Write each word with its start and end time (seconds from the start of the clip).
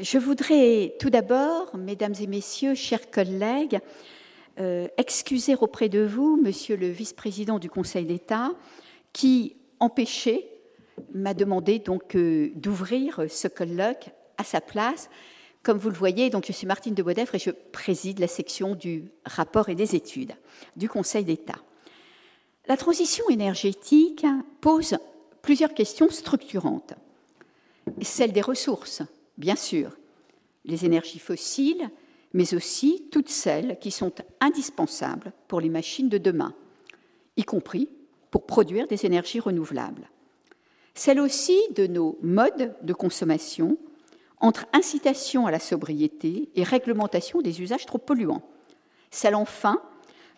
je 0.00 0.18
voudrais 0.18 0.94
tout 0.98 1.10
d'abord, 1.10 1.76
mesdames 1.76 2.14
et 2.20 2.26
messieurs, 2.26 2.74
chers 2.74 3.10
collègues, 3.10 3.80
euh, 4.58 4.88
excuser 4.96 5.54
auprès 5.54 5.88
de 5.88 6.00
vous, 6.00 6.40
monsieur 6.42 6.76
le 6.76 6.88
vice-président 6.88 7.58
du 7.58 7.68
Conseil 7.68 8.04
d'État, 8.04 8.52
qui, 9.12 9.56
empêché, 9.80 10.48
m'a 11.14 11.34
demandé 11.34 11.78
donc 11.78 12.16
euh, 12.16 12.50
d'ouvrir 12.54 13.24
ce 13.28 13.48
colloque 13.48 14.08
à 14.38 14.44
sa 14.44 14.60
place. 14.60 15.10
Comme 15.62 15.78
vous 15.78 15.90
le 15.90 15.96
voyez, 15.96 16.30
donc 16.30 16.46
je 16.46 16.52
suis 16.52 16.66
Martine 16.66 16.94
de 16.94 17.02
Bodefre 17.02 17.34
et 17.34 17.38
je 17.38 17.50
préside 17.50 18.18
la 18.18 18.28
section 18.28 18.74
du 18.74 19.04
rapport 19.24 19.68
et 19.68 19.74
des 19.74 19.94
études 19.94 20.32
du 20.76 20.88
Conseil 20.88 21.24
d'État. 21.24 21.58
La 22.68 22.76
transition 22.76 23.28
énergétique 23.28 24.24
pose 24.60 24.96
plusieurs 25.42 25.74
questions 25.74 26.08
structurantes. 26.08 26.94
Celle 28.02 28.32
des 28.32 28.40
ressources, 28.40 29.02
bien 29.38 29.56
sûr, 29.56 29.96
les 30.64 30.84
énergies 30.84 31.18
fossiles, 31.18 31.90
mais 32.32 32.54
aussi 32.54 33.08
toutes 33.10 33.28
celles 33.28 33.78
qui 33.78 33.90
sont 33.90 34.12
indispensables 34.40 35.32
pour 35.48 35.60
les 35.60 35.68
machines 35.68 36.08
de 36.08 36.18
demain, 36.18 36.54
y 37.36 37.44
compris 37.44 37.88
pour 38.30 38.44
produire 38.46 38.86
des 38.86 39.06
énergies 39.06 39.40
renouvelables. 39.40 40.10
Celle 40.94 41.20
aussi 41.20 41.58
de 41.74 41.86
nos 41.86 42.18
modes 42.22 42.74
de 42.82 42.92
consommation 42.92 43.78
entre 44.40 44.66
incitation 44.72 45.46
à 45.46 45.50
la 45.50 45.58
sobriété 45.58 46.50
et 46.54 46.62
réglementation 46.62 47.40
des 47.40 47.62
usages 47.62 47.86
trop 47.86 47.98
polluants. 47.98 48.42
Celle 49.10 49.34
enfin 49.34 49.80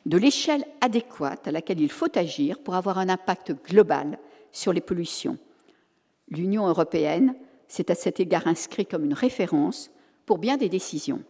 de 0.07 0.17
l'échelle 0.17 0.65
adéquate 0.81 1.49
à 1.49 1.53
laquelle 1.53 1.81
il 1.81 1.91
faut 1.91 2.17
agir 2.17 2.59
pour 2.61 2.75
avoir 2.75 2.99
un 2.99 3.09
impact 3.09 3.53
global 3.65 4.19
sur 4.53 4.73
les 4.73 4.81
pollutions. 4.81 5.39
L'Union 6.29 6.67
européenne 6.67 7.35
s'est 7.69 7.91
à 7.91 7.95
cet 7.95 8.21
égard 8.21 8.47
inscrite 8.47 8.91
comme 8.91 9.05
une 9.05 9.15
référence 9.15 9.91
pour 10.27 10.39
bien 10.39 10.57
des 10.57 10.69
décisions. 10.69 11.23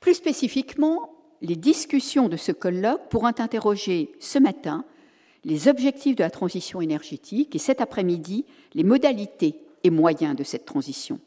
Plus 0.00 0.14
spécifiquement, 0.14 1.10
les 1.42 1.56
discussions 1.56 2.28
de 2.28 2.36
ce 2.36 2.52
colloque 2.52 3.08
pourront 3.08 3.26
interroger 3.26 4.12
ce 4.20 4.38
matin 4.38 4.84
les 5.44 5.68
objectifs 5.68 6.16
de 6.16 6.22
la 6.22 6.30
transition 6.30 6.80
énergétique 6.80 7.54
et 7.54 7.58
cet 7.58 7.80
après-midi 7.80 8.44
les 8.74 8.84
modalités 8.84 9.60
et 9.84 9.90
moyens 9.90 10.36
de 10.36 10.44
cette 10.44 10.64
transition. 10.64 11.20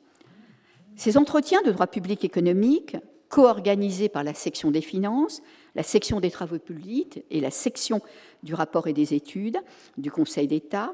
Ces 0.96 1.18
entretiens 1.18 1.62
de 1.62 1.72
droit 1.72 1.88
public 1.88 2.24
économique, 2.26 2.98
co-organisés 3.30 4.10
par 4.10 4.24
la 4.24 4.34
section 4.34 4.72
des 4.72 4.82
finances, 4.82 5.42
la 5.76 5.84
section 5.84 6.20
des 6.20 6.32
travaux 6.32 6.60
publics 6.60 7.24
et 7.32 7.40
la 7.40 7.52
section 7.52 8.02
du 8.44 8.54
rapport 8.54 8.88
et 8.88 8.94
des 8.94 9.14
études 9.14 9.58
du 9.98 10.12
Conseil 10.12 10.48
d'État, 10.48 10.94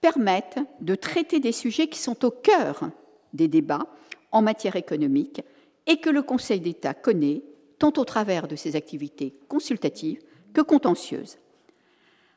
permettent 0.00 0.58
de 0.80 0.94
traiter 0.94 1.40
des 1.40 1.52
sujets 1.52 1.88
qui 1.88 1.98
sont 1.98 2.24
au 2.24 2.30
cœur 2.30 2.90
des 3.32 3.48
débats 3.48 3.86
en 4.32 4.42
matière 4.42 4.76
économique 4.76 5.42
et 5.86 5.98
que 5.98 6.10
le 6.10 6.22
Conseil 6.22 6.60
d'État 6.60 6.94
connaît 6.94 7.42
tant 7.78 7.92
au 7.96 8.04
travers 8.04 8.48
de 8.48 8.56
ses 8.56 8.76
activités 8.76 9.34
consultatives 9.48 10.20
que 10.52 10.60
contentieuses. 10.60 11.38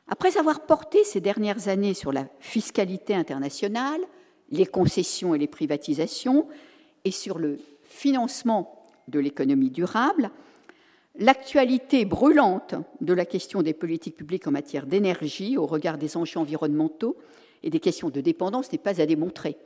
Après 0.08 0.36
avoir 0.36 0.66
porté 0.66 1.04
ces 1.04 1.20
dernières 1.20 1.68
années 1.68 1.94
sur 1.94 2.12
la 2.12 2.26
fiscalité 2.40 3.14
internationale, 3.14 4.00
les 4.50 4.66
concessions 4.66 5.34
et 5.34 5.38
les 5.38 5.46
privatisations, 5.46 6.48
et 7.04 7.10
sur 7.10 7.38
le 7.38 7.58
financement 7.82 8.82
de 9.08 9.18
l'économie 9.18 9.70
durable, 9.70 10.30
l'actualité 11.18 12.04
brûlante 12.04 12.74
de 13.00 13.12
la 13.12 13.24
question 13.24 13.62
des 13.62 13.74
politiques 13.74 14.16
publiques 14.16 14.46
en 14.46 14.52
matière 14.52 14.86
d'énergie 14.86 15.56
au 15.56 15.66
regard 15.66 15.98
des 15.98 16.16
enjeux 16.16 16.40
environnementaux 16.40 17.16
et 17.62 17.70
des 17.70 17.80
questions 17.80 18.10
de 18.10 18.20
dépendance 18.20 18.72
n'est 18.72 18.78
pas 18.78 19.00
à 19.00 19.06
démontrer. 19.06 19.56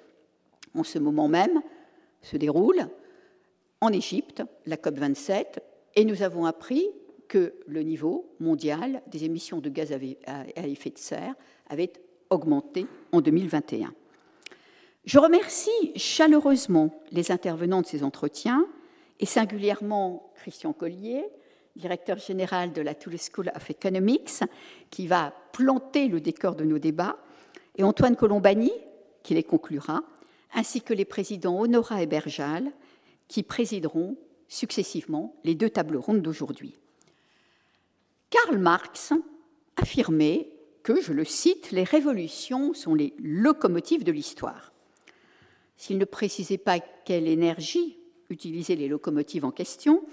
En 0.75 0.85
ce 0.85 0.99
moment 0.99 1.29
même 1.29 1.63
se 2.23 2.37
déroule 2.37 2.89
en 3.81 3.93
Égypte 3.93 4.43
la 4.67 4.77
COP27 4.77 5.59
et 5.95 6.05
nous 6.05 6.23
avons 6.23 6.45
appris 6.45 6.89
que 7.29 7.55
le 7.67 7.83
niveau 7.83 8.31
mondial 8.41 9.03
des 9.07 9.25
émissions 9.25 9.61
de 9.61 9.69
gaz 9.69 9.93
à 9.93 10.67
effet 10.67 10.91
de 10.91 10.99
serre 10.99 11.35
avait 11.69 11.93
augmenté 12.31 12.87
en 13.13 13.21
2021. 13.21 13.93
Je 15.05 15.19
remercie 15.19 15.93
chaleureusement 15.95 17.03
les 17.13 17.31
intervenants 17.31 17.83
de 17.83 17.87
ces 17.87 18.03
entretiens 18.03 18.67
et 19.21 19.27
singulièrement 19.27 20.33
Christian 20.35 20.73
Collier, 20.73 21.25
directeur 21.77 22.19
général 22.19 22.73
de 22.73 22.83
la 22.83 22.95
Toulouse 22.95 23.29
School 23.33 23.51
of 23.55 23.71
Economics, 23.71 24.43
qui 24.91 25.07
va 25.07 25.33
planter 25.53 26.09
le 26.09 26.21
décor 26.21 26.55
de 26.55 26.65
nos 26.65 26.79
débats, 26.79 27.19
et 27.77 27.85
Antoine 27.85 28.17
Colombani, 28.17 28.73
qui 29.23 29.35
les 29.35 29.43
conclura, 29.43 30.03
ainsi 30.55 30.81
que 30.81 30.95
les 30.95 31.05
présidents 31.05 31.61
Honora 31.61 32.03
et 32.03 32.07
Berjal, 32.07 32.73
qui 33.29 33.43
présideront 33.43 34.17
successivement 34.49 35.35
les 35.45 35.55
deux 35.55 35.71
tables 35.71 35.97
rondes 35.97 36.23
d'aujourd'hui. 36.23 36.77
Karl 38.31 38.59
Marx 38.59 39.13
affirmait 39.77 40.51
que, 40.83 41.01
je 41.01 41.13
le 41.13 41.25
cite, 41.25 41.73
les 41.73 41.85
révolutions 41.85 42.73
sont 42.73 42.95
les 42.95 43.15
locomotives 43.19 44.05
de 44.05 44.13
l'histoire. 44.13 44.73
S'il 45.77 45.99
ne 45.99 46.05
précisait 46.05 46.59
pas 46.59 46.79
quelle 46.79 47.29
énergie 47.29 47.99
utilisaient 48.31 48.77
les 48.77 48.89
locomotives 48.89 49.45
en 49.45 49.51
question, 49.51 50.05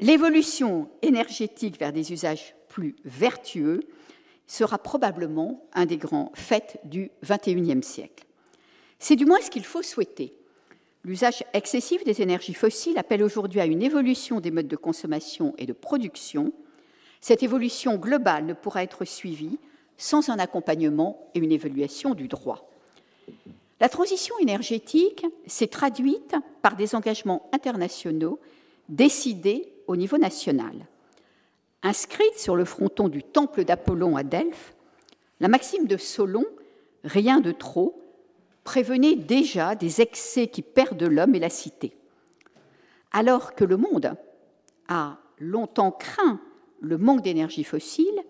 l'évolution 0.00 0.90
énergétique 1.02 1.78
vers 1.78 1.92
des 1.92 2.12
usages 2.12 2.54
plus 2.68 2.96
vertueux 3.04 3.80
sera 4.48 4.78
probablement 4.78 5.62
un 5.74 5.86
des 5.86 5.98
grands 5.98 6.32
faits 6.34 6.80
du 6.84 7.12
XXIe 7.22 7.82
siècle. 7.82 8.24
C'est 8.98 9.14
du 9.14 9.26
moins 9.26 9.40
ce 9.40 9.50
qu'il 9.50 9.64
faut 9.64 9.82
souhaiter. 9.82 10.34
L'usage 11.04 11.44
excessif 11.52 12.02
des 12.02 12.22
énergies 12.22 12.54
fossiles 12.54 12.98
appelle 12.98 13.22
aujourd'hui 13.22 13.60
à 13.60 13.66
une 13.66 13.82
évolution 13.82 14.40
des 14.40 14.50
modes 14.50 14.66
de 14.66 14.76
consommation 14.76 15.54
et 15.56 15.66
de 15.66 15.72
production. 15.72 16.52
Cette 17.20 17.42
évolution 17.42 17.96
globale 17.96 18.46
ne 18.46 18.54
pourra 18.54 18.82
être 18.82 19.04
suivie 19.04 19.58
sans 19.96 20.30
un 20.30 20.38
accompagnement 20.38 21.30
et 21.34 21.38
une 21.38 21.52
évaluation 21.52 22.14
du 22.14 22.26
droit. 22.26 22.68
La 23.80 23.88
transition 23.88 24.34
énergétique 24.40 25.24
s'est 25.46 25.68
traduite 25.68 26.34
par 26.62 26.74
des 26.74 26.94
engagements 26.94 27.48
internationaux 27.52 28.40
décidés 28.88 29.72
au 29.86 29.96
niveau 29.96 30.18
national. 30.18 30.86
Inscrite 31.82 32.38
sur 32.38 32.56
le 32.56 32.64
fronton 32.64 33.08
du 33.08 33.22
temple 33.22 33.64
d'Apollon 33.64 34.16
à 34.16 34.24
Delphes, 34.24 34.74
la 35.40 35.48
maxime 35.48 35.86
de 35.86 35.96
Solon, 35.96 36.44
rien 37.04 37.40
de 37.40 37.52
trop, 37.52 38.02
prévenait 38.64 39.14
déjà 39.14 39.76
des 39.76 40.00
excès 40.00 40.48
qui 40.48 40.62
perdent 40.62 41.04
l'homme 41.04 41.34
et 41.36 41.38
la 41.38 41.50
cité. 41.50 41.96
Alors 43.12 43.54
que 43.54 43.64
le 43.64 43.76
monde 43.76 44.14
a 44.88 45.18
longtemps 45.38 45.92
craint 45.92 46.40
le 46.80 46.98
manque 46.98 47.22
d'énergie 47.22 47.64
fossile, 47.64 48.22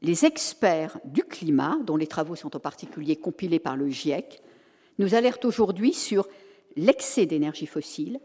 les 0.00 0.24
experts 0.24 0.98
du 1.04 1.24
climat, 1.24 1.78
dont 1.84 1.96
les 1.96 2.06
travaux 2.06 2.36
sont 2.36 2.56
en 2.56 2.60
particulier 2.60 3.16
compilés 3.16 3.58
par 3.58 3.76
le 3.76 3.88
GIEC, 3.88 4.40
nous 4.98 5.14
alerte 5.14 5.44
aujourd'hui 5.44 5.92
sur 5.92 6.26
l'excès 6.76 7.26
d'énergie 7.26 7.66
fossile 7.66 8.20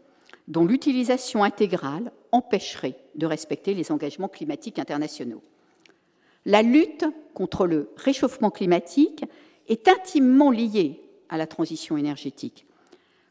dont 0.48 0.66
l'utilisation 0.66 1.44
intégrale 1.44 2.12
empêcherait 2.34 2.98
de 3.16 3.26
respecter 3.26 3.74
les 3.74 3.92
engagements 3.92 4.28
climatiques 4.28 4.80
internationaux. 4.80 5.42
La 6.46 6.62
lutte 6.62 7.06
contre 7.34 7.66
le 7.68 7.90
réchauffement 7.96 8.50
climatique 8.50 9.24
est 9.70 9.88
intimement 9.88 10.52
liée 10.52 11.00
à 11.30 11.38
la 11.38 11.48
transition 11.48 11.96
énergétique. 11.96 12.66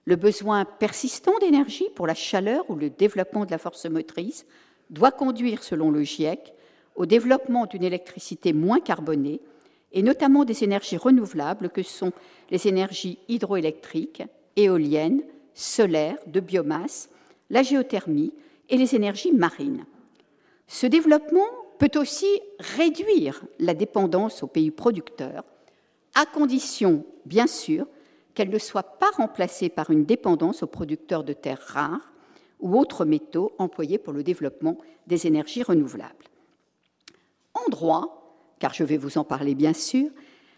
Le 0.06 0.16
besoin 0.16 0.64
persistant 0.64 1.38
d'énergie 1.40 1.88
pour 1.94 2.06
la 2.06 2.14
chaleur 2.14 2.68
ou 2.70 2.76
le 2.76 2.90
développement 2.90 3.44
de 3.44 3.50
la 3.50 3.58
force 3.58 3.84
motrice 3.86 4.46
doit 4.88 5.12
conduire, 5.12 5.62
selon 5.62 5.90
le 5.90 6.02
GIEC, 6.02 6.54
au 6.96 7.04
développement 7.04 7.66
d'une 7.66 7.84
électricité 7.84 8.52
moins 8.52 8.80
carbonée 8.80 9.40
et 9.92 10.02
notamment 10.02 10.44
des 10.44 10.64
énergies 10.64 10.96
renouvelables 10.96 11.70
que 11.70 11.82
sont 11.82 12.12
les 12.50 12.66
énergies 12.66 13.18
hydroélectriques, 13.28 14.22
éoliennes, 14.56 15.22
solaires, 15.54 16.18
de 16.26 16.40
biomasse, 16.40 17.10
la 17.50 17.62
géothermie 17.62 18.32
et 18.72 18.78
les 18.78 18.96
énergies 18.96 19.32
marines. 19.32 19.84
Ce 20.66 20.86
développement 20.86 21.46
peut 21.78 21.90
aussi 21.96 22.40
réduire 22.58 23.44
la 23.60 23.74
dépendance 23.74 24.42
aux 24.42 24.46
pays 24.48 24.70
producteurs, 24.70 25.44
à 26.14 26.26
condition, 26.26 27.04
bien 27.26 27.46
sûr, 27.46 27.86
qu'elle 28.34 28.48
ne 28.48 28.58
soit 28.58 28.98
pas 28.98 29.10
remplacée 29.10 29.68
par 29.68 29.90
une 29.90 30.06
dépendance 30.06 30.62
aux 30.62 30.68
producteurs 30.68 31.22
de 31.22 31.34
terres 31.34 31.62
rares 31.66 32.12
ou 32.60 32.78
autres 32.78 33.04
métaux 33.04 33.52
employés 33.58 33.98
pour 33.98 34.14
le 34.14 34.22
développement 34.22 34.78
des 35.06 35.26
énergies 35.26 35.62
renouvelables. 35.62 36.14
En 37.52 37.68
droit, 37.68 38.38
car 38.58 38.72
je 38.72 38.84
vais 38.84 38.96
vous 38.96 39.18
en 39.18 39.24
parler 39.24 39.54
bien 39.54 39.74
sûr, 39.74 40.08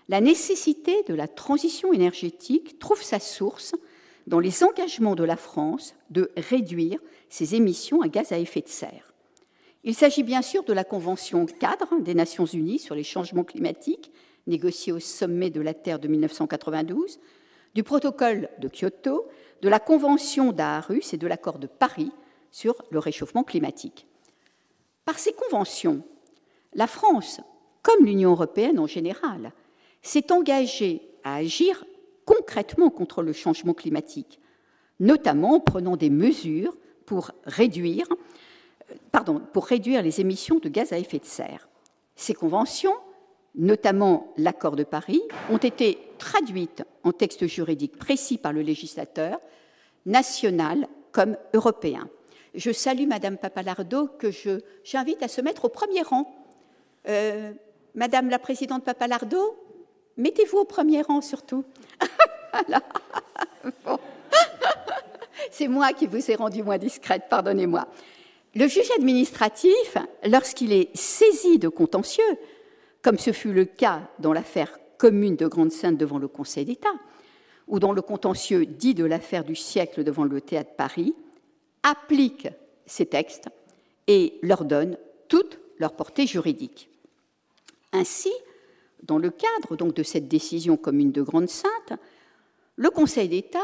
la 0.08 0.20
nécessité 0.20 1.02
de 1.08 1.14
la 1.14 1.26
transition 1.26 1.92
énergétique 1.92 2.78
trouve 2.78 3.02
sa 3.02 3.18
source 3.18 3.74
dans 4.26 4.40
les 4.40 4.64
engagements 4.64 5.14
de 5.14 5.24
la 5.24 5.36
France 5.36 5.94
de 6.10 6.30
réduire 6.36 6.98
ses 7.28 7.54
émissions 7.54 8.02
à 8.02 8.08
gaz 8.08 8.32
à 8.32 8.38
effet 8.38 8.62
de 8.62 8.68
serre. 8.68 9.12
Il 9.82 9.94
s'agit 9.94 10.22
bien 10.22 10.40
sûr 10.40 10.64
de 10.64 10.72
la 10.72 10.84
Convention 10.84 11.44
cadre 11.46 12.00
des 12.00 12.14
Nations 12.14 12.46
Unies 12.46 12.78
sur 12.78 12.94
les 12.94 13.04
changements 13.04 13.44
climatiques, 13.44 14.10
négociée 14.46 14.92
au 14.92 15.00
sommet 15.00 15.50
de 15.50 15.60
la 15.60 15.74
Terre 15.74 15.98
de 15.98 16.08
1992, 16.08 17.20
du 17.74 17.82
protocole 17.82 18.48
de 18.60 18.68
Kyoto, 18.68 19.26
de 19.60 19.68
la 19.68 19.80
Convention 19.80 20.52
d'Aarhus 20.52 21.12
et 21.12 21.18
de 21.18 21.26
l'accord 21.26 21.58
de 21.58 21.66
Paris 21.66 22.12
sur 22.50 22.76
le 22.90 22.98
réchauffement 22.98 23.44
climatique. 23.44 24.06
Par 25.04 25.18
ces 25.18 25.32
conventions, 25.32 26.02
la 26.72 26.86
France, 26.86 27.40
comme 27.82 28.06
l'Union 28.06 28.30
européenne 28.30 28.78
en 28.78 28.86
général, 28.86 29.52
s'est 30.00 30.32
engagée 30.32 31.02
à 31.24 31.36
agir 31.36 31.84
concrètement 32.36 32.90
contre 32.90 33.22
le 33.22 33.32
changement 33.32 33.74
climatique, 33.74 34.40
notamment 35.00 35.54
en 35.54 35.60
prenant 35.60 35.96
des 35.96 36.10
mesures 36.10 36.76
pour 37.06 37.30
réduire, 37.44 38.06
pardon, 39.12 39.40
pour 39.52 39.66
réduire 39.66 40.02
les 40.02 40.20
émissions 40.20 40.58
de 40.58 40.68
gaz 40.68 40.92
à 40.92 40.98
effet 40.98 41.18
de 41.18 41.24
serre. 41.24 41.68
Ces 42.16 42.34
conventions, 42.34 42.94
notamment 43.54 44.32
l'accord 44.36 44.76
de 44.76 44.84
Paris, 44.84 45.22
ont 45.50 45.58
été 45.58 45.98
traduites 46.18 46.84
en 47.02 47.12
textes 47.12 47.46
juridiques 47.46 47.98
précis 47.98 48.38
par 48.38 48.52
le 48.52 48.62
législateur, 48.62 49.38
national 50.06 50.88
comme 51.12 51.36
européen. 51.54 52.08
Je 52.54 52.72
salue 52.72 53.06
Madame 53.06 53.36
Papalardo, 53.36 54.08
que 54.18 54.30
j'invite 54.84 55.22
à 55.22 55.28
se 55.28 55.40
mettre 55.40 55.64
au 55.64 55.68
premier 55.68 56.02
rang. 56.02 56.34
Euh, 57.08 57.52
Madame 57.94 58.28
la 58.28 58.38
Présidente 58.38 58.84
Papalardo, 58.84 59.56
mettez-vous 60.16 60.58
au 60.58 60.64
premier 60.64 61.02
rang 61.02 61.20
surtout. 61.20 61.64
C'est 65.50 65.68
moi 65.68 65.92
qui 65.92 66.06
vous 66.06 66.30
ai 66.30 66.34
rendu 66.34 66.62
moins 66.62 66.78
discrète, 66.78 67.24
pardonnez-moi. 67.28 67.86
Le 68.54 68.68
juge 68.68 68.90
administratif, 68.98 69.96
lorsqu'il 70.24 70.72
est 70.72 70.96
saisi 70.96 71.58
de 71.58 71.68
contentieux, 71.68 72.38
comme 73.02 73.18
ce 73.18 73.32
fut 73.32 73.52
le 73.52 73.64
cas 73.64 74.08
dans 74.18 74.32
l'affaire 74.32 74.78
commune 74.96 75.36
de 75.36 75.46
Grande-Sainte 75.46 75.98
devant 75.98 76.18
le 76.18 76.28
Conseil 76.28 76.64
d'État, 76.64 76.94
ou 77.66 77.78
dans 77.78 77.92
le 77.92 78.02
contentieux 78.02 78.66
dit 78.66 78.94
de 78.94 79.04
l'affaire 79.04 79.44
du 79.44 79.56
siècle 79.56 80.04
devant 80.04 80.24
le 80.24 80.40
Théâtre 80.40 80.74
Paris, 80.76 81.14
applique 81.82 82.48
ces 82.86 83.06
textes 83.06 83.48
et 84.06 84.38
leur 84.42 84.64
donne 84.64 84.96
toute 85.28 85.58
leur 85.78 85.92
portée 85.94 86.26
juridique. 86.26 86.88
Ainsi, 87.92 88.32
dans 89.02 89.18
le 89.18 89.30
cadre 89.30 89.76
donc 89.76 89.94
de 89.94 90.02
cette 90.02 90.28
décision 90.28 90.76
commune 90.76 91.12
de 91.12 91.22
Grande-Sainte, 91.22 91.98
le 92.76 92.90
Conseil 92.90 93.28
d'État 93.28 93.58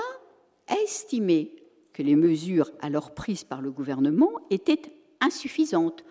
a 0.68 0.74
estimé 0.84 1.54
que 1.92 2.02
les 2.02 2.16
mesures 2.16 2.70
alors 2.80 3.12
prises 3.12 3.44
par 3.44 3.60
le 3.60 3.70
gouvernement 3.70 4.30
étaient 4.50 4.92
insuffisantes 5.20 6.04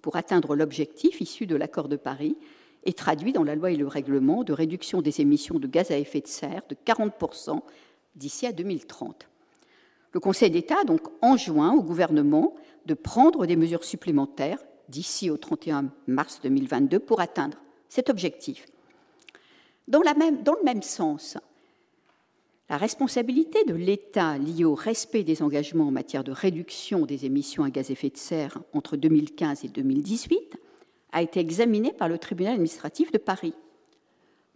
pour 0.00 0.16
atteindre 0.16 0.56
l'objectif 0.56 1.20
issu 1.20 1.46
de 1.46 1.56
l'accord 1.56 1.88
de 1.88 1.96
Paris 1.96 2.36
et 2.84 2.92
traduit 2.92 3.32
dans 3.32 3.44
la 3.44 3.54
loi 3.54 3.72
et 3.72 3.76
le 3.76 3.86
règlement 3.86 4.44
de 4.44 4.52
réduction 4.52 5.02
des 5.02 5.20
émissions 5.20 5.58
de 5.58 5.66
gaz 5.66 5.90
à 5.90 5.98
effet 5.98 6.20
de 6.20 6.28
serre 6.28 6.62
de 6.68 6.76
40% 6.86 7.60
d'ici 8.14 8.46
à 8.46 8.52
2030. 8.52 9.28
Le 10.12 10.20
Conseil 10.20 10.50
d'État 10.50 10.80
a 10.80 10.84
donc 10.84 11.02
enjoint 11.20 11.74
au 11.74 11.82
gouvernement 11.82 12.54
de 12.86 12.94
prendre 12.94 13.44
des 13.44 13.56
mesures 13.56 13.84
supplémentaires 13.84 14.64
d'ici 14.88 15.28
au 15.28 15.36
31 15.36 15.90
mars 16.06 16.40
2022 16.42 17.00
pour 17.00 17.20
atteindre 17.20 17.58
cet 17.88 18.08
objectif. 18.08 18.66
Dans, 19.88 20.00
dans 20.00 20.54
le 20.54 20.64
même 20.64 20.82
sens, 20.82 21.36
la 22.68 22.78
responsabilité 22.78 23.64
de 23.64 23.74
l'État 23.74 24.38
liée 24.38 24.64
au 24.64 24.74
respect 24.74 25.22
des 25.22 25.42
engagements 25.42 25.86
en 25.86 25.92
matière 25.92 26.24
de 26.24 26.32
réduction 26.32 27.06
des 27.06 27.24
émissions 27.24 27.62
à 27.62 27.70
gaz 27.70 27.90
à 27.90 27.92
effet 27.92 28.10
de 28.10 28.16
serre 28.16 28.58
entre 28.72 28.96
2015 28.96 29.64
et 29.64 29.68
2018 29.68 30.56
a 31.12 31.22
été 31.22 31.38
examinée 31.38 31.92
par 31.92 32.08
le 32.08 32.18
tribunal 32.18 32.54
administratif 32.54 33.12
de 33.12 33.18
Paris. 33.18 33.54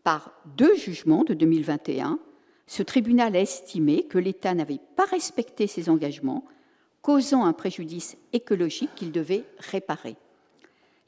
Par 0.03 0.33
deux 0.57 0.75
jugements 0.75 1.23
de 1.23 1.35
2021, 1.35 2.19
ce 2.67 2.83
tribunal 2.83 3.37
a 3.37 3.41
estimé 3.41 4.05
que 4.05 4.19
l'État 4.19 4.55
n'avait 4.55 4.81
pas 4.97 5.05
respecté 5.05 5.69
ses 5.69 5.89
engagements, 5.89 6.45
causant 7.03 7.45
un 7.45 7.53
préjudice 7.53 8.17
écologique 8.33 8.95
qu'il 8.97 9.12
devait 9.12 9.45
réparer. 9.59 10.17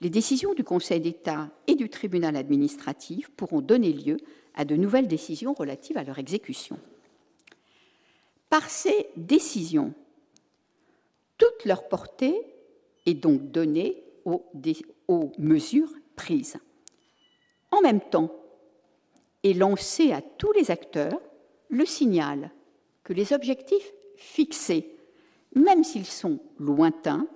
Les 0.01 0.11
décisions 0.11 0.55
du 0.55 0.65
Conseil 0.65 1.01
d'État 1.01 1.51
et 1.67 1.75
du 1.75 1.89
tribunal 1.89 2.37
administratif 2.37 3.29
pourront 3.31 3.61
donner 3.61 3.93
lieu 3.93 4.19
à 4.55 4.65
de 4.65 4.77
nouvelles 4.77 5.09
décisions 5.09 5.53
relatives 5.53 5.99
à 5.99 6.05
leur 6.05 6.19
exécution. 6.19 6.79
Par 8.53 8.69
ces 8.69 9.07
décisions, 9.17 9.95
toute 11.39 11.65
leur 11.65 11.89
portée 11.89 12.39
est 13.07 13.15
donc 13.15 13.51
donnée 13.51 14.05
aux, 14.27 15.33
mesures 15.39 15.95
prises. 16.17 16.59
En 17.71 17.81
même 17.81 18.03
temps, 18.03 18.31
est 19.43 19.55
lancé 19.55 20.13
à 20.13 20.21
tous 20.21 20.53
les 20.53 20.71
acteurs 20.71 21.19
le 21.71 21.87
signal 21.87 22.51
que 23.05 23.15
les 23.15 23.33
objectifs 23.33 23.91
fixés, 24.17 24.99
même 25.55 25.83
s'ils 25.83 26.05
sont 26.05 26.39
lointains, 26.59 27.27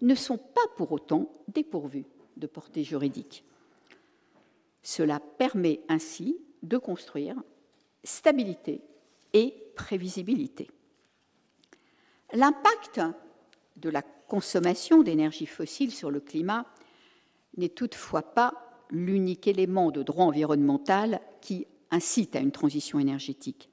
ne 0.00 0.16
sont 0.16 0.38
pas 0.38 0.66
pour 0.76 0.90
autant 0.90 1.30
dépourvus 1.46 2.06
de 2.36 2.48
portée 2.48 2.82
juridique. 2.82 3.44
Cela 4.82 5.20
permet 5.20 5.82
ainsi 5.88 6.36
de 6.64 6.78
construire 6.78 7.36
stabilité 8.02 8.80
et 9.34 9.63
prévisibilité. 9.74 10.70
L'impact 12.32 13.00
de 13.76 13.90
la 13.90 14.02
consommation 14.02 15.02
d'énergie 15.02 15.46
fossile 15.46 15.92
sur 15.92 16.10
le 16.10 16.20
climat 16.20 16.66
n'est 17.56 17.68
toutefois 17.68 18.22
pas 18.22 18.84
l'unique 18.90 19.46
élément 19.46 19.90
de 19.90 20.02
droit 20.02 20.24
environnemental 20.24 21.20
qui 21.40 21.66
incite 21.90 22.36
à 22.36 22.40
une 22.40 22.52
transition 22.52 22.98
énergétique. 22.98 23.68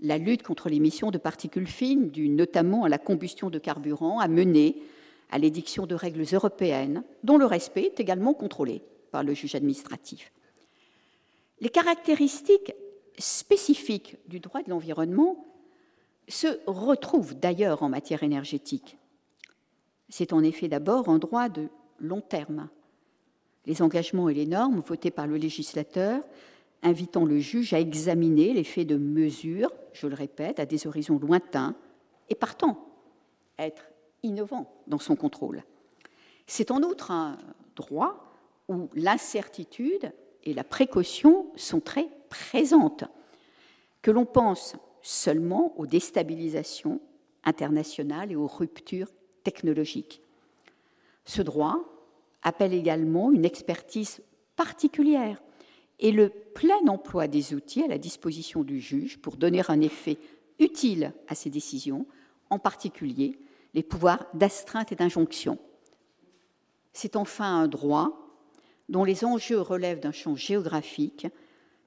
La 0.00 0.18
lutte 0.18 0.42
contre 0.42 0.68
l'émission 0.68 1.10
de 1.10 1.18
particules 1.18 1.68
fines, 1.68 2.10
due 2.10 2.28
notamment 2.28 2.84
à 2.84 2.88
la 2.88 2.98
combustion 2.98 3.50
de 3.50 3.58
carburant, 3.58 4.18
a 4.18 4.26
mené 4.26 4.82
à 5.30 5.38
l'édiction 5.38 5.86
de 5.86 5.94
règles 5.94 6.24
européennes 6.32 7.04
dont 7.22 7.38
le 7.38 7.46
respect 7.46 7.84
est 7.84 8.00
également 8.00 8.34
contrôlé 8.34 8.82
par 9.12 9.22
le 9.22 9.34
juge 9.34 9.54
administratif. 9.54 10.32
Les 11.60 11.68
caractéristiques 11.68 12.74
spécifiques 13.18 14.16
du 14.26 14.40
droit 14.40 14.62
de 14.62 14.70
l'environnement 14.70 15.44
se 16.28 16.60
retrouvent 16.66 17.34
d'ailleurs 17.34 17.82
en 17.82 17.88
matière 17.88 18.22
énergétique. 18.22 18.98
C'est 20.08 20.32
en 20.32 20.42
effet 20.42 20.68
d'abord 20.68 21.08
un 21.08 21.18
droit 21.18 21.48
de 21.48 21.68
long 21.98 22.20
terme. 22.20 22.68
Les 23.66 23.82
engagements 23.82 24.28
et 24.28 24.34
les 24.34 24.46
normes 24.46 24.80
votés 24.80 25.10
par 25.10 25.26
le 25.26 25.36
législateur 25.36 26.22
invitant 26.82 27.24
le 27.24 27.38
juge 27.38 27.72
à 27.72 27.80
examiner 27.80 28.52
l'effet 28.52 28.84
de 28.84 28.96
mesures, 28.96 29.72
je 29.92 30.08
le 30.08 30.14
répète, 30.14 30.58
à 30.58 30.66
des 30.66 30.86
horizons 30.86 31.18
lointains 31.18 31.76
et 32.28 32.34
partant 32.34 32.88
être 33.58 33.84
innovant 34.22 34.72
dans 34.86 34.98
son 34.98 35.14
contrôle. 35.14 35.62
C'est 36.46 36.70
en 36.70 36.82
outre 36.82 37.10
un 37.10 37.38
droit 37.76 38.32
où 38.68 38.88
l'incertitude 38.94 40.12
et 40.44 40.54
la 40.54 40.64
précaution 40.64 41.46
sont 41.56 41.80
très 41.80 42.08
présente, 42.32 43.04
que 44.00 44.10
l'on 44.10 44.24
pense 44.24 44.76
seulement 45.02 45.78
aux 45.78 45.86
déstabilisations 45.86 47.00
internationales 47.44 48.32
et 48.32 48.36
aux 48.36 48.46
ruptures 48.46 49.10
technologiques. 49.44 50.22
Ce 51.24 51.42
droit 51.42 51.78
appelle 52.42 52.72
également 52.72 53.30
une 53.30 53.44
expertise 53.44 54.22
particulière 54.56 55.40
et 55.98 56.10
le 56.10 56.30
plein 56.30 56.86
emploi 56.88 57.28
des 57.28 57.54
outils 57.54 57.82
à 57.82 57.88
la 57.88 57.98
disposition 57.98 58.64
du 58.64 58.80
juge 58.80 59.18
pour 59.18 59.36
donner 59.36 59.62
un 59.68 59.80
effet 59.80 60.18
utile 60.58 61.12
à 61.28 61.34
ses 61.34 61.50
décisions, 61.50 62.06
en 62.50 62.58
particulier 62.58 63.38
les 63.74 63.82
pouvoirs 63.82 64.26
d'astreinte 64.34 64.92
et 64.92 64.96
d'injonction. 64.96 65.58
C'est 66.92 67.16
enfin 67.16 67.62
un 67.62 67.68
droit 67.68 68.22
dont 68.88 69.04
les 69.04 69.24
enjeux 69.24 69.60
relèvent 69.60 70.00
d'un 70.00 70.12
champ 70.12 70.36
géographique 70.36 71.26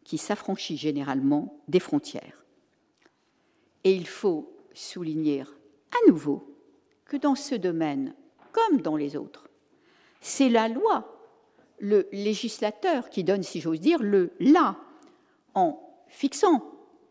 qui 0.06 0.18
s'affranchit 0.18 0.78
généralement 0.78 1.60
des 1.68 1.82
frontières. 1.82 2.46
Et 3.84 3.94
il 3.94 4.08
faut 4.08 4.56
souligner 4.74 5.42
à 5.42 6.10
nouveau 6.10 6.56
que 7.06 7.18
dans 7.18 7.36
ce 7.36 7.56
domaine, 7.56 8.16
comme 8.52 8.82
dans 8.82 8.96
les 8.96 9.18
autres, 9.18 9.50
c'est 10.22 10.50
la 10.50 10.70
loi, 10.70 11.22
le 11.80 12.08
législateur 12.12 13.10
qui 13.10 13.24
donne, 13.24 13.44
si 13.44 13.60
j'ose 13.60 13.82
dire, 13.82 14.02
le 14.02 14.32
là, 14.40 14.78
en 15.56 15.80
fixant 16.08 16.64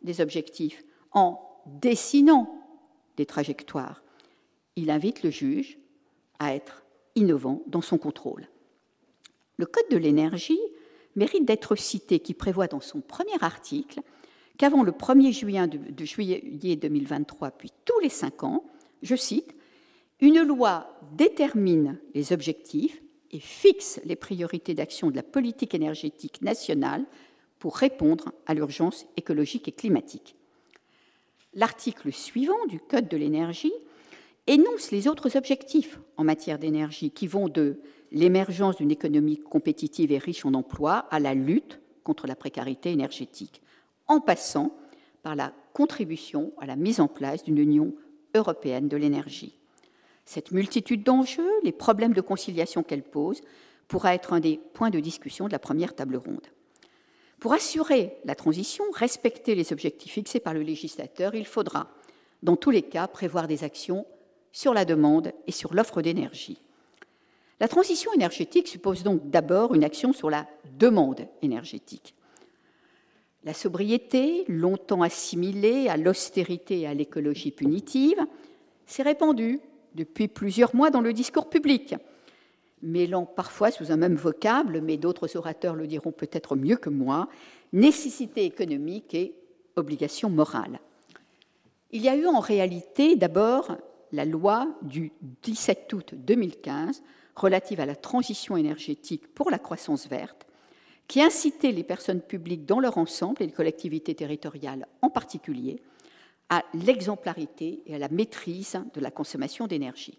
des 0.03 0.21
objectifs, 0.21 0.85
en 1.13 1.41
dessinant 1.67 2.61
des 3.17 3.27
trajectoires. 3.27 4.03
Il 4.77 4.91
invite 4.91 5.23
le 5.23 5.31
juge 5.31 5.79
à 6.39 6.55
être 6.55 6.85
innovant 7.15 7.63
dans 7.67 7.83
son 7.83 7.99
contrôle. 7.99 8.49
Le 9.57 9.67
Code 9.67 9.89
de 9.91 9.97
l'énergie 9.97 10.61
mérite 11.17 11.45
d'être 11.45 11.77
cité, 11.77 12.21
qui 12.21 12.35
prévoit 12.35 12.67
dans 12.67 12.81
son 12.81 13.01
premier 13.01 13.37
article 13.41 14.01
qu'avant 14.57 14.83
le 14.83 14.93
1er 14.93 15.33
juillet, 15.33 15.67
de, 15.67 16.05
juillet 16.05 16.77
2023, 16.77 17.51
puis 17.53 17.73
tous 17.85 17.99
les 18.01 18.09
cinq 18.09 18.45
ans, 18.45 18.65
je 19.03 19.17
cite, 19.17 19.55
une 20.21 20.43
loi 20.43 20.99
détermine 21.13 21.99
les 22.15 22.33
objectifs 22.33 23.03
et 23.33 23.41
fixe 23.41 24.01
les 24.05 24.17
priorités 24.17 24.75
d'action 24.75 25.11
de 25.11 25.17
la 25.17 25.23
politique 25.23 25.75
énergétique 25.75 26.41
nationale 26.41 27.05
pour 27.59 27.77
répondre 27.77 28.33
à 28.47 28.55
l'urgence 28.55 29.07
écologique 29.17 29.69
et 29.69 29.73
climatique. 29.73 30.37
L'article 31.55 32.13
suivant 32.13 32.67
du 32.69 32.79
Code 32.79 33.09
de 33.09 33.17
l'énergie 33.17 33.73
énonce 34.47 34.91
les 34.91 35.09
autres 35.09 35.37
objectifs 35.37 35.99
en 36.17 36.25
matière 36.25 36.59
d'énergie 36.59 37.11
qui 37.11 37.27
vont 37.27 37.49
de 37.49 37.81
l'émergence 38.15 38.77
d'une 38.77 38.93
économie 38.93 39.39
compétitive 39.39 40.13
et 40.13 40.19
riche 40.19 40.47
en 40.47 40.55
emplois 40.55 41.07
à 41.11 41.19
la 41.19 41.35
lutte 41.35 41.81
contre 42.05 42.27
la 42.27 42.37
précarité 42.37 42.93
énergétique, 42.93 43.61
en 44.07 44.21
passant 44.21 44.75
par 45.23 45.35
la 45.35 45.53
contribution 45.73 46.53
à 46.59 46.67
la 46.67 46.77
mise 46.77 47.01
en 47.01 47.09
place 47.09 47.43
d'une 47.43 47.59
Union 47.59 47.93
européenne 48.35 48.89
de 48.89 48.97
l'énergie. 48.97 49.59
Cette 50.25 50.53
multitude 50.53 51.03
d'enjeux, 51.03 51.51
les 51.65 51.73
problèmes 51.73 52.15
de 52.15 52.21
conciliation 52.21 52.83
qu'elle 52.83 53.03
pose, 53.03 53.43
pourra 53.89 54.15
être 54.15 54.33
un 54.33 54.41
des 54.41 54.61
points 54.73 54.91
de 54.91 55.01
discussion 55.01 55.47
de 55.47 55.53
la 55.53 55.59
première 55.59 55.95
table 55.95 56.17
ronde. 56.17 56.47
Pour 57.41 57.53
assurer 57.53 58.17
la 58.25 58.35
transition, 58.35 58.85
respecter 58.95 59.55
les 59.55 59.73
objectifs 59.73 60.13
fixés 60.13 60.41
par 60.41 60.55
le 60.55 60.63
législateur, 60.63 61.35
il 61.35 61.47
faudra, 61.47 61.91
dans 62.43 62.57
tous 62.57 62.71
les 62.71 62.83
cas, 62.83 63.09
prévoir 63.09 63.49
des 63.49 63.65
actions 63.65 64.07
sur 64.53 64.73
la 64.73 64.85
demande 64.85 65.33
et 65.47 65.53
sur 65.53 65.75
l'offre 65.75 66.01
d'énergie. 66.01 66.63
La 67.61 67.69
transition 67.69 68.13
énergétique 68.13 68.69
suppose 68.69 69.03
donc 69.03 69.31
d'abord 69.31 69.75
une 69.75 69.85
action 69.85 70.13
sur 70.13 70.31
la 70.31 70.47
demande 70.79 71.29
énergétique. 71.43 72.15
La 73.45 73.55
sobriété, 73.55 74.45
longtemps 74.49 75.03
assimilée 75.03 75.89
à 75.89 75.97
l'austérité 75.97 76.81
et 76.81 76.87
à 76.87 76.95
l'écologie 76.95 77.51
punitive, 77.51 78.19
s'est 78.87 79.03
répandue 79.03 79.61
depuis 79.95 80.29
plusieurs 80.29 80.75
mois 80.75 80.91
dans 80.91 81.01
le 81.01 81.13
discours 81.13 81.49
public, 81.49 81.95
mêlant 82.83 83.27
parfois 83.27 83.71
sous 83.71 83.93
un 83.93 83.97
même 83.97 84.17
vocable, 84.17 84.81
mais 84.81 84.97
d'autres 84.97 85.37
orateurs 85.37 85.75
le 85.75 85.87
diront 85.87 86.11
peut-être 86.11 86.57
mieux 86.57 86.77
que 86.77 86.91
moi, 86.91 87.29
nécessité 87.73 88.45
économique 88.45 89.15
et 89.15 89.35
obligation 89.77 90.31
morale. 90.31 90.81
Il 91.93 92.03
y 92.03 92.09
a 92.09 92.17
eu 92.17 92.27
en 92.27 92.41
réalité 92.41 93.15
d'abord 93.15 93.77
la 94.11 94.25
loi 94.25 94.69
du 94.83 95.13
17 95.43 95.93
août 95.93 96.15
2015 96.15 97.03
relative 97.37 97.81
à 97.81 97.87
la 97.87 97.97
transition 97.97 98.57
énergétique 98.57 99.33
pour 99.35 99.51
la 99.51 99.59
croissance 99.59 100.07
verte, 100.09 100.47
qui 101.09 101.21
incitait 101.21 101.73
les 101.73 101.85
personnes 101.85 102.21
publiques 102.21 102.67
dans 102.67 102.81
leur 102.81 102.99
ensemble 102.99 103.43
et 103.43 103.47
les 103.47 103.53
collectivités 103.53 104.15
territoriales 104.15 104.87
en 105.03 105.11
particulier 105.11 105.83
à 106.49 106.65
l'exemplarité 106.75 107.83
et 107.87 107.95
à 107.95 107.99
la 107.99 108.09
maîtrise 108.09 108.79
de 108.95 109.01
la 109.01 109.11
consommation 109.11 109.67
d'énergie. 109.67 110.19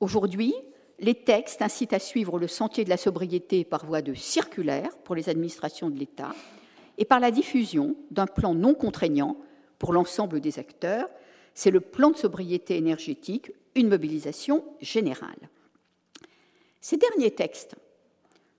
Aujourd'hui, 0.00 0.54
les 1.00 1.14
textes 1.14 1.62
incitent 1.62 1.92
à 1.92 1.98
suivre 1.98 2.38
le 2.38 2.48
sentier 2.48 2.84
de 2.84 2.88
la 2.88 2.96
sobriété 2.96 3.64
par 3.64 3.86
voie 3.86 4.02
de 4.02 4.14
circulaire 4.14 4.96
pour 5.04 5.14
les 5.14 5.28
administrations 5.28 5.90
de 5.90 5.98
l'État 5.98 6.34
et 6.98 7.04
par 7.04 7.20
la 7.20 7.30
diffusion 7.30 7.96
d'un 8.10 8.26
plan 8.26 8.54
non 8.54 8.74
contraignant 8.74 9.36
pour 9.78 9.92
l'ensemble 9.92 10.40
des 10.40 10.58
acteurs. 10.58 11.08
C'est 11.54 11.70
le 11.70 11.80
plan 11.80 12.10
de 12.10 12.16
sobriété 12.16 12.76
énergétique, 12.76 13.52
une 13.74 13.88
mobilisation 13.88 14.64
générale. 14.80 15.48
Ces 16.80 16.96
derniers 16.96 17.30
textes, 17.30 17.76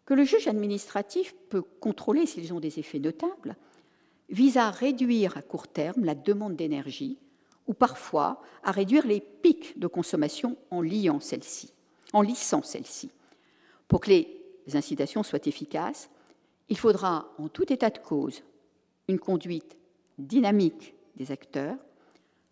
que 0.05 0.13
le 0.13 0.23
juge 0.23 0.47
administratif 0.47 1.35
peut 1.49 1.61
contrôler 1.61 2.25
s'ils 2.25 2.53
ont 2.53 2.59
des 2.59 2.79
effets 2.79 2.99
notables, 2.99 3.55
vise 4.29 4.57
à 4.57 4.69
réduire 4.69 5.37
à 5.37 5.41
court 5.41 5.67
terme 5.67 6.05
la 6.05 6.15
demande 6.15 6.55
d'énergie 6.55 7.17
ou 7.67 7.73
parfois 7.73 8.41
à 8.63 8.71
réduire 8.71 9.05
les 9.05 9.19
pics 9.19 9.79
de 9.79 9.87
consommation 9.87 10.57
en 10.71 10.81
liant 10.81 11.19
celle-ci, 11.19 11.71
en 12.13 12.21
lissant 12.21 12.63
celle-ci. 12.63 13.11
Pour 13.87 14.01
que 14.01 14.09
les 14.09 14.75
incitations 14.75 15.23
soient 15.23 15.45
efficaces, 15.45 16.09
il 16.69 16.77
faudra 16.77 17.31
en 17.37 17.47
tout 17.47 17.71
état 17.71 17.89
de 17.89 17.99
cause 17.99 18.41
une 19.07 19.19
conduite 19.19 19.77
dynamique 20.17 20.93
des 21.15 21.31
acteurs, 21.31 21.77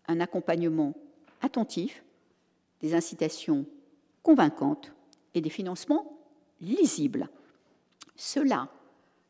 un 0.06 0.20
accompagnement 0.20 0.94
attentif, 1.40 2.04
des 2.80 2.94
incitations 2.94 3.66
convaincantes 4.22 4.92
et 5.34 5.40
des 5.40 5.50
financements 5.50 6.18
lisibles. 6.60 7.28
Cela 8.16 8.70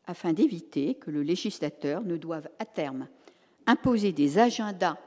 afin 0.05 0.33
d'éviter 0.33 0.95
que 0.95 1.11
le 1.11 1.21
législateur 1.21 2.01
ne 2.03 2.17
doive 2.17 2.49
à 2.57 2.65
terme 2.65 3.07
imposer 3.67 4.11
des 4.11 4.39
agendas 4.39 4.97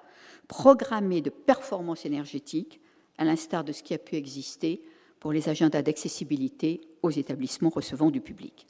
programmés 0.46 1.20
de 1.20 1.30
performance 1.30 2.06
énergétique, 2.06 2.80
à 3.18 3.24
l'instar 3.24 3.64
de 3.64 3.72
ce 3.72 3.82
qui 3.82 3.94
a 3.94 3.98
pu 3.98 4.14
exister 4.14 4.80
pour 5.18 5.32
les 5.32 5.48
agendas 5.48 5.82
d'accessibilité 5.82 6.80
aux 7.02 7.10
établissements 7.10 7.70
recevant 7.70 8.10
du 8.10 8.20
public. 8.20 8.66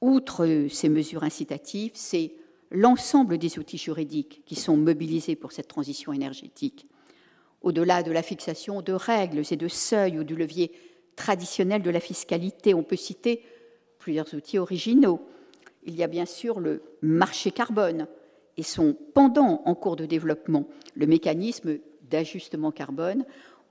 Outre 0.00 0.66
ces 0.70 0.88
mesures 0.88 1.24
incitatives, 1.24 1.92
c'est 1.94 2.34
l'ensemble 2.70 3.38
des 3.38 3.58
outils 3.58 3.78
juridiques 3.78 4.42
qui 4.44 4.54
sont 4.54 4.76
mobilisés 4.76 5.36
pour 5.36 5.52
cette 5.52 5.68
transition 5.68 6.12
énergétique. 6.12 6.86
Au-delà 7.62 8.02
de 8.02 8.12
la 8.12 8.22
fixation 8.22 8.82
de 8.82 8.92
règles 8.92 9.42
et 9.50 9.56
de 9.56 9.68
seuils 9.68 10.18
ou 10.18 10.24
du 10.24 10.36
levier 10.36 10.72
traditionnel 11.16 11.82
de 11.82 11.90
la 11.90 12.00
fiscalité, 12.00 12.74
on 12.74 12.84
peut 12.84 12.96
citer 12.96 13.42
plusieurs 13.98 14.32
outils 14.34 14.58
originaux. 14.58 15.20
Il 15.84 15.96
y 15.96 16.02
a 16.02 16.06
bien 16.06 16.26
sûr 16.26 16.60
le 16.60 16.82
marché 17.02 17.50
carbone 17.50 18.06
et 18.56 18.62
son 18.62 18.96
pendant 19.14 19.62
en 19.64 19.74
cours 19.74 19.96
de 19.96 20.06
développement, 20.06 20.66
le 20.94 21.06
mécanisme 21.06 21.78
d'ajustement 22.02 22.70
carbone 22.70 23.24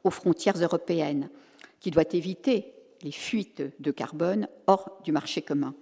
aux 0.04 0.12
frontières 0.12 0.62
européennes, 0.62 1.30
qui 1.80 1.92
doit 1.92 2.04
éviter 2.14 2.74
les 3.04 3.12
fuites 3.12 3.64
de 3.80 3.92
carbone 3.92 4.48
hors 4.68 5.00
du 5.04 5.12
marché 5.12 5.42
commun. 5.42 5.76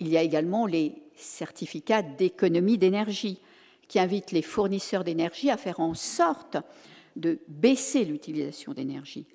Il 0.00 0.08
y 0.08 0.16
a 0.16 0.22
également 0.22 0.66
les 0.66 1.02
certificats 1.14 2.02
d'économie 2.02 2.78
d'énergie, 2.78 3.40
qui 3.88 3.98
invitent 3.98 4.32
les 4.32 4.42
fournisseurs 4.42 5.04
d'énergie 5.04 5.50
à 5.50 5.56
faire 5.56 5.80
en 5.80 5.94
sorte 5.94 6.56
de 7.16 7.38
baisser 7.48 8.04
l'utilisation 8.04 8.72
d'énergie. 8.72 9.26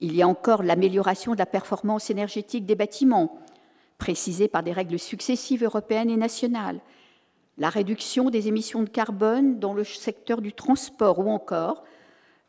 Il 0.00 0.14
y 0.14 0.22
a 0.22 0.28
encore 0.28 0.62
l'amélioration 0.62 1.32
de 1.32 1.38
la 1.38 1.46
performance 1.46 2.10
énergétique 2.10 2.66
des 2.66 2.76
bâtiments, 2.76 3.38
précisée 3.98 4.48
par 4.48 4.62
des 4.62 4.72
règles 4.72 4.98
successives 4.98 5.64
européennes 5.64 6.10
et 6.10 6.16
nationales, 6.16 6.80
la 7.58 7.68
réduction 7.68 8.30
des 8.30 8.46
émissions 8.46 8.84
de 8.84 8.88
carbone 8.88 9.58
dans 9.58 9.74
le 9.74 9.82
secteur 9.82 10.40
du 10.40 10.52
transport 10.52 11.18
ou 11.18 11.28
encore 11.28 11.82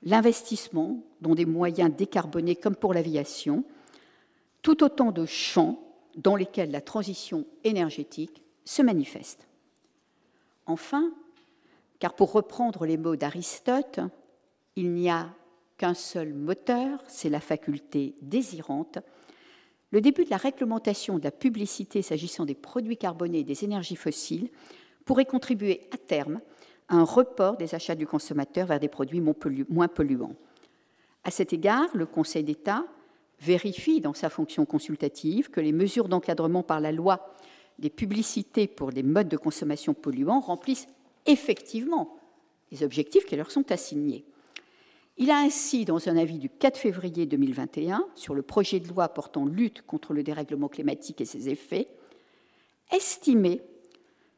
l'investissement 0.04 1.04
dans 1.22 1.34
des 1.34 1.46
moyens 1.46 1.92
décarbonés 1.94 2.56
comme 2.56 2.76
pour 2.76 2.94
l'aviation, 2.94 3.64
tout 4.62 4.84
autant 4.84 5.12
de 5.12 5.26
champs 5.26 5.80
dans 6.16 6.36
lesquels 6.36 6.72
la 6.72 6.82
transition 6.82 7.46
énergétique 7.64 8.44
se 8.66 8.82
manifeste. 8.82 9.48
Enfin, 10.66 11.12
car 11.98 12.14
pour 12.14 12.32
reprendre 12.32 12.86
les 12.86 12.98
mots 12.98 13.16
d'Aristote, 13.16 14.00
il 14.80 14.94
n'y 14.94 15.10
a 15.10 15.30
qu'un 15.78 15.94
seul 15.94 16.34
moteur, 16.34 17.04
c'est 17.06 17.30
la 17.30 17.42
faculté 17.42 18.16
désirante, 18.22 19.00
le 19.92 20.00
début 20.00 20.24
de 20.24 20.30
la 20.30 20.38
réglementation 20.38 21.20
de 21.20 21.24
la 21.26 21.32
publicité 21.32 22.02
s'agissant 22.02 22.46
des 22.46 22.56
produits 22.56 22.96
carbonés 22.96 23.40
et 23.40 23.44
des 23.44 23.66
énergies 23.66 23.98
fossiles 23.98 24.50
pourrait 25.04 25.26
contribuer 25.26 25.82
à 25.92 25.98
terme 25.98 26.40
à 26.88 26.96
un 26.96 27.04
report 27.04 27.58
des 27.58 27.76
achats 27.76 27.96
du 27.96 28.08
consommateur 28.08 28.68
vers 28.68 28.80
des 28.80 28.88
produits 28.88 29.20
moins 29.20 29.88
polluants. 29.90 30.36
À 31.26 31.32
cet 31.32 31.52
égard, 31.52 31.90
le 31.94 32.06
Conseil 32.06 32.46
d'État 32.46 32.86
vérifie 33.42 34.00
dans 34.00 34.14
sa 34.14 34.30
fonction 34.30 34.66
consultative 34.66 35.50
que 35.50 35.60
les 35.60 35.74
mesures 35.74 36.08
d'encadrement 36.08 36.64
par 36.64 36.80
la 36.80 36.94
loi 36.94 37.36
des 37.80 37.90
publicités 37.90 38.68
pour 38.68 38.92
les 38.92 39.04
modes 39.04 39.30
de 39.30 39.38
consommation 39.38 39.94
polluants 39.94 40.40
remplissent 40.40 40.88
effectivement 41.26 42.18
les 42.72 42.84
objectifs 42.84 43.26
qui 43.26 43.36
leur 43.36 43.52
sont 43.52 43.72
assignés. 43.74 44.24
Il 45.22 45.32
a 45.32 45.40
ainsi, 45.40 45.84
dans 45.84 46.08
un 46.08 46.16
avis 46.16 46.40
du 46.40 46.50
4 46.50 46.78
février 46.78 47.26
2021 47.26 48.06
sur 48.16 48.34
le 48.34 48.42
projet 48.42 48.80
de 48.80 48.88
loi 48.88 49.10
portant 49.10 49.46
lutte 49.46 49.82
contre 49.82 50.14
le 50.14 50.24
dérèglement 50.24 50.70
climatique 50.70 51.20
et 51.20 51.26
ses 51.26 51.50
effets, 51.50 51.90
estimé 52.90 53.62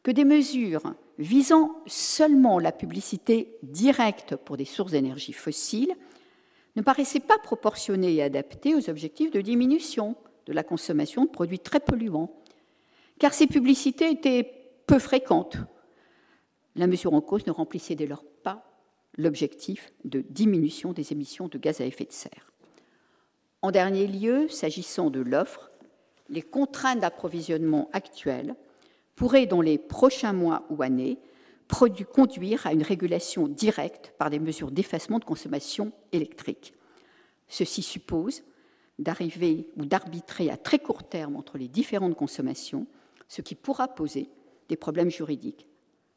que 0.01 0.09
des 0.09 0.25
mesures 0.25 0.95
visant 1.19 1.75
seulement 1.85 2.57
la 2.57 2.71
publicité 2.71 3.59
directe 3.61 4.35
pour 4.35 4.57
des 4.57 4.65
sources 4.65 4.93
d'énergie 4.93 5.33
fossiles 5.33 5.93
ne 6.75 6.81
paraissaient 6.81 7.19
pas 7.19 7.38
proportionnées 7.38 8.15
et 8.15 8.23
adaptées 8.23 8.73
aux 8.73 8.89
objectifs 8.89 9.29
de 9.29 9.41
diminution 9.41 10.15
de 10.47 10.53
la 10.53 10.63
consommation 10.63 11.25
de 11.25 11.29
produits 11.29 11.59
très 11.59 11.79
polluants, 11.79 12.33
car 13.19 13.35
ces 13.35 13.45
publicités 13.45 14.09
étaient 14.09 14.51
peu 14.88 14.97
fréquentes. 14.97 15.57
La 16.75 16.88
mesure 16.88 17.13
en 17.13 17.21
cause 17.21 17.45
ne 17.45 17.51
remplissait 17.51 17.93
dès 17.93 18.07
lors 18.07 18.23
l'objectif 19.17 19.91
de 20.05 20.21
diminution 20.21 20.93
des 20.93 21.11
émissions 21.11 21.47
de 21.47 21.57
gaz 21.57 21.81
à 21.81 21.85
effet 21.85 22.05
de 22.05 22.11
serre. 22.11 22.51
En 23.61 23.71
dernier 23.71 24.07
lieu, 24.07 24.47
s'agissant 24.49 25.09
de 25.09 25.19
l'offre, 25.19 25.71
les 26.29 26.41
contraintes 26.41 26.99
d'approvisionnement 26.99 27.89
actuelles 27.93 28.55
pourraient, 29.15 29.45
dans 29.45 29.61
les 29.61 29.77
prochains 29.77 30.33
mois 30.33 30.65
ou 30.69 30.81
années, 30.81 31.19
conduire 32.13 32.67
à 32.67 32.73
une 32.73 32.83
régulation 32.83 33.47
directe 33.47 34.13
par 34.17 34.29
des 34.29 34.39
mesures 34.39 34.71
d'effacement 34.71 35.19
de 35.19 35.25
consommation 35.25 35.91
électrique. 36.11 36.73
Ceci 37.47 37.81
suppose 37.81 38.43
d'arriver 38.99 39.69
ou 39.77 39.85
d'arbitrer 39.85 40.49
à 40.49 40.57
très 40.57 40.79
court 40.79 41.03
terme 41.03 41.35
entre 41.35 41.57
les 41.57 41.67
différentes 41.67 42.15
consommations, 42.15 42.87
ce 43.27 43.41
qui 43.41 43.55
pourra 43.55 43.87
poser 43.87 44.29
des 44.69 44.75
problèmes 44.75 45.09
juridiques. 45.09 45.67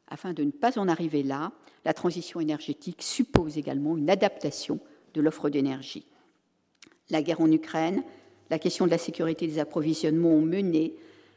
Afin 0.07 0.33
de 0.33 0.43
ne 0.43 0.51
pas 0.51 0.77
en 0.77 0.87
arriver 0.87 1.23
là, 1.23 1.51
la 1.85 1.93
transition 1.93 2.39
énergétique 2.39 3.01
suppose 3.01 3.57
également 3.57 3.95
une 3.95 4.09
adaptation 4.09 4.79
de 5.13 5.21
l'offre 5.21 5.49
d'énergie. 5.49 6.05
La 7.09 7.21
guerre 7.21 7.41
en 7.41 7.51
Ukraine, 7.51 8.03
la 8.49 8.59
question 8.59 8.85
de 8.85 8.91
la 8.91 8.97
sécurité 8.97 9.47
des 9.47 9.59
approvisionnements 9.59 10.33
ont 10.33 10.41
mené 10.41 10.95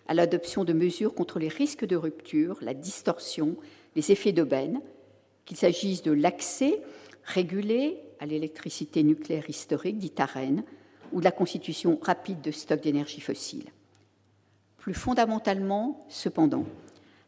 à 0.08 0.14
l'adoption 0.14 0.64
de 0.64 0.72
mesures 0.72 1.14
contre 1.14 1.38
les 1.38 1.48
risques 1.48 1.84
de 1.84 1.96
rupture, 1.96 2.58
la 2.62 2.72
distorsion, 2.72 3.56
les 3.94 4.10
effets 4.10 4.32
d'aubaine, 4.32 4.80
qu'il 5.44 5.58
s'agisse 5.58 6.02
de 6.02 6.12
l'accès 6.12 6.80
régulé 7.24 7.98
à 8.18 8.26
l'électricité 8.26 9.02
nucléaire 9.02 9.48
historique, 9.48 9.98
dite 9.98 10.18
AREN, 10.18 10.64
ou 11.12 11.20
de 11.20 11.24
la 11.24 11.30
constitution 11.30 11.98
rapide 12.02 12.40
de 12.40 12.50
stocks 12.50 12.80
d'énergie 12.80 13.20
fossile. 13.20 13.66
Plus 14.78 14.94
fondamentalement, 14.94 16.06
cependant, 16.08 16.64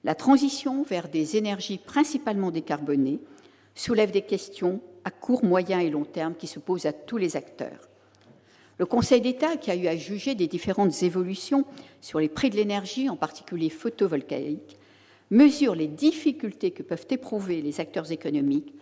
la 0.04 0.14
transition 0.14 0.82
vers 0.82 1.08
des 1.08 1.36
énergies 1.36 1.78
principalement 1.78 2.50
décarbonées 2.50 3.20
soulève 3.74 4.10
des 4.10 4.22
questions 4.22 4.80
à 5.04 5.10
court, 5.10 5.44
moyen 5.44 5.80
et 5.80 5.90
long 5.90 6.04
terme 6.04 6.34
qui 6.34 6.46
se 6.46 6.58
posent 6.58 6.86
à 6.86 6.92
tous 6.92 7.16
les 7.16 7.36
acteurs. 7.36 7.88
Le 8.78 8.86
Conseil 8.86 9.20
d'État, 9.20 9.56
qui 9.56 9.70
a 9.70 9.76
eu 9.76 9.86
à 9.88 9.96
juger 9.96 10.34
des 10.34 10.46
différentes 10.46 11.02
évolutions 11.02 11.66
sur 12.00 12.18
les 12.18 12.30
prix 12.30 12.48
de 12.48 12.56
l'énergie, 12.56 13.10
en 13.10 13.16
particulier 13.16 13.68
photovoltaïque, 13.68 14.78
mesure 15.30 15.74
les 15.74 15.86
difficultés 15.86 16.70
que 16.70 16.82
peuvent 16.82 17.06
éprouver 17.10 17.60
les 17.60 17.80
acteurs 17.80 18.10
économiques 18.10 18.74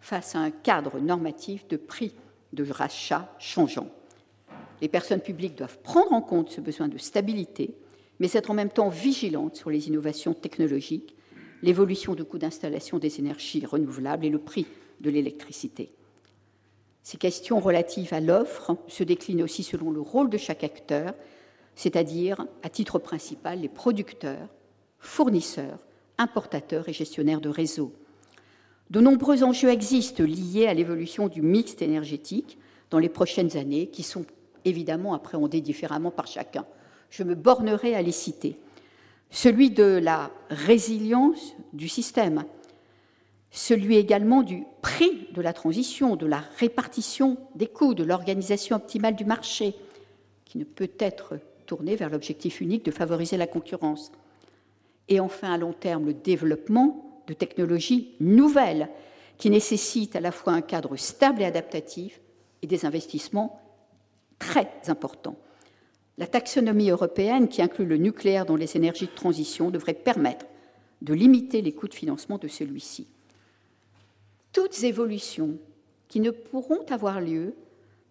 face 0.00 0.34
à 0.34 0.40
un 0.40 0.50
cadre 0.50 0.98
normatif 0.98 1.66
de 1.68 1.76
prix 1.76 2.14
de 2.52 2.68
rachat 2.70 3.32
changeant. 3.38 3.88
Les 4.80 4.88
personnes 4.88 5.20
publiques 5.20 5.56
doivent 5.56 5.78
prendre 5.78 6.12
en 6.12 6.20
compte 6.20 6.50
ce 6.50 6.60
besoin 6.60 6.88
de 6.88 6.98
stabilité, 6.98 7.74
mais 8.20 8.32
être 8.32 8.50
en 8.50 8.54
même 8.54 8.70
temps 8.70 8.88
vigilantes 8.88 9.56
sur 9.56 9.70
les 9.70 9.88
innovations 9.88 10.34
technologiques, 10.34 11.14
l'évolution 11.62 12.14
du 12.14 12.24
coût 12.24 12.38
d'installation 12.38 12.98
des 12.98 13.18
énergies 13.18 13.64
renouvelables 13.64 14.24
et 14.24 14.30
le 14.30 14.38
prix 14.38 14.66
de 15.00 15.10
l'électricité. 15.10 15.92
Ces 17.02 17.18
questions 17.18 17.60
relatives 17.60 18.14
à 18.14 18.20
l'offre 18.20 18.76
se 18.88 19.04
déclinent 19.04 19.42
aussi 19.42 19.62
selon 19.62 19.90
le 19.90 20.00
rôle 20.00 20.30
de 20.30 20.38
chaque 20.38 20.64
acteur, 20.64 21.14
c'est-à-dire, 21.74 22.46
à 22.62 22.68
titre 22.70 22.98
principal, 22.98 23.60
les 23.60 23.68
producteurs, 23.68 24.48
fournisseurs, 24.98 25.78
importateurs 26.18 26.88
et 26.88 26.92
gestionnaires 26.92 27.40
de 27.40 27.48
réseaux. 27.48 27.92
De 28.90 29.00
nombreux 29.00 29.42
enjeux 29.42 29.70
existent 29.70 30.24
liés 30.24 30.66
à 30.66 30.74
l'évolution 30.74 31.28
du 31.28 31.42
mix 31.42 31.74
énergétique 31.80 32.58
dans 32.90 32.98
les 32.98 33.08
prochaines 33.08 33.56
années, 33.56 33.88
qui 33.88 34.02
sont 34.02 34.24
évidemment 34.64 35.14
appréhendés 35.14 35.60
différemment 35.60 36.10
par 36.10 36.26
chacun. 36.26 36.64
Je 37.14 37.22
me 37.22 37.36
bornerai 37.36 37.94
à 37.94 38.02
les 38.02 38.10
citer. 38.10 38.58
Celui 39.30 39.70
de 39.70 39.84
la 39.84 40.32
résilience 40.50 41.54
du 41.72 41.88
système, 41.88 42.44
celui 43.52 43.94
également 43.94 44.42
du 44.42 44.64
prix 44.82 45.28
de 45.32 45.40
la 45.40 45.52
transition, 45.52 46.16
de 46.16 46.26
la 46.26 46.42
répartition 46.58 47.38
des 47.54 47.68
coûts, 47.68 47.94
de 47.94 48.02
l'organisation 48.02 48.74
optimale 48.74 49.14
du 49.14 49.24
marché, 49.24 49.76
qui 50.44 50.58
ne 50.58 50.64
peut 50.64 50.90
être 50.98 51.38
tourné 51.66 51.94
vers 51.94 52.10
l'objectif 52.10 52.60
unique 52.60 52.84
de 52.84 52.90
favoriser 52.90 53.36
la 53.36 53.46
concurrence. 53.46 54.10
Et 55.06 55.20
enfin, 55.20 55.52
à 55.52 55.56
long 55.56 55.72
terme, 55.72 56.06
le 56.06 56.14
développement 56.14 57.22
de 57.28 57.32
technologies 57.32 58.16
nouvelles 58.18 58.88
qui 59.38 59.50
nécessitent 59.50 60.16
à 60.16 60.20
la 60.20 60.32
fois 60.32 60.52
un 60.52 60.62
cadre 60.62 60.96
stable 60.96 61.42
et 61.42 61.46
adaptatif 61.46 62.20
et 62.62 62.66
des 62.66 62.84
investissements 62.84 63.60
très 64.40 64.68
importants. 64.88 65.36
La 66.18 66.26
taxonomie 66.26 66.90
européenne, 66.90 67.48
qui 67.48 67.62
inclut 67.62 67.86
le 67.86 67.96
nucléaire 67.96 68.46
dans 68.46 68.56
les 68.56 68.76
énergies 68.76 69.06
de 69.06 69.14
transition, 69.14 69.70
devrait 69.70 69.94
permettre 69.94 70.46
de 71.02 71.14
limiter 71.14 71.60
les 71.60 71.72
coûts 71.72 71.88
de 71.88 71.94
financement 71.94 72.38
de 72.38 72.48
celui-ci 72.48 73.06
toutes 74.54 74.84
évolutions 74.84 75.58
qui 76.08 76.20
ne 76.20 76.30
pourront 76.30 76.86
avoir 76.88 77.20
lieu 77.20 77.54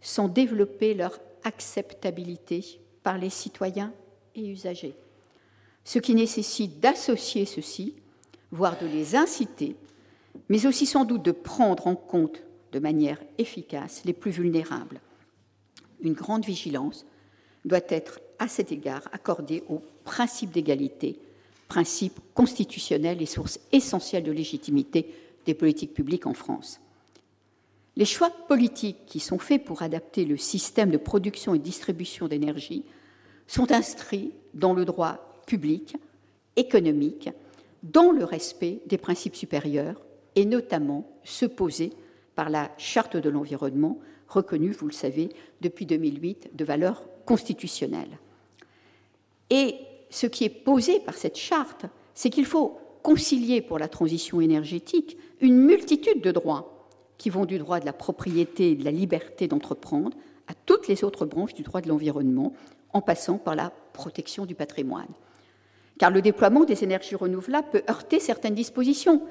sans 0.01 0.27
développer 0.27 0.93
leur 0.93 1.19
acceptabilité 1.43 2.79
par 3.01 3.17
les 3.17 3.29
citoyens 3.29 3.93
et 4.35 4.47
usagers, 4.47 4.93
ce 5.85 5.99
qui 5.99 6.13
nécessite 6.13 6.79
d'associer 6.79 7.45
ceux-ci, 7.45 7.95
voire 8.51 8.77
de 8.77 8.85
les 8.85 9.15
inciter, 9.15 9.75
mais 10.49 10.65
aussi 10.65 10.85
sans 10.85 11.05
doute 11.05 11.23
de 11.23 11.31
prendre 11.31 11.87
en 11.87 11.95
compte 11.95 12.43
de 12.73 12.79
manière 12.79 13.21
efficace 13.37 14.03
les 14.03 14.13
plus 14.13 14.31
vulnérables. 14.31 14.99
Une 16.01 16.13
grande 16.13 16.43
vigilance 16.43 17.05
doit 17.65 17.81
être 17.89 18.19
à 18.39 18.47
cet 18.47 18.71
égard 18.71 19.03
accordée 19.11 19.63
au 19.69 19.81
principe 20.03 20.51
d'égalité, 20.51 21.19
principe 21.67 22.19
constitutionnel 22.33 23.21
et 23.21 23.25
source 23.25 23.59
essentielle 23.71 24.23
de 24.23 24.31
légitimité 24.31 25.13
des 25.45 25.53
politiques 25.53 25.93
publiques 25.93 26.27
en 26.27 26.33
France. 26.33 26.79
Les 27.95 28.05
choix 28.05 28.31
politiques 28.47 29.05
qui 29.05 29.19
sont 29.19 29.37
faits 29.37 29.63
pour 29.63 29.81
adapter 29.83 30.25
le 30.25 30.37
système 30.37 30.89
de 30.89 30.97
production 30.97 31.53
et 31.53 31.59
distribution 31.59 32.27
d'énergie 32.27 32.83
sont 33.47 33.71
inscrits 33.71 34.31
dans 34.53 34.73
le 34.73 34.85
droit 34.85 35.41
public, 35.45 35.95
économique, 36.55 37.29
dans 37.83 38.11
le 38.11 38.23
respect 38.23 38.79
des 38.87 38.97
principes 38.97 39.35
supérieurs, 39.35 40.01
et 40.35 40.45
notamment 40.45 41.07
ceux 41.23 41.49
posés 41.49 41.93
par 42.35 42.49
la 42.49 42.71
Charte 42.77 43.17
de 43.17 43.29
l'environnement, 43.29 43.99
reconnue, 44.27 44.71
vous 44.71 44.87
le 44.87 44.93
savez, 44.93 45.29
depuis 45.61 45.85
2008 45.85 46.51
de 46.55 46.65
valeur 46.65 47.03
constitutionnelle. 47.25 48.19
Et 49.49 49.75
ce 50.09 50.27
qui 50.27 50.43
est 50.43 50.49
posé 50.49 50.99
par 50.99 51.15
cette 51.15 51.37
charte, 51.37 51.85
c'est 52.13 52.29
qu'il 52.29 52.45
faut 52.45 52.77
concilier 53.01 53.61
pour 53.61 53.79
la 53.79 53.87
transition 53.87 54.41
énergétique 54.41 55.17
une 55.41 55.57
multitude 55.57 56.21
de 56.21 56.31
droits 56.31 56.87
qui 57.17 57.29
vont 57.29 57.45
du 57.45 57.57
droit 57.57 57.79
de 57.79 57.85
la 57.85 57.93
propriété 57.93 58.71
et 58.71 58.75
de 58.75 58.85
la 58.85 58.91
liberté 58.91 59.47
d'entreprendre 59.47 60.11
à 60.47 60.53
toutes 60.65 60.87
les 60.87 61.03
autres 61.03 61.25
branches 61.25 61.53
du 61.53 61.63
droit 61.63 61.81
de 61.81 61.87
l'environnement, 61.87 62.53
en 62.91 63.01
passant 63.01 63.37
par 63.37 63.55
la 63.55 63.71
protection 63.93 64.45
du 64.45 64.55
patrimoine. 64.55 65.07
Car 65.97 66.11
le 66.11 66.21
déploiement 66.21 66.63
des 66.63 66.83
énergies 66.83 67.15
renouvelables 67.15 67.69
peut 67.71 67.83
heurter 67.89 68.19
certaines 68.19 68.55
dispositions, 68.55 69.21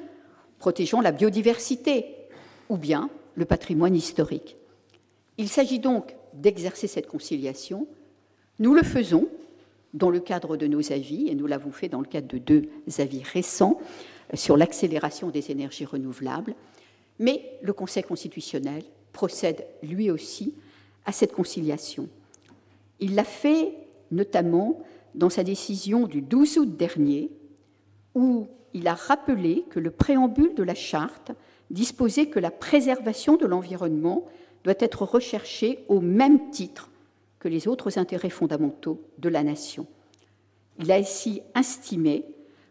protégeant 0.59 1.01
la 1.01 1.13
biodiversité 1.13 2.07
ou 2.69 2.77
bien 2.77 3.11
le 3.35 3.45
patrimoine 3.45 3.95
historique. 3.95 4.57
Il 5.39 5.49
s'agit 5.49 5.79
donc 5.79 6.15
d'exercer 6.35 6.87
cette 6.87 7.07
conciliation. 7.07 7.87
Nous 8.59 8.75
le 8.75 8.83
faisons 8.83 9.29
dans 9.95 10.11
le 10.11 10.21
cadre 10.21 10.57
de 10.57 10.67
nos 10.67 10.93
avis, 10.93 11.29
et 11.29 11.35
nous 11.35 11.47
l'avons 11.47 11.71
fait 11.71 11.89
dans 11.89 12.01
le 12.01 12.07
cadre 12.07 12.29
de 12.29 12.39
deux 12.39 12.69
avis 12.99 13.23
récents 13.23 13.79
sur 14.35 14.57
l'accélération 14.57 15.29
des 15.29 15.51
énergies 15.51 15.85
renouvelables, 15.85 16.55
mais 17.19 17.59
le 17.63 17.73
Conseil 17.73 18.03
constitutionnel 18.03 18.83
procède 19.13 19.67
lui 19.83 20.11
aussi 20.11 20.55
à 21.05 21.13
cette 21.13 21.33
conciliation. 21.33 22.09
Il 23.01 23.15
l'a 23.15 23.25
fait 23.25 23.75
notamment 24.11 24.83
dans 25.15 25.31
sa 25.31 25.45
décision 25.45 26.07
du 26.07 26.23
12 26.23 26.59
août 26.59 26.77
dernier, 26.77 27.31
où 28.15 28.47
il 28.75 28.89
a 28.89 28.95
rappelé 28.95 29.65
que 29.71 29.81
le 29.81 29.91
préambule 29.91 30.55
de 30.55 30.63
la 30.63 30.75
charte 30.75 31.33
disposait 31.71 32.27
que 32.27 32.39
la 32.39 32.51
préservation 32.51 33.37
de 33.37 33.47
l'environnement 33.47 34.25
doit 34.65 34.75
être 34.79 35.03
recherchée 35.03 35.85
au 35.89 36.01
même 36.01 36.51
titre 36.51 36.91
que 37.39 37.49
les 37.49 37.67
autres 37.67 37.99
intérêts 37.99 38.31
fondamentaux 38.31 39.01
de 39.19 39.29
la 39.29 39.43
nation. 39.43 39.87
Il 40.79 40.91
a 40.93 40.97
ainsi 40.97 41.43
estimé 41.59 42.25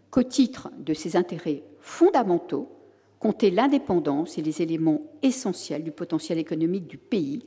qu'au 0.10 0.24
titre 0.24 0.72
de 0.78 0.94
ces 0.94 1.16
intérêts 1.16 1.64
fondamentaux, 1.80 2.70
compter 3.20 3.52
l'indépendance 3.52 4.38
et 4.38 4.42
les 4.42 4.62
éléments 4.62 5.02
essentiels 5.22 5.84
du 5.84 5.92
potentiel 5.92 6.38
économique 6.38 6.88
du 6.88 6.98
pays, 6.98 7.44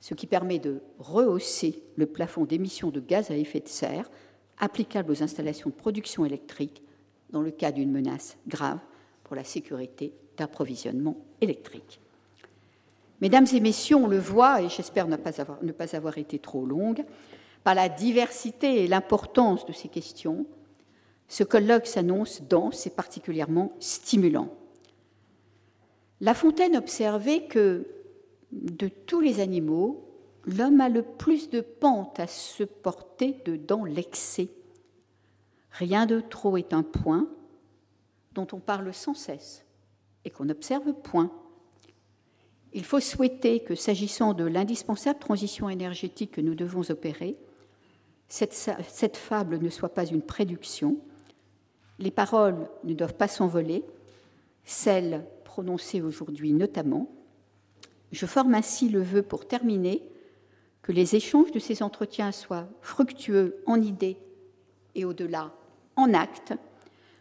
ce 0.00 0.14
qui 0.14 0.26
permet 0.26 0.58
de 0.58 0.80
rehausser 0.98 1.82
le 1.96 2.06
plafond 2.06 2.44
d'émissions 2.44 2.90
de 2.90 3.00
gaz 3.00 3.30
à 3.30 3.36
effet 3.36 3.60
de 3.60 3.68
serre 3.68 4.10
applicable 4.58 5.10
aux 5.10 5.22
installations 5.22 5.70
de 5.70 5.74
production 5.74 6.24
électrique 6.24 6.82
dans 7.30 7.40
le 7.40 7.50
cas 7.50 7.72
d'une 7.72 7.90
menace 7.90 8.36
grave 8.46 8.78
pour 9.24 9.36
la 9.36 9.44
sécurité 9.44 10.12
d'approvisionnement 10.36 11.16
électrique. 11.40 12.01
Mesdames 13.22 13.46
et 13.54 13.60
messieurs, 13.60 13.94
on 13.94 14.08
le 14.08 14.18
voit, 14.18 14.62
et 14.62 14.68
j'espère 14.68 15.06
ne 15.06 15.14
pas, 15.14 15.96
avoir, 15.96 16.18
été 16.18 16.40
trop 16.40 16.66
longue, 16.66 17.04
par 17.62 17.76
la 17.76 17.88
diversité 17.88 18.82
et 18.82 18.88
l'importance 18.88 19.64
de 19.64 19.72
ces 19.72 19.86
questions, 19.86 20.44
ce 21.28 21.44
colloque 21.44 21.86
s'annonce 21.86 22.42
dense 22.42 22.84
et 22.88 22.90
particulièrement 22.90 23.76
stimulant. 23.78 24.48
La 26.20 26.34
Fontaine 26.34 26.76
observait 26.76 27.44
que 27.44 27.86
de 28.50 28.88
tous 28.88 29.20
les 29.20 29.38
animaux, 29.38 30.04
l'homme 30.44 30.80
a 30.80 30.88
le 30.88 31.02
plus 31.02 31.48
de 31.48 31.60
pente 31.60 32.18
à 32.18 32.26
se 32.26 32.64
porter 32.64 33.40
dedans 33.44 33.84
l'excès. 33.84 34.48
Rien 35.70 36.06
de 36.06 36.18
trop 36.18 36.56
est 36.56 36.74
un 36.74 36.82
point 36.82 37.28
dont 38.32 38.48
on 38.52 38.58
parle 38.58 38.92
sans 38.92 39.14
cesse 39.14 39.64
et 40.24 40.30
qu'on 40.30 40.48
observe 40.48 40.92
point. 40.92 41.30
Il 42.74 42.84
faut 42.84 43.00
souhaiter 43.00 43.60
que, 43.60 43.74
s'agissant 43.74 44.32
de 44.32 44.44
l'indispensable 44.44 45.18
transition 45.18 45.68
énergétique 45.68 46.32
que 46.32 46.40
nous 46.40 46.54
devons 46.54 46.82
opérer, 46.90 47.36
cette, 48.28 49.16
fable 49.16 49.58
ne 49.58 49.68
soit 49.68 49.92
pas 49.92 50.06
une 50.06 50.22
prédiction. 50.22 50.96
les 51.98 52.10
paroles 52.10 52.68
ne 52.84 52.94
doivent 52.94 53.14
pas 53.14 53.28
s'envoler, 53.28 53.84
celles 54.64 55.24
prononcées 55.44 56.00
aujourd'hui 56.00 56.52
notamment. 56.52 57.08
Je 58.10 58.24
forme 58.24 58.54
ainsi 58.54 58.88
le 58.88 59.02
vœu 59.02 59.22
pour 59.22 59.46
terminer 59.46 60.02
que 60.80 60.92
les 60.92 61.14
échanges 61.14 61.52
de 61.52 61.58
ces 61.58 61.82
entretiens 61.82 62.32
soient 62.32 62.68
fructueux 62.80 63.62
en 63.66 63.80
idées 63.80 64.16
et 64.94 65.04
au-delà 65.04 65.52
en 65.96 66.14
actes. 66.14 66.54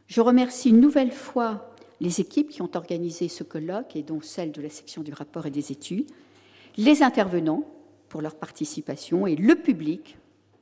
Je 0.07 0.21
remercie 0.21 0.69
une 0.69 0.79
nouvelle 0.79 1.11
fois 1.11 1.70
les 2.01 2.19
équipes 2.19 2.49
qui 2.49 2.63
ont 2.63 2.71
organisé 2.73 3.29
ce 3.29 3.43
colloque 3.43 3.95
et 3.95 4.01
dont 4.01 4.21
celle 4.21 4.51
de 4.51 4.61
la 4.61 4.71
section 4.71 5.03
du 5.03 5.13
rapport 5.13 5.45
et 5.45 5.51
des 5.51 5.71
études, 5.71 6.09
les 6.75 7.03
intervenants 7.03 7.63
pour 8.09 8.21
leur 8.21 8.35
participation 8.35 9.27
et 9.27 9.35
le 9.35 9.55
public 9.55 10.17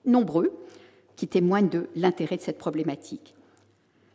nombreux 0.05 0.51
qui 1.15 1.29
témoignent 1.29 1.69
de 1.69 1.87
l'intérêt 1.95 2.35
de 2.35 2.41
cette 2.41 2.57
problématique. 2.57 3.35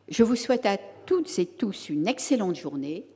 Je 0.08 0.22
vous 0.22 0.37
souhaite 0.37 0.66
à 0.66 0.76
toutes 1.06 1.38
et 1.38 1.46
tous 1.46 1.88
une 1.88 2.06
excellente 2.06 2.56
journée 2.56 3.06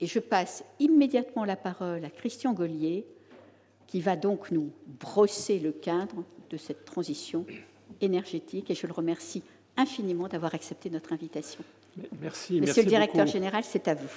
et 0.00 0.06
je 0.06 0.20
passe 0.20 0.64
immédiatement 0.78 1.44
la 1.44 1.56
parole 1.56 2.04
à 2.04 2.10
Christian 2.10 2.52
Gollier 2.52 3.06
qui 3.88 4.00
va 4.00 4.14
donc 4.14 4.52
nous 4.52 4.70
brosser 5.00 5.58
le 5.58 5.72
cadre 5.72 6.22
de 6.48 6.56
cette 6.56 6.84
transition 6.84 7.44
énergétique 8.00 8.70
et 8.70 8.74
je 8.76 8.86
le 8.86 8.92
remercie 8.92 9.42
infiniment 9.76 10.28
d'avoir 10.28 10.54
accepté 10.54 10.90
notre 10.90 11.12
invitation. 11.12 11.64
Merci. 12.20 12.60
Monsieur 12.60 12.82
le 12.82 12.88
directeur 12.88 13.26
général, 13.26 13.64
c'est 13.64 13.88
à 13.88 13.94
vous. 13.94 14.10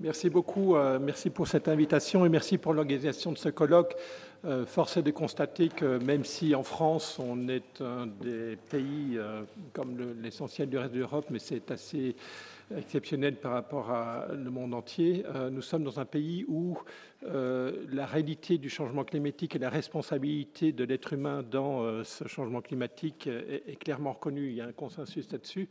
Merci 0.00 0.30
beaucoup. 0.30 0.76
Euh, 0.76 0.98
merci 1.00 1.28
pour 1.28 1.48
cette 1.48 1.66
invitation 1.66 2.24
et 2.24 2.28
merci 2.28 2.56
pour 2.56 2.72
l'organisation 2.72 3.32
de 3.32 3.38
ce 3.38 3.48
colloque. 3.48 3.96
Euh, 4.44 4.64
force 4.66 4.96
est 4.96 5.02
de 5.02 5.10
constater 5.10 5.68
que 5.68 5.98
même 5.98 6.24
si 6.24 6.54
en 6.54 6.62
France, 6.62 7.18
on 7.18 7.48
est 7.48 7.80
un 7.80 8.06
des 8.06 8.56
pays 8.70 9.16
euh, 9.16 9.42
comme 9.72 9.96
l'essentiel 10.22 10.68
du 10.68 10.78
reste 10.78 10.92
de 10.92 11.00
l'Europe, 11.00 11.26
mais 11.30 11.40
c'est 11.40 11.72
assez 11.72 12.14
exceptionnel 12.76 13.34
par 13.34 13.52
rapport 13.52 13.90
à 13.90 14.28
le 14.32 14.50
monde 14.50 14.74
entier. 14.74 15.24
Euh, 15.34 15.50
nous 15.50 15.62
sommes 15.62 15.82
dans 15.82 15.98
un 15.98 16.04
pays 16.04 16.44
où 16.48 16.78
la 17.20 18.06
réalité 18.06 18.58
du 18.58 18.70
changement 18.70 19.02
climatique 19.02 19.56
et 19.56 19.58
la 19.58 19.70
responsabilité 19.70 20.70
de 20.70 20.84
l'être 20.84 21.14
humain 21.14 21.42
dans 21.42 22.04
ce 22.04 22.28
changement 22.28 22.60
climatique 22.60 23.26
est, 23.26 23.76
clairement 23.76 24.12
reconnue. 24.12 24.50
Il 24.50 24.54
y 24.54 24.60
a 24.60 24.66
un 24.66 24.72
consensus 24.72 25.28
là-dessus. 25.32 25.68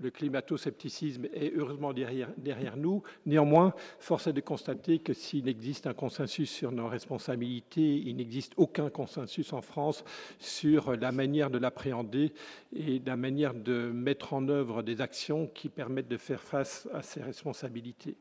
Le 0.00 0.10
climato-scepticisme 0.10 1.26
est 1.32 1.52
heureusement 1.54 1.92
derrière, 1.92 2.76
nous. 2.76 3.02
Néanmoins, 3.26 3.74
force 4.00 4.26
est 4.26 4.32
de 4.32 4.40
constater 4.40 4.98
que 4.98 5.12
s'il 5.12 5.48
existe 5.48 5.86
un 5.86 5.94
consensus 5.94 6.50
sur 6.50 6.72
nos 6.72 6.88
responsabilités, 6.88 7.98
il 7.98 8.16
n'existe 8.16 8.54
aucun 8.56 8.90
consensus 8.90 9.52
en 9.52 9.62
France 9.62 10.04
sur 10.40 10.96
la 10.96 11.12
manière 11.12 11.48
de 11.48 11.58
l'appréhender 11.58 12.32
et 12.74 13.00
la 13.06 13.16
manière 13.16 13.54
de 13.54 13.92
mettre 13.92 14.32
en 14.32 14.48
œuvre 14.48 14.82
des 14.82 15.00
actions 15.00 15.46
qui 15.46 15.68
permettent 15.68 16.08
de 16.08 16.16
faire 16.16 16.42
face 16.42 16.88
à 16.92 17.02
ces 17.02 17.22
responsabilités. 17.22 18.16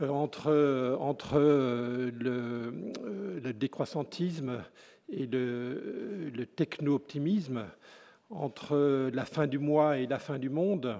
Euh, 0.00 0.08
entre, 0.08 0.96
entre 1.00 1.38
le, 1.38 2.10
le, 3.42 3.52
décroissantisme 3.52 4.62
et 5.10 5.26
le 5.26 6.44
techno-optimisme, 6.46 7.66
entre 8.32 9.10
la 9.12 9.24
fin 9.24 9.46
du 9.46 9.58
mois 9.58 9.98
et 9.98 10.06
la 10.06 10.18
fin 10.18 10.38
du 10.38 10.48
monde, 10.48 10.96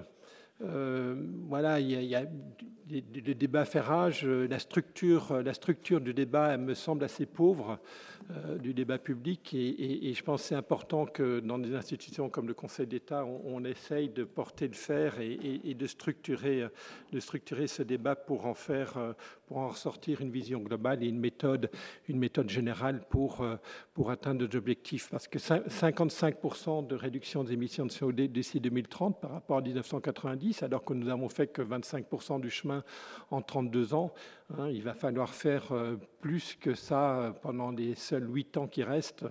euh, 0.61 1.15
voilà, 1.49 1.79
il 1.79 1.89
y, 1.89 2.15
a, 2.15 2.23
le 2.89 3.33
débat 3.33 3.65
fait 3.65 3.79
rage. 3.79 4.25
La 4.25 4.59
structure, 4.59 5.41
la 5.43 5.53
structure 5.53 5.99
du 5.99 6.13
débat 6.13 6.57
me 6.57 6.73
semble 6.73 7.03
assez 7.03 7.25
pauvre. 7.25 7.79
Euh, 8.31 8.57
du 8.57 8.73
débat 8.73 8.99
public. 8.99 9.53
Et, 9.53 10.13
je 10.13 10.23
pense 10.23 10.43
que 10.43 10.47
c'est 10.49 10.55
important 10.55 11.05
que 11.05 11.39
dans 11.39 11.57
des 11.57 11.75
institutions 11.75 12.29
comme 12.29 12.47
le 12.47 12.53
Conseil 12.53 12.87
d'État, 12.87 13.25
on, 13.25 13.63
essaye 13.65 14.07
de 14.07 14.23
porter 14.23 14.67
le 14.67 14.73
fer 14.73 15.19
et, 15.19 15.73
de, 15.73 15.87
structurer, 15.87 16.67
de 17.11 17.19
structurer 17.19 17.67
ce 17.67 17.83
débat 17.83 18.15
pour 18.15 18.45
en 18.45 18.53
faire, 18.53 18.97
euh, 18.97 19.13
pour 19.47 19.57
en 19.57 19.69
ressortir 19.69 20.21
une 20.21 20.31
vision 20.31 20.59
globale 20.59 21.03
et 21.03 21.07
une 21.07 21.19
méthode, 21.19 21.69
une 22.07 22.19
méthode 22.19 22.49
générale 22.49 23.01
pour, 23.09 23.41
euh, 23.41 23.55
pour 23.93 24.09
atteindre 24.09 24.45
nos 24.45 24.55
objectifs. 24.57 25.09
Parce 25.09 25.27
que 25.27 25.39
55% 25.39 26.87
de 26.87 26.95
réduction 26.95 27.43
des 27.43 27.53
émissions 27.53 27.85
de 27.85 27.91
CO2 27.91 28.27
d'ici 28.27 28.59
2030 28.59 29.19
par 29.19 29.31
rapport 29.31 29.57
à 29.57 29.61
1990, 29.61 30.63
alors 30.63 30.85
que 30.85 30.93
nous 30.93 31.09
avons 31.09 31.29
fait 31.29 31.47
que 31.47 31.61
25% 31.61 32.39
du 32.39 32.49
chemin 32.49 32.83
en 33.31 33.41
32 33.41 33.93
ans, 33.93 34.13
il 34.69 34.83
va 34.83 34.93
falloir 34.93 35.33
faire 35.33 35.73
plus 36.23 36.55
que 36.55 36.73
ça 36.73 37.35
pendant 37.41 37.71
les 37.71 37.95
seuls 37.95 38.33
huit 38.33 38.55
ans 38.55 38.65
qui 38.65 38.81
restent. 38.81 39.25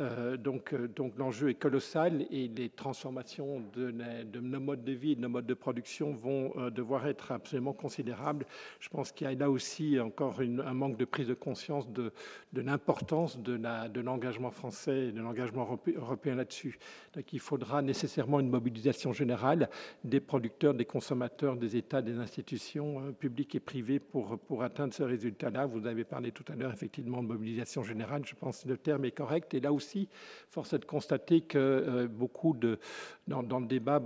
Euh, 0.00 0.36
donc, 0.36 0.74
euh, 0.74 0.88
donc 0.88 1.16
l'enjeu 1.16 1.50
est 1.50 1.54
colossal 1.54 2.26
et 2.32 2.48
les 2.48 2.68
transformations 2.68 3.62
de, 3.74 3.92
nos 4.40 4.58
modes 4.58 4.82
de 4.82 4.90
vie 4.90 5.12
et 5.12 5.14
de 5.14 5.20
nos 5.20 5.28
modes 5.28 5.46
de 5.46 5.54
production 5.54 6.12
vont 6.12 6.52
euh, 6.56 6.68
devoir 6.68 7.06
être 7.06 7.30
absolument 7.30 7.72
considérables. 7.72 8.44
Je 8.80 8.88
pense 8.88 9.12
qu'il 9.12 9.28
y 9.28 9.30
a 9.30 9.34
là 9.34 9.48
aussi 9.48 10.00
encore 10.00 10.40
un 10.40 10.74
manque 10.74 10.96
de 10.96 11.04
prise 11.04 11.28
de 11.28 11.34
conscience 11.34 11.88
de, 11.88 12.12
l'importance 12.52 13.38
de, 13.38 13.56
de 13.56 14.00
l'engagement 14.00 14.50
français 14.50 15.06
et 15.06 15.12
de 15.12 15.20
l'engagement 15.20 15.78
européen 15.94 16.34
là-dessus. 16.34 16.76
Donc 17.14 17.32
il 17.32 17.38
faudra 17.38 17.82
nécessairement 17.82 18.40
une 18.40 18.50
mobilisation 18.50 19.12
générale 19.12 19.70
des 20.02 20.18
producteurs, 20.18 20.74
des 20.74 20.86
consommateurs, 20.86 21.54
des 21.54 21.76
États, 21.76 22.02
des 22.02 22.18
institutions 22.18 23.12
publiques 23.12 23.54
et 23.54 23.60
privées 23.60 24.00
pour, 24.00 24.40
pour 24.40 24.61
atteindre 24.62 24.94
ce 24.94 25.02
résultat-là. 25.02 25.66
Vous 25.66 25.86
avez 25.86 26.04
parlé 26.04 26.32
tout 26.32 26.44
à 26.52 26.56
l'heure 26.56 26.72
effectivement 26.72 27.22
de 27.22 27.28
mobilisation 27.28 27.82
générale 27.82 28.22
je 28.24 28.34
pense 28.34 28.62
que 28.62 28.68
le 28.68 28.76
terme 28.76 29.04
est 29.04 29.12
correct. 29.12 29.54
Et 29.54 29.60
là 29.60 29.72
aussi, 29.72 30.08
force 30.48 30.72
est 30.72 30.78
de 30.78 30.84
constater 30.84 31.40
que 31.40 31.58
euh, 31.58 32.08
beaucoup 32.08 32.54
de, 32.54 32.78
dans, 33.26 33.60
le 33.60 33.66
débat, 33.66 34.02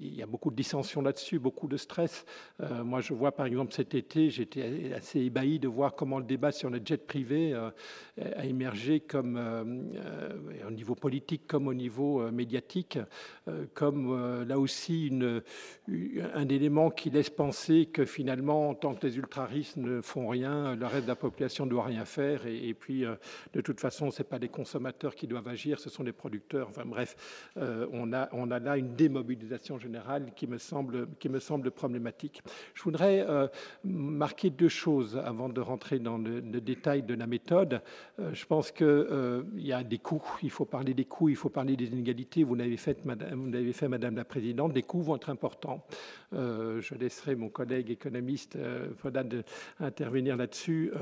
il 0.00 0.14
y 0.14 0.22
a 0.22 0.26
beaucoup 0.26 0.50
de 0.50 0.56
dissensions 0.56 1.02
là-dessus, 1.02 1.38
beaucoup 1.38 1.68
de 1.68 1.76
stress. 1.76 2.24
Euh, 2.60 2.84
moi, 2.84 3.00
je 3.00 3.14
vois 3.14 3.32
par 3.32 3.46
exemple 3.46 3.72
cet 3.72 3.94
été, 3.94 4.30
j'étais 4.30 4.92
assez 4.94 5.20
ébahi 5.20 5.58
de 5.58 5.68
voir 5.68 5.94
comment 5.94 6.18
le 6.18 6.24
débat 6.24 6.52
sur 6.52 6.70
le 6.70 6.80
jet 6.84 7.06
privé 7.06 7.52
euh, 7.52 7.70
a 8.36 8.44
émergé 8.44 9.00
comme 9.00 9.36
au 10.66 10.70
niveau 10.70 10.94
politique 10.94 11.46
comme 11.46 11.68
au 11.68 11.74
niveau 11.74 12.30
médiatique, 12.30 12.98
comme 13.74 14.44
là 14.44 14.58
aussi 14.58 15.10
un 16.34 16.48
élément 16.48 16.90
qui 16.90 17.10
laisse 17.10 17.30
penser 17.30 17.86
que 17.86 18.04
finalement, 18.04 18.74
tant 18.74 18.94
que 18.94 19.06
les 19.06 19.18
ne 19.76 20.00
font 20.00 20.28
rien, 20.28 20.74
le 20.74 20.86
reste 20.86 21.04
de 21.04 21.08
la 21.08 21.16
population 21.16 21.66
ne 21.66 21.70
doit 21.70 21.84
rien 21.84 22.04
faire. 22.04 22.46
Et, 22.46 22.74
puis, 22.74 23.04
de 23.52 23.60
toute 23.60 23.80
façon, 23.80 24.10
ce 24.10 24.22
n'est 24.22 24.28
pas 24.28 24.38
les 24.38 24.48
consommateurs 24.48 25.14
qui 25.14 25.26
doivent 25.26 25.48
agir, 25.48 25.80
ce 25.80 25.90
sont 25.90 26.02
les 26.02 26.12
producteurs. 26.12 26.68
Enfin 26.68 26.84
bref, 26.84 27.16
euh, 27.56 27.86
on, 27.92 28.12
a, 28.12 28.28
on 28.32 28.50
a 28.50 28.58
là 28.58 28.76
une 28.76 28.94
démobilisation 28.94 29.78
générale 29.78 30.32
qui 30.34 30.46
me 30.46 30.58
semble, 30.58 31.08
qui 31.18 31.28
me 31.28 31.38
semble 31.38 31.70
problématique. 31.70 32.42
Je 32.74 32.82
voudrais 32.82 33.24
euh, 33.28 33.48
marquer 33.84 34.50
deux 34.50 34.68
choses 34.68 35.20
avant 35.24 35.48
de 35.48 35.60
rentrer 35.60 35.98
dans 35.98 36.18
le, 36.18 36.40
détail 36.42 37.02
de 37.02 37.14
la 37.14 37.26
méthode. 37.26 37.82
Euh, 38.18 38.32
je 38.32 38.46
pense 38.46 38.70
qu'il 38.70 39.44
y 39.56 39.72
a 39.72 39.82
des 39.82 39.98
coûts, 39.98 40.22
il 40.42 40.50
faut 40.50 40.64
parler 40.64 40.94
des 40.94 41.04
coûts, 41.04 41.28
il 41.28 41.36
faut 41.36 41.48
parler 41.48 41.76
des 41.76 41.86
inégalités. 41.86 42.44
Vous 42.44 42.54
l'avez 42.54 42.76
fait, 42.76 43.04
madame, 43.04 43.46
vous 43.46 43.50
l'avez 43.50 43.72
fait, 43.72 43.88
Madame 43.88 44.16
la 44.16 44.24
Présidente, 44.24 44.74
les 44.74 44.82
coûts 44.82 45.02
vont 45.02 45.16
être 45.16 45.30
importants. 45.30 45.84
je 46.32 46.94
laisserai 46.94 47.34
mon 47.34 47.48
collègue 47.48 47.90
économiste 47.90 48.56
Fodan 48.98 49.28
intervenir 49.80 50.36
là-dessus, 50.36 50.92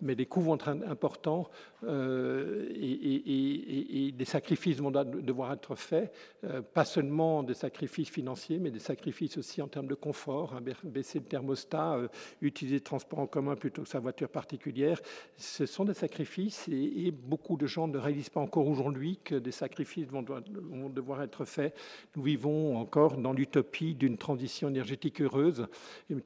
mais 0.00 0.14
les 0.14 0.26
coûts 0.26 0.40
vont 0.40 0.56
être 0.56 0.68
importants. 0.68 1.50
Euh, 1.84 2.68
et, 2.74 4.12
des 4.12 4.24
sacrifices 4.24 4.78
vont 4.78 4.90
devoir 4.90 5.52
être 5.52 5.74
faits, 5.76 6.12
euh, 6.44 6.60
pas 6.60 6.84
seulement 6.84 7.42
des 7.42 7.54
sacrifices 7.54 8.10
financiers, 8.10 8.58
mais 8.58 8.70
des 8.70 8.80
sacrifices 8.80 9.38
aussi 9.38 9.62
en 9.62 9.68
termes 9.68 9.86
de 9.86 9.94
confort, 9.94 10.54
hein, 10.54 10.60
baisser 10.84 11.20
le 11.20 11.24
thermostat, 11.24 11.94
euh, 11.94 12.08
utiliser 12.42 12.76
le 12.76 12.82
transport 12.82 13.20
en 13.20 13.26
commun 13.26 13.56
plutôt 13.56 13.82
que 13.82 13.88
sa 13.88 14.00
voiture 14.00 14.28
particulière. 14.28 15.00
Ce 15.36 15.64
sont 15.64 15.84
des 15.84 15.94
sacrifices 15.94 16.68
et, 16.68 17.10
beaucoup 17.10 17.56
de 17.56 17.66
gens 17.66 17.88
ne 17.88 17.98
réalisent 17.98 18.28
pas 18.28 18.40
encore 18.40 18.66
aujourd'hui 18.66 19.18
que 19.22 19.36
des 19.36 19.52
sacrifices 19.52 20.06
vont, 20.06 20.24
vont 20.24 20.88
devoir 20.88 21.22
être 21.22 21.44
faits. 21.44 21.74
Nous 22.16 22.22
vivons 22.22 22.76
encore 22.76 23.16
dans 23.16 23.32
l'utopie 23.32 23.94
d'une 23.94 24.18
transition 24.18 24.68
énergétique 24.68 25.20
heureuse, 25.22 25.66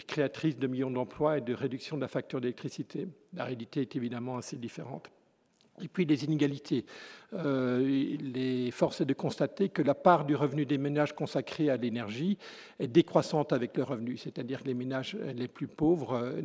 créatrice 0.07 0.59
de 0.59 0.67
millions 0.67 0.91
d'emplois 0.91 1.39
et 1.39 1.41
de 1.41 1.55
réduction 1.55 1.74
de 1.77 2.01
la 2.01 2.09
facture 2.09 2.41
d'électricité. 2.41 3.09
La 3.35 3.45
réalité 3.45 3.83
est 3.83 3.97
évidemment 3.97 4.37
assez 4.37 4.57
différente. 4.57 5.11
Et 5.83 5.89
puis 5.89 6.05
les 6.05 6.25
inégalités. 6.25 6.85
Euh, 7.33 8.17
les 8.21 8.71
forces 8.71 9.01
est 9.01 9.05
de 9.05 9.13
constater 9.13 9.69
que 9.69 9.83
la 9.83 9.95
part 9.95 10.25
du 10.25 10.37
revenu 10.37 10.67
des 10.67 10.79
ménages 10.79 11.15
consacrés 11.15 11.69
à 11.69 11.77
l'énergie 11.77 12.39
est 12.79 12.87
décroissante 12.87 13.53
avec 13.53 13.77
le 13.77 13.83
revenu, 13.83 14.17
c'est-à-dire 14.17 14.63
que 14.63 14.69
les 14.69 14.75
ménages 14.75 15.17
les 15.35 15.49
plus 15.49 15.67
pauvres 15.67 16.15
euh, 16.15 16.43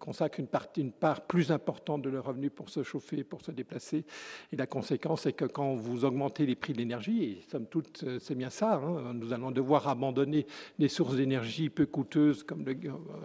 consacrent 0.00 0.40
une, 0.40 0.48
partie, 0.48 0.80
une 0.80 0.90
part 0.90 1.20
plus 1.20 1.52
importante 1.52 2.02
de 2.02 2.10
leur 2.10 2.24
revenu 2.24 2.50
pour 2.50 2.68
se 2.68 2.82
chauffer, 2.82 3.22
pour 3.22 3.42
se 3.42 3.52
déplacer. 3.52 4.04
Et 4.50 4.56
la 4.56 4.66
conséquence 4.66 5.26
est 5.26 5.34
que 5.34 5.44
quand 5.44 5.74
vous 5.74 6.04
augmentez 6.04 6.46
les 6.46 6.56
prix 6.56 6.72
de 6.72 6.78
l'énergie, 6.78 7.22
et 7.22 7.44
somme 7.48 7.66
toute 7.66 8.02
euh, 8.02 8.18
c'est 8.20 8.34
bien 8.34 8.50
ça, 8.50 8.74
hein, 8.74 9.14
nous 9.14 9.32
allons 9.32 9.52
devoir 9.52 9.86
abandonner 9.86 10.46
des 10.80 10.88
sources 10.88 11.14
d'énergie 11.14 11.70
peu 11.70 11.86
coûteuses 11.86 12.42
comme 12.42 12.64
le... 12.64 12.76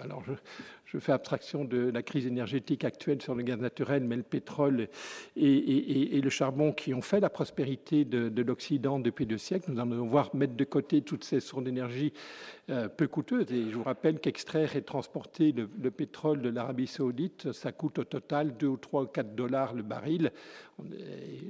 Alors 0.04 0.24
je, 0.24 0.34
je 0.94 1.00
fais 1.00 1.12
abstraction 1.12 1.66
de 1.66 1.90
la 1.90 2.04
crise 2.04 2.28
énergétique 2.28 2.86
actuelle 2.86 3.22
sur 3.22 3.34
le 3.34 3.42
gaz 3.42 3.60
naturel, 3.60 4.04
mais 4.04 4.16
le 4.16 4.24
pétrole 4.24 4.90
et, 5.36 6.22
le 6.22 6.30
charbon 6.30 6.72
qui 6.72 6.94
ont 6.94 7.02
fait 7.02 7.20
la 7.20 7.32
prospérité 7.32 8.06
de, 8.06 8.42
l'Occident 8.44 9.00
depuis 9.00 9.26
deux 9.26 9.40
siècles. 9.40 9.72
Nous 9.72 9.80
allons 9.80 10.04
devoir 10.04 10.36
mettre 10.36 10.54
de 10.54 10.64
côté 10.64 11.02
toutes 11.02 11.24
ces 11.24 11.40
sources 11.40 11.64
d'énergie 11.64 12.14
peu 12.98 13.08
coûteuses. 13.08 13.52
Et 13.52 13.70
je 13.70 13.76
vous 13.76 13.84
rappelle 13.84 14.20
qu'extraire 14.20 14.76
et 14.76 14.82
transporter 14.82 15.52
le, 15.52 15.70
le 15.82 15.92
pétrole 15.92 16.42
de 16.42 16.50
l'Arabie 16.50 16.88
saoudite, 16.88 17.52
ça 17.52 17.72
coûte 17.72 18.00
au 18.00 18.04
total 18.04 18.56
2 18.58 18.68
ou 18.68 18.78
3 18.78 19.04
ou 19.04 19.08
4 19.08 19.36
dollars 19.36 19.74
le 19.74 19.84
baril. 19.84 20.32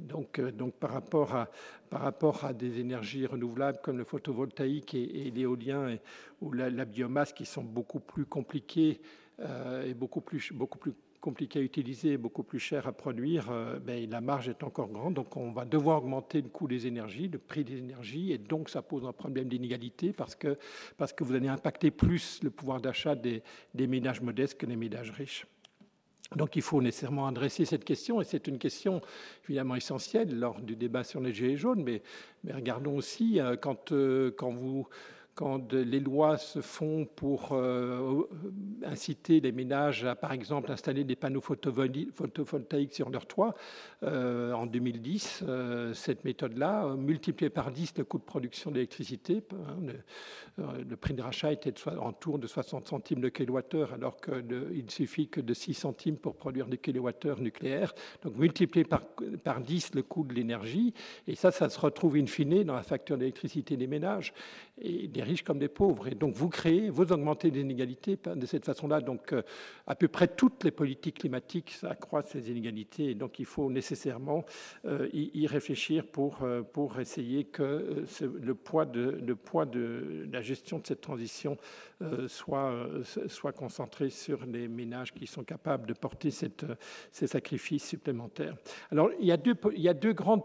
Donc, 0.02 0.38
euh, 0.38 0.50
donc 0.50 0.74
par, 0.74 0.90
rapport 0.90 1.34
à, 1.34 1.48
par 1.90 2.02
rapport 2.02 2.44
à 2.44 2.52
des 2.52 2.80
énergies 2.80 3.26
renouvelables 3.26 3.78
comme 3.82 3.98
le 3.98 4.04
photovoltaïque 4.04 4.94
et, 4.94 5.30
l'éolien 5.34 5.96
ou 6.40 6.52
la, 6.52 6.84
biomasse 6.84 7.32
qui 7.32 7.46
sont 7.46 7.62
beaucoup 7.62 8.00
plus 8.00 8.26
compliquées 8.26 9.00
euh, 9.40 9.84
et 9.84 9.94
beaucoup 9.94 10.20
plus, 10.20 10.52
beaucoup 10.52 10.78
plus 10.78 10.94
compliquées 11.24 11.60
à 11.60 11.62
utiliser, 11.62 12.18
beaucoup 12.18 12.42
plus 12.42 12.58
chères 12.58 12.86
à 12.86 12.92
produire, 12.92 13.50
euh, 13.50 13.78
ben, 13.78 14.10
la 14.10 14.20
marge 14.20 14.50
est 14.50 14.62
encore 14.62 14.88
grande. 14.88 15.14
Donc 15.14 15.38
on 15.38 15.52
va 15.52 15.64
devoir 15.64 16.02
augmenter 16.02 16.42
le 16.42 16.50
coût 16.50 16.68
des 16.68 16.86
énergies, 16.86 17.28
le 17.28 17.38
prix 17.38 17.64
des 17.64 17.78
énergies, 17.78 18.32
et 18.32 18.36
donc 18.36 18.68
ça 18.68 18.82
pose 18.82 19.06
un 19.06 19.12
problème 19.14 19.48
d'inégalité 19.48 20.12
parce 20.12 20.34
que, 20.34 20.58
parce 20.98 21.14
que 21.14 21.24
vous 21.24 21.34
allez 21.34 21.48
impacter 21.48 21.90
plus 21.90 22.42
le 22.42 22.50
pouvoir 22.50 22.78
d'achat 22.78 23.14
des, 23.14 23.42
des 23.72 23.86
ménages 23.86 24.20
modestes 24.20 24.58
que 24.58 24.66
les 24.66 24.76
ménages 24.76 25.12
riches. 25.12 25.46
Donc 26.36 26.56
il 26.56 26.62
faut 26.62 26.82
nécessairement 26.82 27.26
adresser 27.26 27.64
cette 27.64 27.84
question, 27.84 28.20
et 28.20 28.24
c'est 28.24 28.46
une 28.46 28.58
question 28.58 29.00
évidemment 29.44 29.76
essentielle 29.76 30.38
lors 30.38 30.60
du 30.60 30.76
débat 30.76 31.04
sur 31.04 31.22
les 31.22 31.32
gilets 31.32 31.56
jaunes, 31.56 31.82
mais, 31.82 32.02
mais 32.42 32.52
regardons 32.52 32.98
aussi 32.98 33.40
euh, 33.40 33.56
quand, 33.56 33.92
euh, 33.92 34.30
quand 34.36 34.52
vous 34.52 34.86
quand 35.34 35.72
les 35.72 36.00
lois 36.00 36.36
se 36.36 36.60
font 36.60 37.06
pour 37.06 37.50
euh, 37.52 38.22
inciter 38.84 39.40
les 39.40 39.50
ménages 39.50 40.04
à, 40.04 40.14
par 40.14 40.32
exemple, 40.32 40.70
installer 40.70 41.02
des 41.02 41.16
panneaux 41.16 41.40
photovoltaïques 41.40 42.94
sur 42.94 43.10
leur 43.10 43.26
toit, 43.26 43.54
euh, 44.04 44.52
en 44.52 44.66
2010, 44.66 45.42
euh, 45.42 45.92
cette 45.92 46.24
méthode-là, 46.24 46.94
multipliée 46.96 47.50
par 47.50 47.72
10 47.72 47.94
le 47.98 48.04
coût 48.04 48.18
de 48.18 48.24
production 48.24 48.70
d'électricité, 48.70 49.42
hein, 49.52 49.92
le, 50.88 50.96
prix 50.96 51.14
de 51.14 51.22
rachat 51.22 51.52
était 51.52 51.74
en 51.88 52.12
tour 52.12 52.38
de 52.38 52.46
60 52.46 52.86
centimes 52.86 53.20
le 53.20 53.30
kilowattheure, 53.30 53.92
alors 53.92 54.20
qu'il 54.20 54.46
ne 54.46 54.90
suffit 54.90 55.28
que 55.28 55.40
de 55.40 55.52
6 55.52 55.74
centimes 55.74 56.16
pour 56.16 56.36
produire 56.36 56.66
des 56.66 56.78
kilowattheures 56.78 57.40
nucléaires. 57.40 57.92
Donc 58.22 58.36
multiplié 58.36 58.84
par, 58.84 59.02
par 59.42 59.60
10 59.60 59.94
le 59.94 60.02
coût 60.04 60.22
de 60.22 60.32
l'énergie, 60.32 60.94
et 61.26 61.34
ça, 61.34 61.50
ça 61.50 61.68
se 61.68 61.80
retrouve 61.80 62.16
in 62.16 62.26
fine 62.26 62.62
dans 62.62 62.76
la 62.76 62.84
facture 62.84 63.18
d'électricité 63.18 63.76
des 63.76 63.88
ménages 63.88 64.32
et 64.80 65.06
des 65.06 65.22
riches 65.22 65.44
comme 65.44 65.58
des 65.58 65.68
pauvres. 65.68 66.08
Et 66.08 66.14
donc 66.14 66.34
vous 66.34 66.48
créez, 66.48 66.90
vous 66.90 67.12
augmentez 67.12 67.50
les 67.50 67.60
inégalités 67.60 68.18
de 68.24 68.46
cette 68.46 68.64
façon-là. 68.64 69.00
Donc 69.00 69.32
euh, 69.32 69.42
à 69.86 69.94
peu 69.94 70.08
près 70.08 70.28
toutes 70.28 70.64
les 70.64 70.70
politiques 70.70 71.18
climatiques 71.18 71.76
accroissent 71.82 72.30
ces 72.30 72.50
inégalités. 72.50 73.10
Et 73.10 73.14
donc 73.14 73.38
il 73.38 73.44
faut 73.44 73.70
nécessairement 73.70 74.44
euh, 74.86 75.08
y, 75.12 75.46
réfléchir 75.46 76.06
pour, 76.06 76.42
euh, 76.42 76.62
pour 76.62 76.98
essayer 76.98 77.44
que 77.44 78.04
le 78.20 78.54
poids, 78.54 78.84
de, 78.84 79.20
le 79.24 79.36
poids 79.36 79.66
de 79.66 80.26
la 80.32 80.42
gestion 80.42 80.78
de 80.78 80.86
cette 80.86 81.00
transition 81.00 81.56
soit, 82.26 82.86
soit 83.28 83.52
concentré 83.52 84.10
sur 84.10 84.44
les 84.44 84.68
ménages 84.68 85.12
qui 85.14 85.26
sont 85.26 85.44
capables 85.44 85.86
de 85.86 85.94
porter 85.94 86.30
ces 86.30 87.26
sacrifices 87.26 87.84
supplémentaires. 87.84 88.56
Alors 88.90 89.10
il 89.18 89.26
y 89.26 89.32
a 89.32 89.36
deux, 89.36 89.54
il 89.74 89.80
y 89.80 89.88
a 89.88 89.94
deux 89.94 90.12
grandes, 90.12 90.42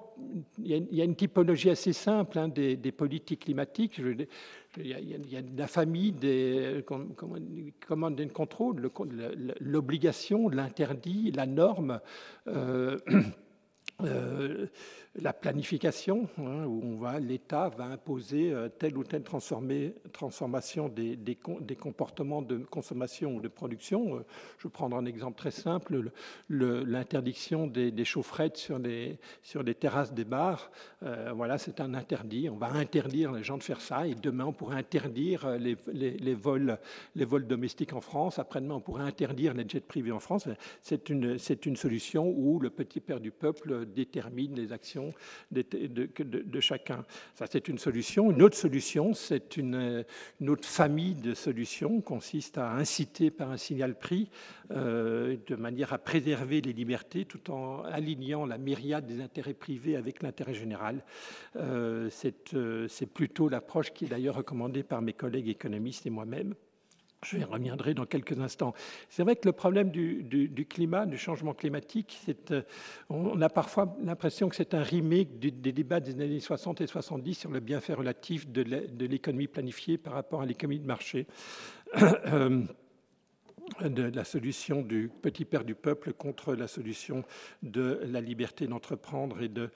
il 0.59 0.87
y 0.91 1.01
a, 1.01 1.03
une 1.03 1.15
typologie 1.15 1.69
assez 1.69 1.93
simple 1.93 2.37
hein, 2.39 2.47
des, 2.47 2.77
des, 2.77 2.91
politiques 2.91 3.41
climatiques. 3.41 3.99
Il 4.77 4.87
y, 4.87 5.35
a, 5.35 5.41
la 5.57 5.67
famille 5.67 6.11
des 6.11 6.85
command 6.85 8.19
and 8.19 8.29
control, 8.33 8.89
l'obligation, 9.59 10.49
l'interdit, 10.49 11.31
la 11.31 11.45
norme. 11.45 11.99
Euh, 12.47 12.97
euh, 14.01 14.67
la 15.21 15.33
planification, 15.33 16.27
hein, 16.37 16.65
où 16.65 17.05
l'État 17.19 17.69
va 17.69 17.85
imposer 17.85 18.51
euh, 18.51 18.69
telle 18.69 18.97
ou 18.97 19.03
telle 19.03 19.23
transformation 19.23 20.89
des, 20.89 21.37
comportements 21.79 22.41
de 22.41 22.57
consommation 22.57 23.35
ou 23.35 23.41
de 23.41 23.47
production. 23.47 24.15
Euh, 24.17 24.25
je 24.57 24.67
vais 24.67 24.71
prendre 24.71 24.95
un 24.97 25.05
exemple 25.05 25.37
très 25.37 25.51
simple, 25.51 26.11
l'interdiction 26.49 27.67
des, 27.67 28.05
chaufferettes 28.05 28.57
sur 28.57 28.79
les, 28.79 29.19
terrasses 29.79 30.13
des 30.13 30.25
bars. 30.25 30.71
Euh, 31.03 31.31
voilà, 31.35 31.57
c'est 31.57 31.81
un 31.81 31.93
interdit. 31.93 32.49
On 32.49 32.57
va 32.57 32.71
interdire 32.71 33.31
les 33.31 33.43
gens 33.43 33.57
de 33.57 33.63
faire 33.63 33.81
ça 33.81 34.07
et 34.07 34.15
demain 34.15 34.45
on 34.45 34.53
pourrait 34.53 34.77
interdire 34.77 35.57
les, 35.57 36.33
vols, 36.33 36.77
domestiques 37.47 37.93
en 37.93 38.01
France. 38.01 38.39
Après-demain 38.39 38.75
on 38.75 38.81
pourrait 38.81 39.03
interdire 39.03 39.53
les 39.53 39.67
jets 39.67 39.79
privés 39.79 40.11
en 40.11 40.19
France. 40.19 40.47
C'est 40.81 41.09
une 41.09 41.75
solution 41.75 42.29
où 42.29 42.59
le 42.59 42.69
petit 42.69 42.99
père 42.99 43.19
du 43.19 43.31
peuple 43.31 43.85
détermine 43.85 44.55
les 44.55 44.71
actions 44.71 45.08
de, 45.51 46.59
chacun. 46.59 47.05
Ça, 47.35 47.45
c'est 47.49 47.67
une 47.67 47.77
solution. 47.77 48.31
Une 48.31 48.41
autre 48.41 48.57
solution, 48.57 49.13
c'est 49.13 49.57
une, 49.57 50.03
autre 50.47 50.67
famille 50.67 51.15
de 51.15 51.33
solutions, 51.33 52.01
consiste 52.01 52.57
à 52.57 52.71
inciter 52.71 53.31
par 53.31 53.51
un 53.51 53.57
signal 53.57 53.97
prix, 53.97 54.29
euh, 54.71 55.37
de 55.47 55.55
manière 55.55 55.93
à 55.93 55.97
préserver 55.97 56.61
les 56.61 56.73
libertés 56.73 57.25
tout 57.25 57.51
en 57.51 57.83
alignant 57.83 58.45
la 58.45 58.57
myriade 58.57 59.05
des 59.05 59.21
intérêts 59.21 59.53
privés 59.53 59.95
avec 59.95 60.21
l'intérêt 60.21 60.53
général. 60.53 61.03
Euh, 61.55 62.09
euh, 62.53 62.87
c'est 62.87 63.05
plutôt 63.05 63.49
l'approche 63.49 63.91
qui 63.91 64.05
est 64.05 64.09
d'ailleurs 64.09 64.35
recommandée 64.35 64.83
par 64.83 65.01
mes 65.01 65.13
collègues 65.13 65.49
économistes 65.49 66.05
et 66.05 66.09
moi-même. 66.09 66.55
Je 67.25 67.37
y 67.37 67.43
reviendrai 67.43 67.93
dans 67.93 68.05
quelques 68.05 68.39
instants. 68.39 68.73
C'est 69.09 69.23
vrai 69.23 69.35
que 69.35 69.45
le 69.45 69.51
problème 69.51 69.89
du, 69.91 70.65
climat, 70.69 71.05
du 71.05 71.17
changement 71.17 71.53
climatique, 71.53 72.17
euh, 72.51 72.61
on 73.09 73.41
a 73.41 73.49
parfois 73.49 73.93
l'impression 74.01 74.47
que 74.47 74.55
c'est 74.55 74.73
un 74.73 74.83
remake 74.83 75.37
des 75.37 75.51
débats 75.51 75.99
des 75.99 76.13
années 76.21 76.39
60 76.39 76.79
et 76.79 76.87
70 76.87 77.33
sur 77.33 77.51
le 77.51 77.59
bienfait 77.59 77.93
relatif 77.93 78.47
de 78.47 79.05
l'économie 79.05 79.47
planifiée 79.47 79.97
par 79.97 80.13
rapport 80.13 80.41
à 80.41 80.45
l'économie 80.45 80.79
de 80.79 80.87
marché. 80.87 81.27
De 83.79 84.03
la 84.03 84.23
solution 84.23 84.81
du 84.81 85.09
petit 85.21 85.45
père 85.45 85.63
du 85.63 85.75
peuple 85.75 86.13
contre 86.13 86.53
la 86.53 86.67
solution 86.67 87.23
de 87.63 88.01
la 88.05 88.19
liberté 88.19 88.67
d'entreprendre 88.67 89.41
et 89.41 89.47
de, 89.47 89.69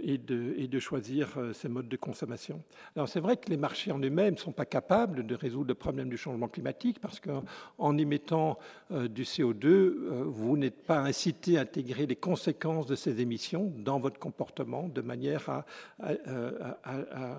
et, 0.00 0.18
de, 0.18 0.54
et 0.56 0.68
de 0.68 0.78
choisir 0.78 1.36
euh, 1.36 1.52
ces 1.52 1.68
modes 1.68 1.88
de 1.88 1.96
consommation. 1.96 2.62
Alors 2.94 3.08
c'est 3.08 3.20
vrai 3.20 3.36
que 3.36 3.50
les 3.50 3.56
marchés 3.56 3.90
en 3.90 3.98
eux-mêmes 3.98 4.34
ne 4.34 4.38
sont 4.38 4.52
pas 4.52 4.64
capables 4.64 5.26
de 5.26 5.34
résoudre 5.34 5.68
le 5.68 5.74
problème 5.74 6.08
du 6.08 6.16
changement 6.16 6.48
climatique 6.48 7.00
parce 7.00 7.20
qu'en 7.20 7.98
émettant 7.98 8.58
euh, 8.92 9.08
du 9.08 9.24
CO2, 9.24 9.66
euh, 9.66 10.24
vous 10.26 10.56
n'êtes 10.56 10.84
pas 10.84 11.00
incité 11.00 11.58
à 11.58 11.62
intégrer 11.62 12.06
les 12.06 12.16
conséquences 12.16 12.86
de 12.86 12.94
ces 12.94 13.20
émissions 13.20 13.72
dans 13.78 13.98
votre 13.98 14.18
comportement 14.18 14.88
de 14.88 15.00
manière 15.00 15.48
à, 15.48 15.64
à 15.98 17.38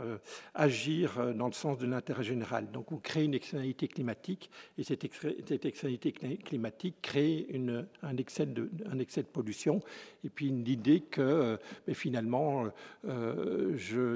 agir 0.54 1.34
dans 1.34 1.48
le 1.48 1.54
sens 1.54 1.78
de 1.78 1.86
l'intérêt 1.86 2.24
général. 2.24 2.72
Donc 2.72 2.88
vous 2.92 3.00
créez 3.00 3.24
une 3.24 3.34
externalité 3.34 3.88
climatique 3.88 4.50
et 4.78 4.84
cette, 4.84 5.04
externalité 5.04 5.99
climatique 6.00 6.96
crée 7.02 7.46
une, 7.50 7.86
un, 8.04 8.18
excès 8.18 8.46
de, 8.46 8.70
pollution 9.32 9.82
et 10.24 10.30
puis 10.30 10.50
l'idée 10.50 11.02
que 11.02 11.22
euh, 11.22 11.58
finalement, 11.94 12.66
euh, 13.08 13.76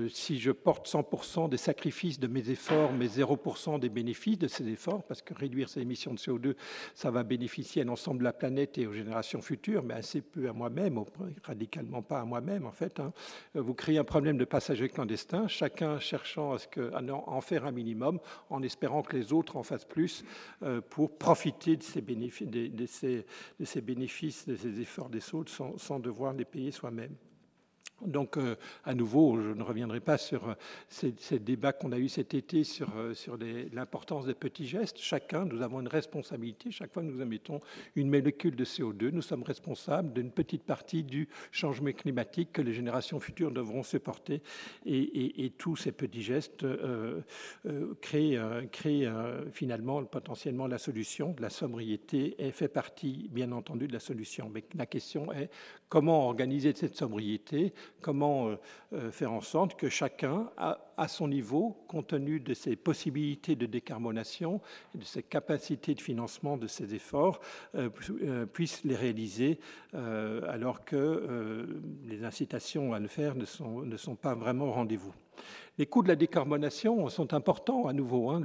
si 0.09 0.39
je 0.39 0.51
porte 0.51 0.87
100% 0.87 1.49
des 1.49 1.57
sacrifices 1.57 2.19
de 2.19 2.27
mes 2.27 2.49
efforts, 2.49 2.91
mais 2.93 3.07
0% 3.07 3.79
des 3.79 3.89
bénéfices 3.89 4.37
de 4.39 4.47
ces 4.47 4.67
efforts, 4.67 5.03
parce 5.03 5.21
que 5.21 5.33
réduire 5.33 5.69
ces 5.69 5.81
émissions 5.81 6.13
de 6.13 6.19
CO2, 6.19 6.55
ça 6.95 7.11
va 7.11 7.23
bénéficier 7.23 7.81
à 7.81 7.85
l'ensemble 7.85 8.19
de 8.19 8.23
la 8.23 8.33
planète 8.33 8.77
et 8.77 8.87
aux 8.87 8.93
générations 8.93 9.41
futures, 9.41 9.83
mais 9.83 9.93
assez 9.93 10.21
peu 10.21 10.49
à 10.49 10.53
moi-même, 10.53 11.03
radicalement 11.43 12.01
pas 12.01 12.19
à 12.21 12.25
moi-même 12.25 12.65
en 12.65 12.71
fait. 12.71 12.99
Hein. 12.99 13.13
Vous 13.53 13.73
créez 13.73 13.97
un 13.97 14.03
problème 14.03 14.37
de 14.37 14.45
passagers 14.45 14.89
clandestins, 14.89 15.47
chacun 15.47 15.99
cherchant 15.99 16.53
à, 16.53 16.59
ce 16.59 16.67
en 17.11 17.41
faire 17.41 17.65
un 17.65 17.71
minimum, 17.71 18.19
en 18.49 18.61
espérant 18.63 19.01
que 19.01 19.15
les 19.15 19.33
autres 19.33 19.57
en 19.57 19.63
fassent 19.63 19.85
plus 19.85 20.23
euh, 20.63 20.81
pour 20.81 21.17
profiter 21.17 21.72
de 21.77 21.83
ces 21.83 22.01
bénéfices, 22.01 22.47
de, 22.47 22.85
ces, 22.85 23.25
de 23.59 23.65
ces 23.65 24.79
efforts 24.79 25.09
des 25.09 25.33
autres 25.33 25.51
sans, 25.51 25.77
sans 25.77 25.99
devoir 25.99 26.33
les 26.33 26.45
payer 26.45 26.71
soi-même. 26.71 27.15
Donc, 28.01 28.37
euh, 28.37 28.55
à 28.83 28.93
nouveau, 28.93 29.39
je 29.41 29.49
ne 29.49 29.63
reviendrai 29.63 29.99
pas 29.99 30.17
sur 30.17 30.49
euh, 30.49 30.53
ces, 30.89 31.39
débats 31.39 31.73
qu'on 31.73 31.91
a 31.91 31.97
eu 31.97 32.09
cet 32.09 32.33
été 32.33 32.63
sur, 32.63 32.89
euh, 32.97 33.13
l'importance 33.71 34.25
des 34.25 34.33
petits 34.33 34.67
gestes. 34.67 34.97
Chacun, 34.99 35.45
nous 35.45 35.61
avons 35.61 35.79
une 35.79 35.87
responsabilité. 35.87 36.71
Chaque 36.71 36.93
fois 36.93 37.01
que 37.03 37.07
nous 37.07 37.21
émettons 37.21 37.61
une 37.95 38.09
molécule 38.09 38.55
de 38.55 38.65
CO2, 38.65 39.09
nous 39.11 39.21
sommes 39.21 39.43
responsables 39.43 40.13
d'une 40.13 40.31
petite 40.31 40.63
partie 40.63 41.03
du 41.03 41.29
changement 41.51 41.91
climatique 41.91 42.51
que 42.51 42.61
les 42.61 42.73
générations 42.73 43.19
futures 43.19 43.51
devront 43.51 43.83
supporter. 43.83 44.41
Et, 44.85 45.51
tous 45.57 45.75
ces 45.75 45.91
petits 45.91 46.21
gestes 46.21 46.65
créent, 48.01 48.39
créent 48.71 49.07
finalement 49.51 50.03
potentiellement 50.03 50.67
la 50.67 50.77
solution. 50.77 51.35
La 51.39 51.49
sobriété 51.49 52.35
et 52.39 52.51
fait 52.51 52.67
partie, 52.67 53.29
bien 53.31 53.51
entendu, 53.51 53.87
de 53.87 53.93
la 53.93 53.99
solution. 53.99 54.49
Mais 54.53 54.63
la 54.75 54.85
question 54.85 55.31
est 55.31 55.49
comment 55.89 56.27
organiser 56.27 56.73
cette 56.73 56.95
sobriété 56.95 57.73
comment 58.01 58.57
faire 59.11 59.31
en 59.31 59.41
sorte 59.41 59.75
que 59.75 59.89
chacun, 59.89 60.49
à, 60.57 61.07
son 61.07 61.27
niveau, 61.27 61.85
compte 61.87 62.07
tenu 62.07 62.39
de 62.39 62.53
ses 62.53 62.75
possibilités 62.75 63.55
de 63.55 63.65
décarbonation 63.65 64.61
de 64.93 65.03
ses 65.03 65.23
capacités 65.23 65.95
de 65.95 66.01
financement 66.01 66.57
de 66.57 66.67
ses 66.67 66.93
efforts, 66.95 67.39
puisse 68.53 68.83
les 68.83 68.95
réaliser, 68.95 69.59
alors 69.93 70.83
que 70.83 71.81
les 72.05 72.25
incitations 72.25 72.93
à 72.93 72.99
le 72.99 73.07
faire 73.07 73.35
ne 73.35 73.45
sont 73.97 74.15
pas 74.15 74.35
vraiment 74.35 74.65
au 74.65 74.71
rendez-vous. 74.71 75.13
Les 75.79 75.87
coûts 75.87 76.03
de 76.03 76.07
la 76.07 76.15
décarbonation 76.15 77.09
sont 77.09 77.33
importants 77.33 77.87
à 77.87 77.93
nouveau. 77.93 78.29
Hein. 78.29 78.41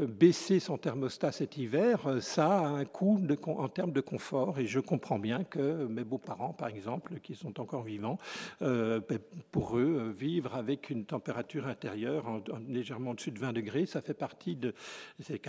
baisser 0.00 0.58
son 0.58 0.78
thermostat 0.78 1.30
cet 1.30 1.56
hiver, 1.56 2.08
euh, 2.08 2.20
ça 2.20 2.58
a 2.58 2.66
un 2.66 2.84
coût 2.84 3.20
en 3.46 3.68
termes 3.68 3.92
de 3.92 4.00
confort. 4.00 4.58
Et 4.58 4.66
je 4.66 4.80
comprends 4.80 5.20
bien 5.20 5.44
que 5.44 5.86
mes 5.86 6.02
beaux-parents, 6.02 6.52
par 6.52 6.68
exemple, 6.68 7.20
qui 7.22 7.36
sont 7.36 7.60
encore 7.60 7.84
vivants, 7.84 8.18
euh, 8.62 9.00
ben, 9.08 9.20
pour 9.52 9.78
eux, 9.78 10.08
euh, 10.08 10.10
vivre 10.10 10.56
avec 10.56 10.90
une 10.90 11.04
température 11.04 11.68
intérieure 11.68 12.42
légèrement 12.68 13.12
au-dessus 13.12 13.30
de 13.30 13.38
20 13.38 13.52
degrés, 13.52 13.86
ça 13.86 14.02
fait 14.02 14.12
partie 14.14 14.56
de. 14.56 14.74
C'est 15.20 15.40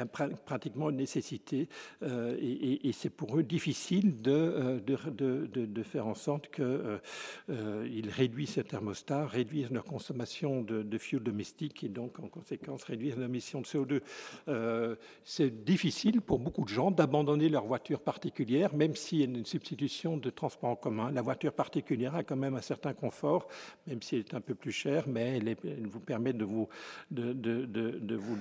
pratiquement 0.46 0.92
une 0.92 0.98
nécessité. 0.98 1.68
et, 2.04 2.92
c'est 2.94 3.10
pour 3.10 3.40
eux 3.40 3.44
difficile 3.44 4.22
de, 4.22 4.80
de, 4.86 5.84
faire 5.84 6.06
en 6.06 6.14
sorte 6.14 6.50
qu'ils 6.52 8.10
réduisent 8.10 8.54
ce 8.54 8.62
thermostat, 8.62 9.26
réduisent 9.26 9.72
leur 9.72 9.84
consommation 9.84 10.62
de, 10.62 10.84
de 10.84 10.98
fuel 10.98 11.23
domestique 11.24 11.84
et 11.84 11.90
donc 11.90 12.20
en 12.20 12.28
conséquence 12.28 12.84
réduire 12.84 13.18
l'émission 13.18 13.62
de 13.62 13.66
CO2. 13.66 14.02
Euh, 14.48 14.96
c'est 15.24 15.64
difficile 15.64 16.22
pour 16.22 16.40
beaucoup 16.40 16.64
de 16.64 16.70
gens 16.70 16.92
d'abandonner 16.92 17.50
leur 17.50 17.66
voiture 17.66 18.00
particulière, 18.00 18.76
même 18.76 18.96
s'il 18.96 19.20
y 19.20 19.22
a 19.22 19.26
une 19.26 19.46
substitution 19.46 20.18
de 20.18 20.30
transport 20.30 20.70
en 20.70 20.76
commun. 20.76 21.12
La 21.12 21.22
voiture 21.22 21.54
particulière 21.54 22.16
a 22.16 22.24
quand 22.24 22.36
même 22.36 22.56
un 22.56 22.62
certain 22.62 22.94
confort, 22.94 23.48
même 23.88 24.02
si 24.02 24.16
elle 24.16 24.22
est 24.22 24.34
un 24.34 24.42
peu 24.42 24.56
plus 24.56 24.72
chère, 24.72 25.08
mais 25.08 25.38
elle, 25.38 25.88
vous 25.88 26.00
permet 26.00 26.34
de 26.34 26.46
vous, 26.46 26.68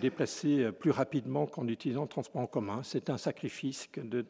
déplacer 0.01 0.71
plus 0.73 0.91
rapidement 0.91 1.47
qu'en 1.47 1.67
utilisant 1.69 2.03
le 2.03 2.09
transport 2.09 2.43
en 2.43 2.47
commun. 2.47 2.81
C'est 2.83 3.11
un 3.11 3.19
sacrifice 3.19 3.89
de, 3.97 4.25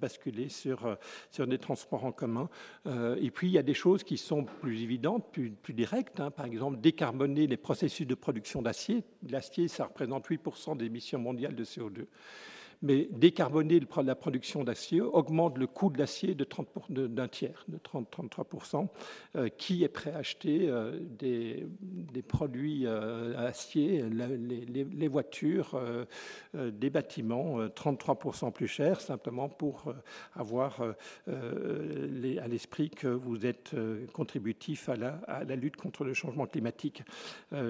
basculer 0.00 0.48
sur, 0.48 0.96
sur 1.30 1.46
des 1.46 1.58
transports 1.58 2.04
en 2.04 2.12
commun. 2.12 2.48
Euh, 2.86 3.16
et 3.20 3.30
puis, 3.30 3.48
il 3.48 3.52
y 3.52 3.58
a 3.58 3.62
des 3.62 3.74
choses 3.74 4.04
qui 4.04 4.16
sont 4.16 4.44
plus 4.44 4.82
évidentes, 4.82 5.24
plus, 5.32 5.50
plus 5.50 5.74
directes. 5.74 6.20
Hein. 6.20 6.30
Par 6.30 6.46
exemple, 6.46 6.80
décarboner 6.80 7.46
les 7.46 7.56
processus 7.56 7.87
de 7.88 8.14
production 8.14 8.62
d'acier. 8.62 9.04
L'acier, 9.28 9.68
ça 9.68 9.84
représente 9.84 10.28
8% 10.28 10.76
des 10.76 10.86
émissions 10.86 11.18
mondiales 11.18 11.54
de 11.54 11.64
CO2 11.64 12.06
mais 12.82 13.08
décarboner 13.10 13.80
la 14.04 14.14
production 14.14 14.64
d'acier 14.64 15.00
augmente 15.00 15.58
le 15.58 15.66
coût 15.66 15.90
de 15.90 15.98
l'acier 15.98 16.34
d'un 16.34 17.28
tiers, 17.28 17.64
de 17.68 17.78
30-33%. 17.78 18.88
Euh, 19.36 19.48
qui 19.48 19.84
est 19.84 19.88
prêt 19.88 20.12
à 20.12 20.18
acheter 20.18 20.68
euh, 20.68 20.98
des, 21.00 21.66
produits 22.26 22.86
euh, 22.86 23.36
acier, 23.38 24.04
les, 24.08 25.08
voitures, 25.08 25.80
des 26.54 26.90
bâtiments, 26.90 27.66
33% 27.66 28.52
plus 28.52 28.66
chers, 28.66 29.00
simplement 29.00 29.48
pour 29.48 29.92
avoir 30.34 30.82
à 31.26 32.48
l'esprit 32.48 32.90
que 32.90 33.06
vous 33.06 33.46
êtes 33.46 33.74
contributif 34.12 34.88
à 34.88 34.96
la, 34.96 35.20
à 35.26 35.44
la, 35.44 35.56
lutte 35.56 35.76
contre 35.76 36.04
le 36.04 36.12
changement 36.12 36.46
climatique. 36.46 37.02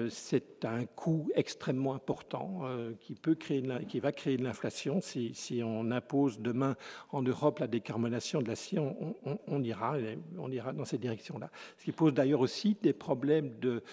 C'est 0.09 0.65
un 0.65 0.85
coût 0.85 1.29
extrêmement 1.35 1.93
important 1.93 2.63
qui, 2.99 3.13
peut 3.15 3.35
créer, 3.35 3.63
qui 3.87 3.99
va 3.99 4.11
créer 4.11 4.37
de 4.37 4.43
l'inflation 4.43 4.98
si, 5.01 5.61
on 5.63 5.91
impose 5.91 6.39
demain 6.39 6.75
en 7.11 7.21
Europe 7.21 7.59
la 7.59 7.67
décarbonation 7.67 8.41
de 8.41 8.47
l'acier, 8.47 8.79
on, 8.79 9.63
ira, 9.63 9.97
on 10.37 10.51
ira 10.51 10.73
dans 10.73 10.85
cette 10.85 11.01
direction-là. 11.01 11.49
Ce 11.77 11.85
qui 11.85 11.91
pose 11.91 12.13
d'ailleurs 12.13 12.41
aussi 12.41 12.77
des 12.81 12.93
problèmes 12.93 13.51
de, 13.59 13.83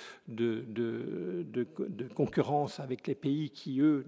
concurrence 2.15 2.81
avec 2.81 3.07
les 3.07 3.15
pays 3.15 3.51
qui, 3.51 3.81
eux, 3.81 4.05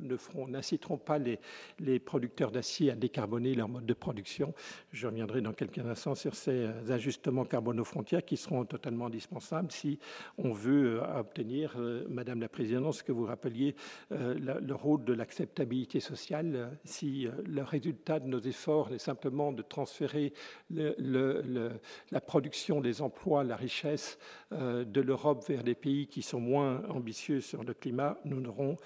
n'inciteront 0.48 0.98
pas 0.98 1.18
les, 1.18 1.38
les 1.78 1.98
producteurs 1.98 2.50
d'acier 2.50 2.90
à 2.90 2.94
décarboner 2.94 3.54
leur 3.54 3.68
mode 3.68 3.86
de 3.86 3.94
production. 3.94 4.54
Je 4.92 5.06
reviendrai 5.06 5.40
dans 5.40 5.52
quelques 5.52 5.78
instants 5.78 6.14
sur 6.14 6.34
ces 6.34 6.68
ajustements 6.90 7.44
carbone 7.44 7.80
aux 7.80 7.84
frontières 7.84 8.24
qui 8.24 8.36
seront 8.36 8.64
totalement 8.64 9.06
indispensables 9.06 9.72
si 9.72 9.98
on 10.36 10.52
veut 10.52 11.00
euh, 11.00 11.18
obtenir, 11.18 11.74
euh, 11.78 12.04
Madame 12.08 12.40
la 12.40 12.48
Présidente, 12.48 12.94
ce 12.94 13.02
que 13.02 13.12
vous 13.12 13.24
rappeliez, 13.24 13.74
euh, 14.12 14.34
le 14.38 14.74
rôle 14.74 15.04
de 15.04 15.12
l'acceptabilité 15.12 16.00
sociale 16.00 16.78
si 16.88 17.26
euh, 17.26 17.30
le 17.46 17.62
résultat 17.62 18.18
de 18.18 18.26
nos 18.26 18.40
efforts 18.40 18.92
est 18.92 18.98
simplement 18.98 19.52
de 19.52 19.62
transférer 19.62 20.32
la 20.70 22.20
production 22.20 22.80
des 22.80 23.02
emplois, 23.02 23.44
la 23.44 23.56
richesse 23.56 24.18
euh, 24.52 24.84
de 24.84 25.00
l'Europe 25.00 25.44
vers 25.48 25.62
des 25.62 25.74
pays 25.74 26.06
qui 26.06 26.22
sont 26.22 26.40
moins 26.40 26.82
ambitieux 26.88 27.40
sur 27.40 27.62
le 27.64 27.74
climat, 27.74 28.18
nous 28.24 28.40
n'aurons 28.40 28.78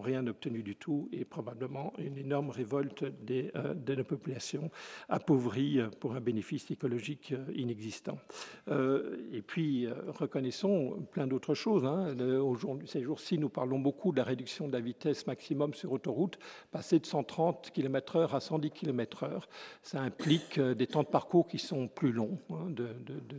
rien 0.00 0.26
obtenu 0.26 0.62
du 0.62 0.76
tout 0.76 1.08
et 1.12 1.24
probablement 1.24 1.92
une 1.98 2.18
énorme 2.18 2.50
révolte 2.50 3.04
euh, 3.04 3.74
de 3.74 3.94
la 3.94 4.04
population 4.04 4.70
appauvrie 5.08 5.80
pour 6.00 6.14
un 6.14 6.20
bénéfice 6.20 6.70
écologique 6.70 7.34
inexistant. 7.54 8.18
et 8.68 9.42
puis, 9.42 9.86
reconnaissons 10.08 11.06
plein 11.12 11.26
d'autres 11.26 11.54
choses. 11.54 11.84
Hein. 11.84 12.14
Ces 12.86 13.02
jours-ci, 13.02 13.38
nous 13.38 13.48
parlons 13.48 13.78
beaucoup 13.78 14.12
de 14.12 14.16
la 14.16 14.24
réduction 14.24 14.68
de 14.68 14.72
la 14.72 14.80
vitesse 14.80 15.26
maximum 15.26 15.74
sur 15.74 15.92
autoroute 15.92 16.39
passer 16.70 16.98
de 16.98 17.06
130 17.06 17.70
km/h 17.72 18.34
à 18.34 18.40
110 18.40 18.70
km/h. 18.70 19.42
Ça 19.82 20.00
implique 20.00 20.58
euh, 20.58 20.74
des 20.74 20.86
temps 20.86 21.02
de 21.02 21.08
parcours 21.08 21.48
qui 21.48 21.58
sont 21.58 21.88
plus 21.88 22.12
longs, 22.12 22.38
hein, 22.50 22.68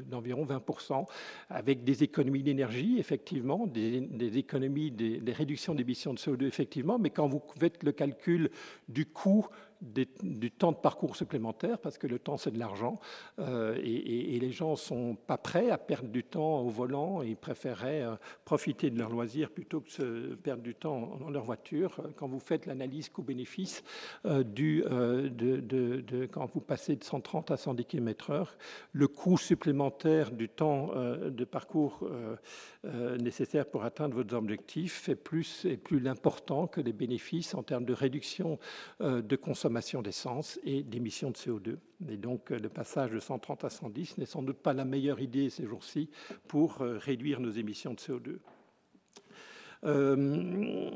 d'environ 0.09 0.45
20%, 0.45 1.05
avec 1.49 1.83
des 1.83 2.03
économies 2.03 2.43
d'énergie, 2.43 2.97
effectivement, 2.99 3.67
des, 3.67 4.37
économies, 4.37 4.91
des, 4.91 5.19
des 5.19 5.31
réductions 5.33 5.75
d'émissions 5.75 6.13
de 6.13 6.19
CO2, 6.19 6.45
effectivement, 6.45 6.99
mais 6.99 7.09
quand 7.09 7.27
vous 7.27 7.41
faites 7.59 7.83
le 7.83 7.91
calcul 7.91 8.49
du 8.87 9.05
coût 9.05 9.47
du 9.81 10.51
temps 10.51 10.71
de 10.71 10.77
parcours 10.77 11.15
supplémentaire, 11.15 11.79
parce 11.79 11.97
que 11.97 12.05
le 12.05 12.19
temps, 12.19 12.37
c'est 12.37 12.51
de 12.51 12.59
l'argent, 12.59 12.99
euh, 13.39 13.75
et, 13.83 14.39
les 14.39 14.51
gens 14.51 14.71
ne 14.71 14.75
sont 14.75 15.15
pas 15.15 15.37
prêts 15.37 15.69
à 15.69 15.77
perdre 15.77 16.09
du 16.09 16.23
temps 16.23 16.61
au 16.61 16.69
volant, 16.69 17.21
ils 17.21 17.35
préféreraient 17.35 18.03
euh, 18.03 18.15
profiter 18.45 18.89
de 18.89 18.97
leur 18.97 19.09
loisir 19.09 19.49
plutôt 19.49 19.81
que 19.81 20.01
de 20.01 20.35
perdre 20.35 20.61
du 20.61 20.75
temps 20.75 21.17
dans 21.19 21.29
leur 21.29 21.43
voiture. 21.43 21.99
Quand 22.15 22.27
vous 22.27 22.39
faites 22.39 22.65
l'analyse 22.65 23.09
coût-bénéfice 23.09 23.83
euh, 24.25 24.43
du, 24.43 24.83
quand 26.31 26.45
vous 26.53 26.61
passez 26.61 26.95
de 26.95 27.03
130 27.03 27.51
à 27.51 27.57
110 27.57 27.85
km/h, 27.85 28.47
le 28.93 29.07
coût 29.07 29.37
supplémentaire 29.37 30.31
du 30.31 30.49
temps 30.49 30.91
de 30.93 31.45
parcours 31.45 32.07
nécessaire 33.19 33.65
pour 33.65 33.83
atteindre 33.83 34.15
votre 34.15 34.35
objectif 34.35 35.09
est 35.09 35.15
plus, 35.15 35.65
est 35.65 35.77
plus 35.77 36.07
important 36.07 36.67
que 36.67 36.81
les 36.81 36.93
bénéfices 36.93 37.53
en 37.53 37.63
termes 37.63 37.85
de 37.85 37.93
réduction 37.93 38.59
de 38.99 39.35
consommation 39.35 39.70
d'essence 40.01 40.59
et 40.63 40.83
d'émissions 40.83 41.31
de 41.31 41.35
CO2. 41.35 41.77
Et 42.09 42.17
donc 42.17 42.51
euh, 42.51 42.59
le 42.59 42.69
passage 42.69 43.11
de 43.11 43.19
130 43.19 43.63
à 43.63 43.69
110 43.69 44.17
n'est 44.17 44.25
sans 44.25 44.41
doute 44.41 44.57
pas 44.57 44.73
la 44.73 44.85
meilleure 44.85 45.19
idée 45.19 45.49
ces 45.49 45.65
jours-ci 45.65 46.09
pour 46.47 46.81
euh, 46.81 46.97
réduire 46.97 47.39
nos 47.39 47.51
émissions 47.51 47.93
de 47.93 47.99
CO2. 47.99 48.37
Euh, 49.83 50.91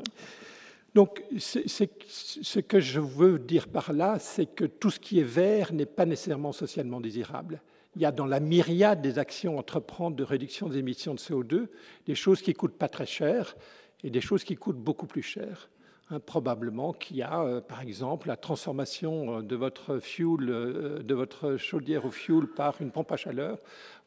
donc, 0.94 1.24
ce 1.38 2.60
que 2.60 2.80
je 2.80 3.02
veux 3.02 3.38
dire 3.38 3.68
par 3.68 3.92
là, 3.92 4.18
c'est 4.18 4.46
que 4.46 4.64
tout 4.64 4.90
ce 4.90 5.00
qui 5.00 5.20
est 5.20 5.24
vert 5.24 5.74
n'est 5.74 5.86
pas 5.86 6.06
nécessairement 6.06 6.54
socialement 6.54 7.02
désirable. 7.02 7.62
Il 7.98 8.02
y 8.02 8.06
a 8.06 8.14
dans 8.14 8.26
la 8.26 8.40
myriade 8.40 9.02
des 9.02 9.20
actions 9.20 9.58
à 9.58 9.60
entreprendre 9.60 10.16
de 10.16 10.24
réduction 10.24 10.70
des 10.70 10.78
émissions 10.78 11.14
de 11.14 11.20
CO2 11.20 11.68
des 12.06 12.16
choses 12.16 12.42
qui 12.42 12.54
coûtent 12.54 12.78
pas 12.78 12.88
très 12.88 13.06
cher 13.06 13.58
et 14.04 14.10
des 14.10 14.22
choses 14.22 14.44
qui 14.44 14.56
coûtent 14.56 14.80
beaucoup 14.80 15.06
plus 15.06 15.22
cher. 15.22 15.70
Hein, 16.12 16.20
probablement 16.20 16.94
qu'il 16.94 17.18
y 17.18 17.24
a, 17.24 17.42
euh, 17.42 17.62
par 17.62 17.82
exemple, 17.82 18.28
la 18.28 18.38
transformation 18.38 19.40
euh, 19.40 19.42
de 19.42 19.56
votre 19.56 19.98
fuel, 19.98 20.50
euh, 20.52 21.02
de 21.02 21.16
votre 21.16 21.58
chaudière 21.58 22.06
au 22.06 22.12
fuel 22.12 22.46
par 22.46 22.80
une 22.80 22.92
pompe 22.92 23.12
à 23.12 23.18
chaleur. 23.18 23.58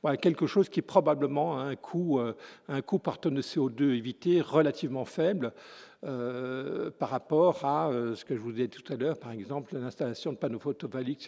Voilà, 0.03 0.17
quelque 0.17 0.47
chose 0.47 0.69
qui 0.69 0.81
probablement 0.81 1.59
a 1.59 1.65
un 1.65 1.75
coût, 1.75 2.21
un 2.69 2.83
coût 2.83 3.01
par 3.01 3.19
tonne 3.19 3.35
de 3.35 3.43
CO2 3.43 3.97
évité 3.97 4.41
relativement 4.41 5.05
faible. 5.05 5.53
Euh, 6.05 6.93
par 6.93 7.09
rapport 7.09 7.65
à 7.65 7.91
euh, 7.91 8.15
ce 8.15 8.25
que 8.25 8.37
je 8.37 8.41
vous 8.41 8.53
disais 8.53 8.69
tout 8.69 8.93
à 8.93 8.95
l'heure, 8.95 9.19
par 9.19 9.33
exemple 9.33 9.77
l'installation 9.77 10.33
de 10.33 10.37
panneaux 10.37 10.61
photovoltaïques 10.61 11.23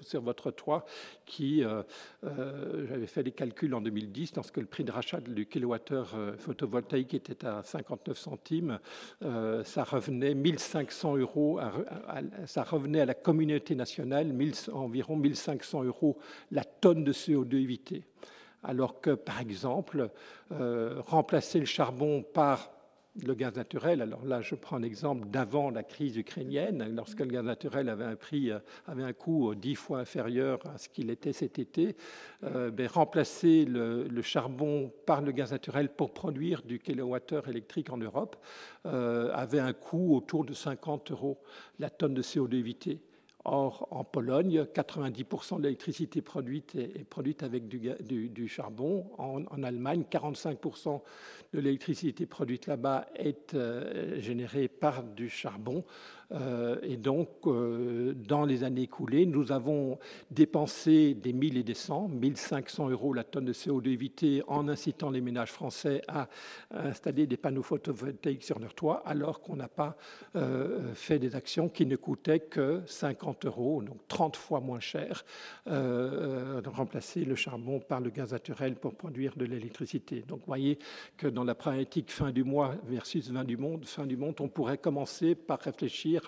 sur, 0.00 0.22
votre 0.22 0.52
toit, 0.52 0.84
qui, 1.26 1.64
euh, 1.64 1.82
j'avais 2.86 3.08
fait 3.08 3.24
les 3.24 3.32
calculs 3.32 3.74
en 3.74 3.80
2010, 3.80 4.36
lorsque 4.36 4.58
le 4.58 4.66
prix 4.66 4.84
de 4.84 4.92
rachat 4.92 5.18
du 5.20 5.46
kilowattheure 5.46 6.14
photovoltaïque 6.38 7.14
était 7.14 7.44
à 7.44 7.64
59 7.64 8.16
centimes, 8.16 8.78
ça 9.20 9.82
revenait 9.82 10.34
1500 10.34 11.16
euros, 11.16 11.58
ça 12.46 12.62
revenait 12.62 13.00
à 13.00 13.06
la 13.06 13.14
communauté 13.14 13.74
nationale 13.74 14.32
environ 14.72 15.16
1500 15.16 15.82
euros 15.82 16.16
la 16.52 16.62
tonne 16.64 17.02
de 17.02 17.12
CO2 17.12 17.56
évité. 17.56 18.04
Alors 18.62 19.00
que, 19.00 19.10
par 19.10 19.40
exemple, 19.40 20.10
remplacer 20.50 21.58
le 21.58 21.66
charbon 21.66 22.22
par 22.22 22.70
le 23.20 23.34
gaz 23.34 23.54
naturel, 23.56 24.00
alors 24.00 24.24
là 24.24 24.40
je 24.40 24.54
prends 24.54 24.78
l'exemple 24.78 25.28
d'avant 25.28 25.70
la 25.70 25.82
crise 25.82 26.16
ukrainienne, 26.16 26.94
lorsque 26.94 27.20
le 27.20 27.26
gaz 27.26 27.44
naturel 27.44 27.88
avait 27.88 28.04
un 28.04 28.16
prix, 28.16 28.50
euh, 28.50 28.58
un 28.88 29.12
coût 29.12 29.54
dix 29.54 29.74
fois 29.74 30.00
inférieur 30.00 30.58
à 30.66 30.78
ce 30.78 30.88
qu'il 30.88 31.10
était 31.10 31.32
cet 31.32 31.58
été, 31.58 31.96
euh, 32.44 32.70
ben, 32.70 32.86
remplacer 32.86 33.64
le, 33.64 34.08
charbon 34.22 34.92
par 35.04 35.20
le 35.20 35.32
gaz 35.32 35.52
naturel 35.52 35.88
pour 35.90 36.14
produire 36.14 36.62
du 36.62 36.78
kilowattheure 36.78 37.48
électrique 37.48 37.90
en 37.90 37.98
Europe 37.98 38.36
euh, 38.86 39.30
avait 39.34 39.60
un 39.60 39.72
coût 39.72 40.16
autour 40.16 40.44
de 40.44 40.54
50 40.54 41.10
euros 41.10 41.42
la 41.80 41.90
tonne 41.90 42.14
de 42.14 42.22
CO2 42.22 42.54
évité. 42.54 43.00
Or, 43.44 43.88
en 43.90 44.04
Pologne, 44.04 44.66
90% 44.72 45.56
de 45.56 45.62
l'électricité 45.62 46.22
produite 46.22 46.76
est, 46.76 47.04
produite 47.04 47.42
avec 47.42 47.66
du, 47.66 48.48
charbon. 48.48 49.10
En, 49.18 49.62
Allemagne, 49.64 50.04
45% 50.08 51.00
de 51.52 51.58
l'électricité 51.58 52.26
produite 52.26 52.68
là-bas 52.68 53.06
est 53.16 53.54
euh, 53.54 54.20
générée 54.20 54.68
par 54.68 55.02
du 55.02 55.28
charbon. 55.28 55.84
Euh, 56.32 56.76
et 56.82 56.96
donc, 56.96 57.28
euh, 57.46 58.14
dans 58.14 58.44
les 58.44 58.64
années 58.64 58.82
écoulées, 58.82 59.26
nous 59.26 59.52
avons 59.52 59.98
dépensé 60.30 61.14
des 61.14 61.32
1000 61.32 61.58
et 61.58 61.62
des 61.62 61.74
100, 61.74 62.08
1500 62.08 62.90
euros 62.90 63.12
la 63.12 63.24
tonne 63.24 63.44
de 63.44 63.52
CO2 63.52 63.88
évité 63.88 64.42
en 64.46 64.68
incitant 64.68 65.10
les 65.10 65.20
ménages 65.20 65.52
français 65.52 66.02
à 66.08 66.28
installer 66.70 67.26
des 67.26 67.36
panneaux 67.36 67.62
photovoltaïques 67.62 68.44
sur 68.44 68.58
leur 68.58 68.74
toit, 68.74 69.02
alors 69.04 69.40
qu'on 69.40 69.56
n'a 69.56 69.68
pas 69.68 69.96
euh, 70.36 70.94
fait 70.94 71.18
des 71.18 71.34
actions 71.34 71.68
qui 71.68 71.86
ne 71.86 71.96
coûtaient 71.96 72.40
que 72.40 72.82
50 72.86 73.46
euros, 73.46 73.82
donc 73.82 73.98
30 74.08 74.36
fois 74.36 74.60
moins 74.60 74.80
cher, 74.80 75.24
de 75.66 76.68
remplacer 76.68 77.24
le 77.24 77.34
charbon 77.34 77.80
par 77.80 78.00
le 78.00 78.10
gaz 78.10 78.32
naturel 78.32 78.74
pour 78.76 78.94
produire 78.94 79.36
de 79.36 79.44
l'électricité. 79.44 80.24
Donc, 80.26 80.42
voyez 80.46 80.78
que 81.16 81.26
dans 81.26 81.44
la 81.44 81.54
problématique 81.54 82.10
fin 82.10 82.30
du 82.30 82.44
mois 82.44 82.74
versus 82.84 83.30
fin 83.30 83.44
du 83.44 83.56
monde, 83.56 83.84
fin 83.84 84.06
du 84.06 84.16
monde, 84.16 84.34
on 84.40 84.48
pourrait 84.48 84.78
commencer 84.78 85.34
par 85.34 85.60
réfléchir 85.60 86.21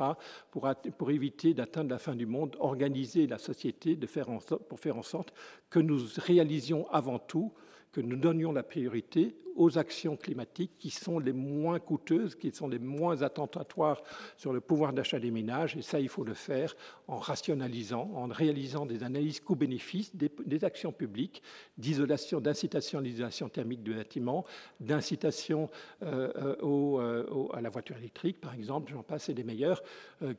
pour, 0.51 1.11
éviter 1.11 1.55
d'atteindre 1.55 1.90
la 1.90 1.99
fin 1.99 2.14
du 2.14 2.26
monde, 2.26 2.57
organiser 2.59 3.26
la 3.26 3.38
société 3.38 3.97
pour 3.97 4.80
faire 4.80 4.97
en 4.97 5.03
sorte 5.03 5.32
que 5.70 5.78
nous 5.78 6.01
réalisions 6.18 6.88
avant 6.90 7.18
tout, 7.18 7.53
que 7.92 8.01
nous 8.01 8.16
donnions 8.16 8.53
la 8.53 8.62
priorité 8.62 9.36
aux 9.57 9.79
actions 9.79 10.17
climatiques 10.17 10.73
qui 10.79 10.91
sont 10.91 11.19
les 11.19 11.33
moins 11.33 11.79
coûteuses, 11.79 12.35
qui 12.35 12.51
sont 12.51 12.69
les 12.69 12.79
moins 12.79 13.23
attentatoires 13.23 14.03
sur 14.37 14.53
le 14.53 14.61
pouvoir 14.61 14.93
d'achat 14.93 15.19
des 15.19 15.31
ménages. 15.31 15.77
Et 15.77 15.83
ça, 15.83 16.01
il 16.01 16.09
faut 16.09 16.25
le 16.25 16.35
faire 16.35 16.75
en 17.09 17.19
rationalisant, 17.19 18.11
en 18.15 18.27
réalisant 18.27 18.87
des 18.87 19.03
analyses 19.03 19.41
coûts-bénéfices 19.41 20.15
des, 20.15 20.65
actions 20.65 20.93
publiques 20.93 21.43
d'isolation, 21.77 22.41
d'incitation 22.41 22.99
à 22.99 23.03
l'isolation 23.03 23.49
thermique 23.49 23.83
du 23.83 23.95
bâtiment, 23.95 24.45
d'incitation 24.81 25.69
euh, 26.03 26.33
euh, 26.37 26.57
euh, 26.63 27.49
à 27.53 27.61
la 27.61 27.71
voiture 27.71 27.97
électrique, 27.97 28.41
par 28.41 28.55
exemple, 28.55 28.93
j'en 28.93 29.03
passe, 29.03 29.29
et 29.29 29.35
des 29.35 29.45
meilleurs. 29.45 29.83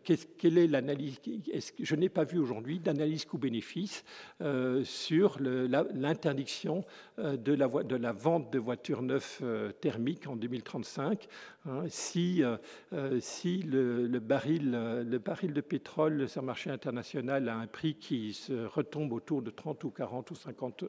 quelle 0.04 0.58
est 0.58 0.68
l'analyse 0.68 1.20
Je 1.80 1.96
n'ai 1.96 2.10
pas 2.10 2.24
vu 2.24 2.40
aujourd'hui 2.40 2.80
d'analyse 2.80 3.26
coût-bénéfice 3.26 4.04
sur 4.84 5.38
l'interdiction 5.40 6.84
de 7.18 7.54
la, 7.54 7.68
de 7.68 7.96
la 7.96 8.12
vente 8.12 8.52
de 8.52 8.60
voitures 8.60 9.02
euh, 9.42 9.72
thermique 9.72 10.28
en 10.28 10.36
2035. 10.36 11.28
Hein. 11.68 11.84
si, 11.90 12.44
euh, 12.44 12.58
euh, 12.94 13.20
si 13.20 13.58
le, 13.64 14.08
baril, 14.20 14.72
le 14.72 15.18
baril 15.18 15.54
de 15.54 15.62
pétrole 15.62 16.28
sur 16.30 16.42
le 16.42 16.46
marché 16.46 16.70
international 16.70 17.50
a 17.50 17.58
un 17.58 17.68
prix 17.68 17.96
qui 17.96 18.34
se 18.34 18.66
retombe 18.66 19.14
autour 19.14 19.42
de 19.42 19.50
30 19.52 19.84
ou 19.84 19.90
40 19.90 20.32
ou 20.32 20.36
50 20.36 20.86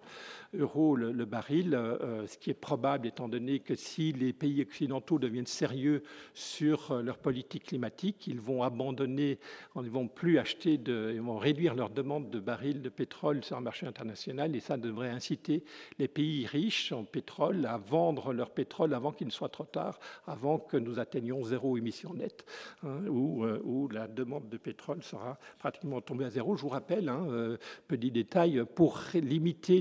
euros 0.59 0.97
le, 0.97 1.25
baril, 1.25 1.79
ce 2.27 2.39
qui 2.39 2.51
est 2.51 2.55
probable 2.55 3.07
étant 3.07 3.29
donné 3.29 3.61
que 3.61 3.75
si 3.75 4.13
les 4.13 4.33
pays 4.33 4.63
occidentaux 4.63 5.19
deviennent 5.19 5.47
sérieux 5.47 6.03
sur 6.35 7.03
leur 7.03 7.19
politique 7.19 7.65
climatique, 7.65 8.27
ils 8.27 8.41
vont 8.41 8.63
abandonner, 8.63 9.39
ils 9.77 9.91
vont 9.91 10.09
plus 10.09 10.39
acheter, 10.39 10.75
ils 10.75 11.21
vont 11.21 11.39
réduire 11.39 11.75
leur 11.75 11.91
demande 11.91 12.31
de 12.31 12.39
barils 12.39 12.83
de 12.83 12.89
pétrole 12.89 13.43
sur 13.45 13.57
le 13.57 13.63
marché 13.63 13.87
international 13.87 14.55
et 14.55 14.61
ça 14.61 14.77
devrait 14.77 15.11
inciter 15.11 15.65
les 15.99 16.09
pays 16.09 16.47
riches 16.47 16.93
en 16.93 17.05
pétrole 17.05 17.67
à 17.67 17.79
vendre 17.79 18.06
leur 18.33 18.51
pétrole 18.51 18.95
avant 18.95 19.13
qu'il 19.13 19.27
ne 19.27 19.33
soit 19.33 19.49
trop 19.49 19.65
tard, 19.65 19.99
avant 20.27 20.59
que 20.59 20.77
nous 20.77 20.99
atteignions 20.99 21.43
zéro 21.45 21.77
émission 21.77 22.15
nette, 22.15 22.45
hein, 22.83 23.01
euh, 23.07 23.59
où, 23.65 23.89
la 23.89 24.09
demande 24.09 24.49
de 24.49 24.57
pétrole 24.57 25.03
sera 25.03 25.39
pratiquement 25.59 26.01
tombée 26.01 26.25
à 26.25 26.31
zéro. 26.31 26.57
Je 26.57 26.63
vous 26.63 26.69
rappelle, 26.69 27.09
hein, 27.09 27.27
euh, 27.31 27.57
petit 27.89 28.11
détail, 28.11 28.63
pour 28.75 29.01
limiter 29.15 29.81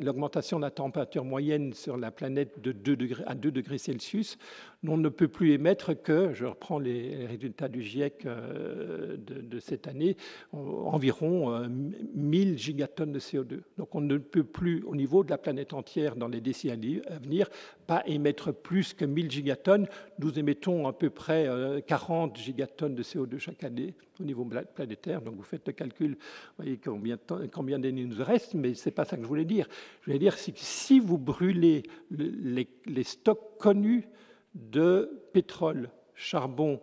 l'augmentation 0.00 0.58
de 0.58 0.62
la 0.62 0.70
température 0.70 1.24
moyenne 1.24 1.72
sur 1.72 1.96
la 1.96 2.10
planète 2.10 2.60
de 2.60 2.72
2 2.72 2.96
degrés, 2.96 3.24
à 3.26 3.34
2 3.34 3.50
degrés 3.50 3.78
Celsius, 3.78 4.38
on 4.86 4.96
ne 4.96 5.08
peut 5.08 5.28
plus 5.28 5.52
émettre 5.52 6.00
que, 6.00 6.32
je 6.34 6.44
reprends 6.44 6.78
les 6.78 7.26
résultats 7.26 7.68
du 7.68 7.82
GIEC 7.82 8.26
euh, 8.26 9.16
de, 9.16 9.60
cette 9.60 9.86
année, 9.86 10.16
environ 10.52 11.68
1000 12.14 12.58
gigatonnes 12.58 13.12
de 13.12 13.20
CO2. 13.20 13.60
Donc 13.78 13.94
on 13.94 14.00
ne 14.00 14.18
peut 14.18 14.42
plus, 14.42 14.82
au 14.84 14.96
niveau 14.96 15.22
de 15.22 15.30
la 15.30 15.38
planète 15.38 15.72
entière, 15.72 16.16
dans 16.16 16.28
les 16.28 16.40
décennies 16.40 17.00
à 17.08 17.18
venir, 17.22 17.48
pas 17.86 18.02
émettre 18.06 18.52
plus 18.52 18.94
que 18.94 19.04
1000 19.04 19.30
gigatonnes. 19.30 19.86
Nous 20.18 20.38
émettons 20.38 20.86
à 20.86 20.92
peu 20.92 21.10
près 21.10 21.48
40 21.86 22.36
euh, 22.36 22.40
gigatonnes 22.40 22.94
de 22.94 23.02
CO2 23.02 23.38
chaque 23.38 23.64
année 23.64 23.94
au 24.20 24.24
niveau 24.24 24.44
planétaire. 24.74 25.22
Donc 25.22 25.36
vous 25.36 25.42
faites 25.42 25.66
le 25.66 25.72
calcul, 25.72 26.12
vous 26.12 26.64
voyez 26.64 26.78
combien, 26.78 27.18
combien 27.52 27.78
d'années 27.78 28.04
nous 28.04 28.24
reste, 28.24 28.54
mais 28.54 28.74
ce 28.74 28.88
n'est 28.88 28.94
pas 28.94 29.04
ça 29.04 29.16
que 29.16 29.22
je 29.22 29.28
voulais 29.28 29.44
dire. 29.44 29.66
Je 30.00 30.06
voulais 30.06 30.18
dire 30.18 30.36
que 30.36 30.42
si 30.54 31.00
vous 31.00 31.18
brûlez 31.18 31.82
les, 32.10 32.68
les 32.86 33.04
stocks 33.04 33.58
connus 33.58 34.06
de 34.54 35.22
pétrole, 35.32 35.90
charbon 36.14 36.80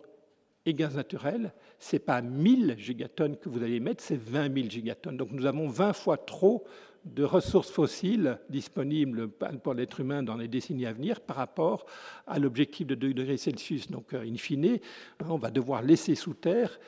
et 0.66 0.74
gaz 0.74 0.96
naturel, 0.96 1.52
ce 1.78 1.96
n'est 1.96 2.00
pas 2.00 2.20
1000 2.20 2.76
gigatonnes 2.78 3.36
que 3.36 3.48
vous 3.48 3.62
allez 3.62 3.76
émettre, 3.76 4.02
c'est 4.02 4.20
20 4.20 4.54
000 4.54 4.68
gigatonnes. 4.68 5.16
Donc 5.16 5.30
nous 5.32 5.46
avons 5.46 5.68
20 5.68 5.92
fois 5.94 6.18
trop 6.18 6.64
de 7.04 7.24
ressources 7.24 7.70
fossiles 7.70 8.38
disponibles 8.48 9.28
pour 9.62 9.74
l'être 9.74 10.00
humain 10.00 10.22
dans 10.22 10.36
les 10.36 10.48
décennies 10.48 10.86
à 10.86 10.92
venir 10.92 11.20
par 11.20 11.36
rapport 11.36 11.86
à 12.26 12.38
l'objectif 12.38 12.86
de 12.86 12.94
2 12.94 13.14
degrés 13.14 13.36
Celsius. 13.36 13.90
Donc, 13.90 14.12
euh, 14.12 14.22
in 14.22 14.36
fine, 14.36 14.78
on 15.26 15.36
va 15.36 15.50
devoir 15.50 15.82
laisser 15.82 16.14
sous 16.14 16.34
terre 16.34 16.78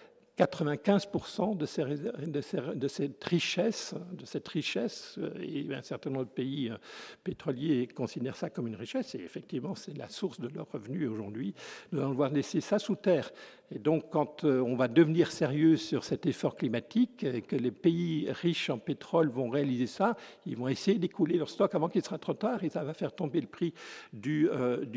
95% 0.46 1.56
de, 1.56 1.66
ces, 1.66 1.84
de, 1.84 2.74
de, 2.74 2.88
cette 2.88 3.24
richesse, 3.24 3.94
de 4.12 4.26
cette 4.26 4.48
richesse, 4.48 5.16
euh, 5.18 5.30
et 5.40 5.72
un 5.72 5.82
certain 5.82 6.10
nombre 6.10 6.24
de 6.24 6.30
pays 6.30 6.70
euh, 6.70 6.76
pétroliers 7.22 7.86
considèrent 7.86 8.36
ça 8.36 8.50
comme 8.50 8.66
une 8.66 8.76
richesse, 8.76 9.14
et 9.14 9.20
effectivement, 9.20 9.74
c'est 9.74 9.96
la 9.96 10.08
source 10.08 10.40
de 10.40 10.48
leurs 10.48 10.70
revenus 10.70 11.08
aujourd'hui. 11.08 11.54
Nous 11.92 12.00
allons 12.00 12.10
devoir 12.10 12.30
laisser 12.30 12.60
ça 12.60 12.78
sous 12.78 12.96
terre. 12.96 13.30
Et 13.70 13.78
donc, 13.78 14.10
quand 14.10 14.44
euh, 14.44 14.60
on 14.60 14.74
va 14.74 14.88
devenir 14.88 15.30
sérieux 15.30 15.76
sur 15.76 16.04
cet 16.04 16.26
effort 16.26 16.56
climatique, 16.56 17.24
et 17.24 17.42
que 17.42 17.56
les 17.56 17.70
pays 17.70 18.28
riches 18.30 18.70
en 18.70 18.78
pétrole 18.78 19.28
vont 19.28 19.48
réaliser 19.48 19.86
ça, 19.86 20.16
ils 20.46 20.56
vont 20.56 20.68
essayer 20.68 20.98
d'écouler 20.98 21.38
leur 21.38 21.48
stock 21.48 21.74
avant 21.74 21.88
qu'il 21.88 22.02
sera 22.02 22.18
trop 22.18 22.34
tard, 22.34 22.64
et 22.64 22.68
ça 22.68 22.82
va 22.82 22.94
faire 22.94 23.14
tomber 23.14 23.40
le 23.40 23.46
prix 23.46 23.72
du 24.12 24.48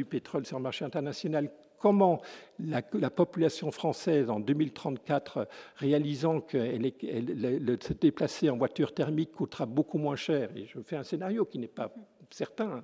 pétrole 0.10 0.46
sur 0.46 0.58
le 0.58 0.64
marché 0.64 0.86
international 0.86 1.52
comment 1.86 2.20
la, 2.58 2.82
population 3.12 3.70
française 3.70 4.32
en 4.32 4.40
2034, 4.40 5.48
réalisant 5.76 6.42
que 6.42 6.58
se 6.58 7.94
déplacer 7.94 8.50
en 8.50 8.58
voiture 8.58 8.92
thermique 8.92 9.32
coûtera 9.34 9.68
beaucoup 9.68 10.00
moins 10.00 10.16
cher, 10.16 10.50
je 10.56 10.80
fais 10.80 10.96
un 10.96 11.04
scénario 11.04 11.46
qui 11.46 11.60
n'est 11.60 11.68
pas 11.68 11.94
certains, 12.32 12.84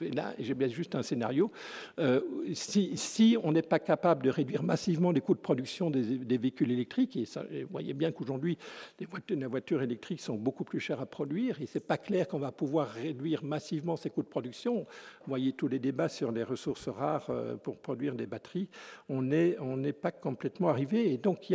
là 0.00 0.34
j'ai 0.38 0.54
bien 0.54 0.68
juste 0.68 0.94
un 0.94 1.02
scénario, 1.02 1.50
euh, 1.98 2.20
si, 2.54 3.36
on 3.42 3.52
n'est 3.52 3.62
pas 3.62 3.78
capable 3.78 4.24
de 4.24 4.30
réduire 4.30 4.62
massivement 4.62 5.10
les 5.10 5.20
coûts 5.20 5.34
de 5.34 5.40
production 5.40 5.90
des, 5.90 6.38
véhicules 6.38 6.70
électriques, 6.70 7.16
et, 7.16 7.24
vous 7.62 7.70
voyez 7.70 7.94
bien 7.94 8.12
qu'aujourd'hui 8.12 8.58
les 8.98 9.46
voitures, 9.46 9.82
électriques 9.82 10.20
sont 10.20 10.36
beaucoup 10.36 10.64
plus 10.64 10.80
chères 10.80 11.00
à 11.00 11.06
produire, 11.06 11.60
et 11.60 11.66
c'est 11.66 11.80
pas 11.80 11.98
clair 11.98 12.28
qu'on 12.28 12.38
va 12.38 12.52
pouvoir 12.52 12.88
réduire 12.88 13.44
massivement 13.44 13.96
ces 13.96 14.10
coûts 14.10 14.22
de 14.22 14.28
production. 14.28 14.78
Vous 14.80 15.28
voyez 15.28 15.52
tous 15.52 15.68
les 15.68 15.78
débats 15.78 16.08
sur 16.08 16.32
les 16.32 16.42
ressources 16.42 16.88
rares 16.88 17.26
euh, 17.30 17.56
pour 17.56 17.78
produire 17.78 18.14
des 18.14 18.26
batteries, 18.26 18.68
on 19.08 19.22
n'est 19.22 19.92
pas 19.92 20.12
complètement 20.12 20.68
arrivé, 20.68 21.12
et 21.12 21.18
donc 21.18 21.52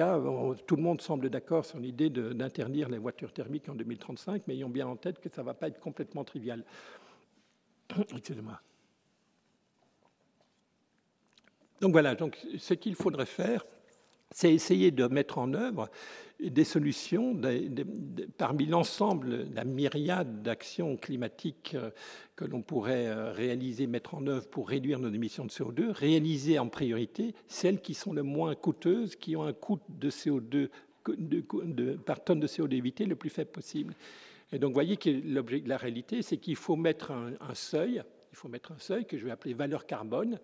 tout 0.66 0.76
le 0.76 0.82
monde 0.82 1.02
semble 1.02 1.30
d'accord 1.30 1.66
sur 1.66 1.80
l'idée 1.80 2.10
d'interdire 2.10 2.90
les 2.90 2.98
voitures 2.98 3.32
thermiques 3.32 3.70
en 3.70 3.76
2035, 3.76 4.44
mais 4.48 4.56
ayons 4.56 4.70
bien 4.70 4.88
en 4.88 4.96
tête 4.96 5.20
que 5.20 5.30
ça 5.30 5.42
ne 5.42 5.46
va 5.46 5.54
pas 5.54 5.68
être 5.68 5.80
complètement 5.80 6.24
trivial. 6.24 6.64
Excusez-moi. 8.12 8.60
Donc 11.82 11.92
voilà, 11.92 12.16
donc 12.16 12.38
ce 12.58 12.74
qu'il 12.74 12.96
faudrait 12.96 13.26
faire, 13.26 13.66
c'est 14.32 14.54
essayer 14.54 14.92
de 14.92 15.08
mettre 15.08 15.38
en 15.38 15.54
œuvre 15.54 15.90
des 16.40 16.64
solutions 16.64 17.40
parmi 18.38 18.66
l'ensemble, 18.66 19.48
la 19.54 19.66
myriade 19.66 20.42
d'actions 20.42 20.96
climatiques 20.96 21.76
euh, 21.76 21.90
que 22.38 22.46
l'on 22.46 22.62
pourrait 22.62 23.08
euh, 23.08 23.34
réaliser, 23.34 23.88
mettre 23.88 24.16
en 24.16 24.26
œuvre 24.26 24.48
pour 24.48 24.70
réduire 24.70 25.00
nos 25.00 25.12
émissions 25.12 25.46
de 25.46 25.50
CO2, 25.50 25.92
réaliser 25.92 26.58
en 26.58 26.70
priorité 26.70 27.34
celles 27.48 27.82
qui 27.82 27.94
sont 27.94 28.14
les 28.14 28.22
moins 28.22 28.56
coûteuses, 28.56 29.18
qui 29.18 29.36
ont 29.36 29.44
un 29.44 29.52
coût 29.52 29.80
de 29.90 30.10
CO2 30.10 30.70
de, 31.08 31.94
par 32.06 32.24
tonne 32.24 32.40
de 32.40 32.48
CO2 32.48 32.74
évité 32.74 33.06
le 33.06 33.16
plus 33.16 33.30
faible 33.30 33.52
possible. 33.52 33.94
Et 34.52 34.60
donc, 34.60 34.70
vous 34.70 34.76
voyez 34.76 34.98
que 34.98 35.10
la 35.68 35.78
réalité, 35.78 36.22
c'est 36.22 36.38
qu'il 36.38 36.56
faut 36.56 36.76
mettre 36.76 37.12
un, 37.12 37.54
seuil, 37.54 38.02
il 38.32 38.36
faut 38.36 38.48
mettre 38.48 38.72
un 38.72 38.80
seuil 38.80 39.06
que 39.06 39.18
je 39.18 39.26
vais 39.26 39.32
appeler 39.32 39.54
valeur 39.54 39.86
carbone, 39.86 40.40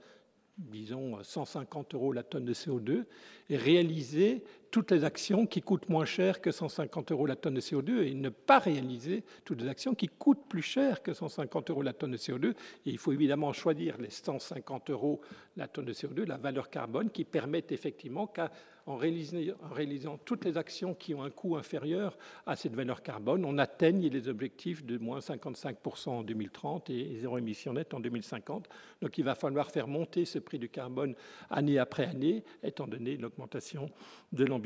disons 0.57 1.21
150 1.23 1.95
euros 1.95 2.13
la 2.13 2.23
tonne 2.23 2.45
de 2.45 2.53
CO2, 2.53 3.05
et 3.49 3.57
réaliser 3.57 4.43
toutes 4.75 4.91
les 4.91 5.05
actions 5.05 5.45
qui 5.45 5.61
coûtent 5.61 5.87
moins 5.87 6.03
cher 6.03 6.41
que 6.41 6.51
150 6.51 7.13
euros 7.13 7.25
la 7.27 7.37
tonne 7.37 7.53
de 7.53 7.61
CO2 7.61 8.03
et 8.03 8.13
ne 8.13 8.27
pas 8.27 8.59
réaliser 8.59 9.23
toutes 9.45 9.61
les 9.61 9.69
actions 9.69 9.95
qui 9.95 10.09
coûtent 10.09 10.49
plus 10.49 10.61
cher 10.61 11.01
que 11.01 11.13
150 11.13 11.69
euros 11.69 11.81
la 11.81 11.93
tonne 11.93 12.11
de 12.11 12.17
CO2. 12.17 12.49
Et 12.49 12.55
il 12.83 12.97
faut 12.97 13.13
évidemment 13.13 13.53
choisir 13.53 13.97
les 13.97 14.09
150 14.09 14.89
euros 14.89 15.21
la 15.55 15.69
tonne 15.69 15.85
de 15.85 15.93
CO2, 15.93 16.25
la 16.25 16.35
valeur 16.35 16.69
carbone, 16.69 17.09
qui 17.09 17.23
permettent 17.23 17.71
effectivement 17.71 18.27
qu'à 18.27 18.51
en 18.87 18.97
réalisant, 18.97 20.19
toutes 20.25 20.45
les 20.45 20.57
actions 20.57 20.93
qui 20.93 21.15
ont 21.15 21.23
un 21.23 21.31
coût 21.31 21.55
inférieur 21.55 22.15
à 22.45 22.55
cette 22.55 22.75
valeur 22.75 23.01
carbone, 23.01 23.43
on 23.43 23.57
atteigne 23.57 24.07
les 24.09 24.27
objectifs 24.27 24.85
de 24.85 24.99
moins 24.99 25.19
55% 25.19 26.09
en 26.09 26.23
2030 26.23 26.91
et 26.91 27.17
zéro 27.17 27.39
émission 27.39 27.73
nette 27.73 27.95
en 27.95 27.99
2050. 27.99 28.69
Donc 29.01 29.17
il 29.17 29.23
va 29.23 29.33
falloir 29.33 29.71
faire 29.71 29.87
monter 29.87 30.25
ce 30.25 30.37
prix 30.37 30.59
du 30.59 30.69
carbone 30.69 31.15
année 31.49 31.79
après 31.79 32.05
année, 32.05 32.43
étant 32.61 32.85
donné 32.85 33.17
l'augmentation 33.17 33.89
de 34.31 34.45
l'ambition 34.45 34.64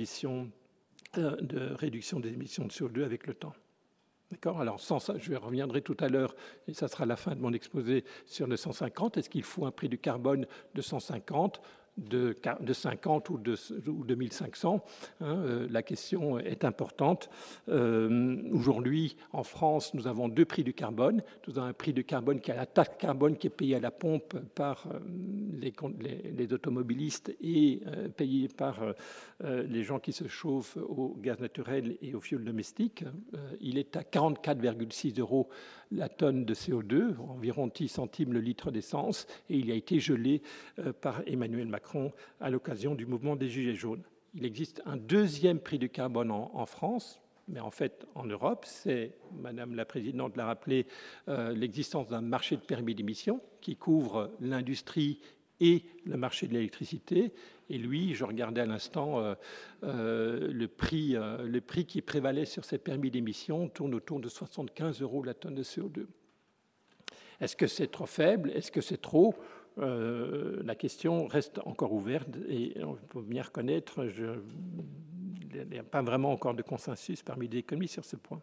euh, 1.17 1.35
de 1.41 1.73
réduction 1.73 2.19
des 2.19 2.29
émissions 2.29 2.65
de 2.65 2.71
CO2 2.71 3.03
avec 3.03 3.27
le 3.27 3.33
temps. 3.33 3.53
D'accord? 4.31 4.61
Alors, 4.61 4.79
sans 4.79 4.99
ça, 4.99 5.15
je 5.17 5.33
reviendrai 5.33 5.81
tout 5.81 5.97
à 5.99 6.07
l'heure, 6.07 6.35
et 6.67 6.73
ça 6.73 6.87
sera 6.87 7.05
la 7.05 7.15
fin 7.15 7.35
de 7.35 7.41
mon 7.41 7.51
exposé 7.51 8.05
sur 8.27 8.45
le 8.45 8.57
150. 8.57 9.17
Est-ce 9.17 9.29
qu'il 9.29 9.43
faut 9.43 9.65
un 9.65 9.71
prix 9.71 9.89
du 9.89 9.97
carbone 9.97 10.45
de 10.75 10.81
150 10.81 11.61
de, 11.97 12.35
de 12.59 12.73
50 12.73 13.29
ou 13.29 13.37
de, 13.37 13.55
ou 13.87 14.03
2500. 14.03 14.83
Hein, 15.21 15.25
euh, 15.25 15.67
la 15.69 15.83
question 15.83 16.39
est 16.39 16.63
importante. 16.63 17.29
Euh, 17.67 18.41
aujourd'hui, 18.51 19.17
en 19.33 19.43
France, 19.43 19.93
nous 19.93 20.07
avons 20.07 20.29
deux 20.29 20.45
prix 20.45 20.63
du 20.63 20.73
carbone. 20.73 21.21
Nous 21.47 21.57
avons 21.57 21.67
un 21.67 21.73
prix 21.73 21.93
du 21.93 22.03
carbone 22.03 22.39
qui 22.39 22.51
est 22.51 22.55
la 22.55 22.65
taxe 22.65 22.97
carbone 22.97 23.37
qui 23.37 23.47
est 23.47 23.51
payée 23.51 23.75
à 23.75 23.79
la 23.79 23.91
pompe 23.91 24.37
par 24.55 24.87
euh, 24.87 24.99
les, 25.59 25.73
les, 26.35 26.53
automobilistes 26.53 27.35
et 27.41 27.81
payée 28.17 28.47
par 28.47 28.79
les 29.43 29.83
gens 29.83 29.99
qui 29.99 30.11
se 30.11 30.27
chauffent 30.27 30.77
au 30.77 31.15
gaz 31.21 31.39
naturel 31.39 31.97
et 32.01 32.15
au 32.15 32.21
fioul 32.21 32.43
domestique. 32.43 33.03
il 33.61 33.77
est 33.77 33.95
à 33.95 34.01
44,6 34.01 35.19
euros 35.19 35.49
la 35.91 36.09
tonne 36.09 36.45
de 36.45 36.53
CO2, 36.53 37.17
environ 37.19 37.67
10 37.67 37.87
centimes 37.87 38.33
le 38.33 38.39
litre 38.39 38.71
d'essence, 38.71 39.27
et 39.49 39.57
il 39.57 39.71
a 39.71 39.75
été 39.75 39.99
gelé 39.99 40.41
par 41.01 41.21
Emmanuel 41.27 41.67
Macron 41.67 41.78
à 42.39 42.49
l'occasion 42.49 42.95
du 42.95 43.05
mouvement 43.05 43.35
des 43.35 43.49
Gilets 43.49 43.75
jaunes. 43.75 44.03
Il 44.35 44.45
existe 44.45 44.81
un 44.85 44.97
deuxième 44.97 45.59
prix 45.59 45.79
du 45.79 45.89
carbone 45.89 46.31
en, 46.31 46.65
France, 46.65 47.19
mais 47.47 47.59
en 47.59 47.71
fait 47.71 48.05
en 48.15 48.25
Europe, 48.25 48.65
c'est, 48.67 49.15
Madame 49.33 49.75
la 49.75 49.85
Présidente 49.85 50.37
l'a 50.37 50.45
rappelé, 50.45 50.85
euh, 51.27 51.53
l'existence 51.53 52.07
d'un 52.07 52.21
marché 52.21 52.55
de 52.55 52.61
permis 52.61 52.93
d'émission 52.93 53.41
qui 53.61 53.75
couvre 53.75 54.31
l'industrie 54.39 55.19
et 55.59 55.83
le 56.05 56.15
marché 56.15 56.47
de 56.47 56.53
l'électricité. 56.53 57.33
Et 57.69 57.77
lui, 57.77 58.15
je 58.15 58.23
regardais 58.23 58.61
à 58.61 58.65
l'instant, 58.65 59.19
euh, 59.19 59.35
euh, 59.83 60.47
le, 60.51 60.69
le 61.45 61.61
prix 61.61 61.85
qui 61.85 62.01
prévalait 62.01 62.45
sur 62.45 62.65
ces 62.65 62.77
permis 62.77 63.11
d'émission 63.11 63.67
tourne 63.67 63.93
autour 63.95 64.19
de 64.19 64.29
75 64.29 65.01
euros 65.01 65.23
la 65.23 65.33
tonne 65.33 65.55
de 65.55 65.63
CO2. 65.63 66.05
Est-ce 67.39 67.55
que 67.55 67.67
c'est 67.67 67.87
trop 67.87 68.05
faible? 68.05 68.51
Est-ce 68.51 68.71
que 68.71 68.81
c'est 68.81 69.01
trop? 69.01 69.33
Euh, 69.79 70.61
la 70.63 70.75
question 70.75 71.27
reste 71.27 71.59
encore 71.65 71.93
ouverte 71.93 72.29
et 72.47 72.73
on 72.83 72.95
peut 72.95 73.21
bien 73.21 73.43
reconnaître, 73.43 74.05
il 74.05 75.67
n'y 75.71 75.77
a 75.77 75.83
pas 75.83 76.01
vraiment 76.01 76.31
encore 76.31 76.53
de 76.53 76.61
consensus 76.61 77.23
parmi 77.23 77.47
les 77.47 77.59
économistes 77.59 77.93
sur 77.93 78.05
ce 78.05 78.15
point. 78.15 78.41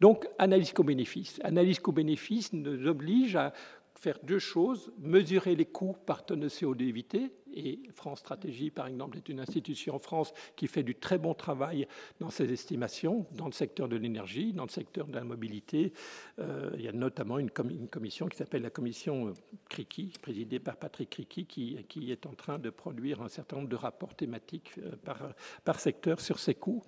Donc, 0.00 0.26
analyse 0.38 0.72
co-bénéfice. 0.72 1.40
Analyse 1.42 1.78
co-bénéfice 1.78 2.52
nous 2.52 2.86
oblige 2.86 3.36
à 3.36 3.52
faire 3.94 4.18
deux 4.22 4.38
choses, 4.38 4.92
mesurer 4.98 5.54
les 5.54 5.64
coûts 5.64 5.96
par 6.04 6.26
tonne 6.26 6.40
de 6.40 6.48
CO2 6.48 6.82
évité, 6.82 7.30
et 7.54 7.80
France 7.94 8.20
Stratégie, 8.20 8.70
par 8.70 8.86
exemple, 8.86 9.16
est 9.16 9.28
une 9.28 9.40
institution 9.40 9.94
en 9.94 9.98
France 9.98 10.32
qui 10.56 10.66
fait 10.66 10.82
du 10.82 10.94
très 10.94 11.18
bon 11.18 11.34
travail 11.34 11.86
dans 12.20 12.30
ses 12.30 12.52
estimations, 12.52 13.26
dans 13.32 13.46
le 13.46 13.52
secteur 13.52 13.88
de 13.88 13.96
l'énergie, 13.96 14.52
dans 14.52 14.64
le 14.64 14.70
secteur 14.70 15.06
de 15.06 15.14
la 15.14 15.24
mobilité. 15.24 15.92
Euh, 16.38 16.70
il 16.74 16.82
y 16.82 16.88
a 16.88 16.92
notamment 16.92 17.38
une, 17.38 17.50
commission 17.50 18.26
qui 18.26 18.36
s'appelle 18.36 18.62
la 18.62 18.70
commission 18.70 19.28
euh, 19.28 19.84
présidée 20.20 20.58
par 20.58 20.76
Patrick 20.76 21.10
Criki, 21.10 21.46
qui, 21.46 22.10
est 22.10 22.26
en 22.26 22.34
train 22.34 22.58
de 22.58 22.70
produire 22.70 23.22
un 23.22 23.28
certain 23.28 23.56
nombre 23.56 23.68
de 23.68 23.76
rapports 23.76 24.14
thématiques 24.14 24.72
euh, 24.78 24.96
par, 25.04 25.18
par 25.64 25.80
secteur 25.80 26.20
sur 26.20 26.38
ces 26.38 26.54
coûts. 26.54 26.82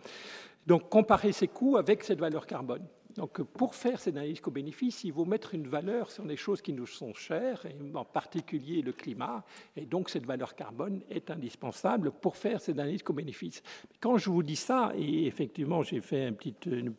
Donc, 0.67 0.89
comparer 0.89 1.33
ces 1.33 1.49
coûts 1.49 1.77
avec 1.77 2.03
cette 2.03 2.19
valeur 2.19 2.47
carbone. 2.47 2.85
Donc, 3.17 3.43
pour 3.43 3.75
faire 3.75 3.99
cette 3.99 4.17
analyse 4.17 4.41
co-bénéfice, 4.41 5.05
il 5.05 5.13
faut 5.13 5.25
mettre 5.25 5.55
une 5.55 5.67
valeur 5.67 6.11
sur 6.11 6.25
les 6.25 6.37
choses 6.37 6.61
qui 6.61 6.73
nous 6.73 6.87
sont 6.87 7.15
chères, 7.15 7.65
et 7.65 7.75
en 7.95 8.05
particulier 8.05 8.83
le 8.83 8.93
climat. 8.93 9.45
Et 9.75 9.87
donc, 9.87 10.11
cette 10.11 10.27
valeur 10.27 10.55
carbone 10.55 11.01
est 11.11 11.31
indispensable 11.31 12.11
pour 12.11 12.37
faire 12.37 12.61
cette 12.61 12.79
analyse 12.79 13.03
co-bénéfice. 13.03 13.63
Quand 14.01 14.19
je 14.19 14.29
vous 14.29 14.43
dis 14.43 14.57
ça, 14.57 14.93
et 14.97 15.27
effectivement, 15.27 15.83
j'ai 15.83 16.01
fait 16.01 16.29
une 16.29 16.37
petite, 16.37 16.67
une 16.67 16.95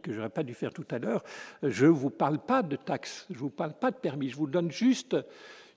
que 0.00 0.12
je 0.12 0.18
n'aurais 0.18 0.30
pas 0.30 0.42
dû 0.42 0.54
faire 0.54 0.72
tout 0.72 0.86
à 0.90 0.98
l'heure, 0.98 1.24
je 1.62 1.86
ne 1.86 1.90
vous 1.90 2.10
parle 2.10 2.38
pas 2.38 2.62
de 2.62 2.76
taxes, 2.76 3.26
je 3.30 3.34
ne 3.34 3.40
vous 3.40 3.50
parle 3.50 3.72
pas 3.72 3.90
de 3.90 3.96
permis, 3.96 4.28
je 4.28 4.36
vous 4.36 4.46
donne 4.46 4.70
juste 4.70 5.16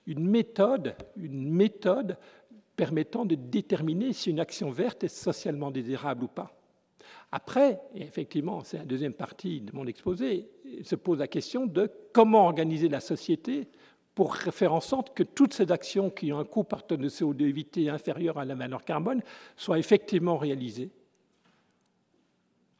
une 0.06 0.28
méthode, 0.28 0.94
une 1.16 1.50
méthode 1.50 2.18
permettant 2.76 3.24
de 3.24 3.34
déterminer 3.34 4.12
si 4.12 4.30
une 4.30 4.40
action 4.40 4.70
verte 4.70 5.04
est 5.04 5.08
socialement 5.08 5.70
désirable 5.70 6.24
ou 6.24 6.28
pas. 6.28 6.52
Après, 7.36 7.80
et 7.96 8.02
effectivement, 8.02 8.62
c'est 8.62 8.78
la 8.78 8.84
deuxième 8.84 9.12
partie 9.12 9.60
de 9.60 9.74
mon 9.74 9.88
exposé, 9.88 10.48
se 10.84 10.94
pose 10.94 11.18
la 11.18 11.26
question 11.26 11.66
de 11.66 11.90
comment 12.12 12.44
organiser 12.44 12.88
la 12.88 13.00
société 13.00 13.66
pour 14.14 14.36
faire 14.36 14.72
en 14.72 14.80
sorte 14.80 15.16
que 15.16 15.24
toutes 15.24 15.52
ces 15.52 15.72
actions 15.72 16.10
qui 16.10 16.32
ont 16.32 16.38
un 16.38 16.44
coût 16.44 16.62
par 16.62 16.86
tonne 16.86 17.00
de 17.00 17.08
CO2 17.08 17.42
évité 17.42 17.88
inférieur 17.88 18.38
à 18.38 18.44
la 18.44 18.54
valeur 18.54 18.84
carbone 18.84 19.20
soient 19.56 19.80
effectivement 19.80 20.36
réalisées. 20.36 20.92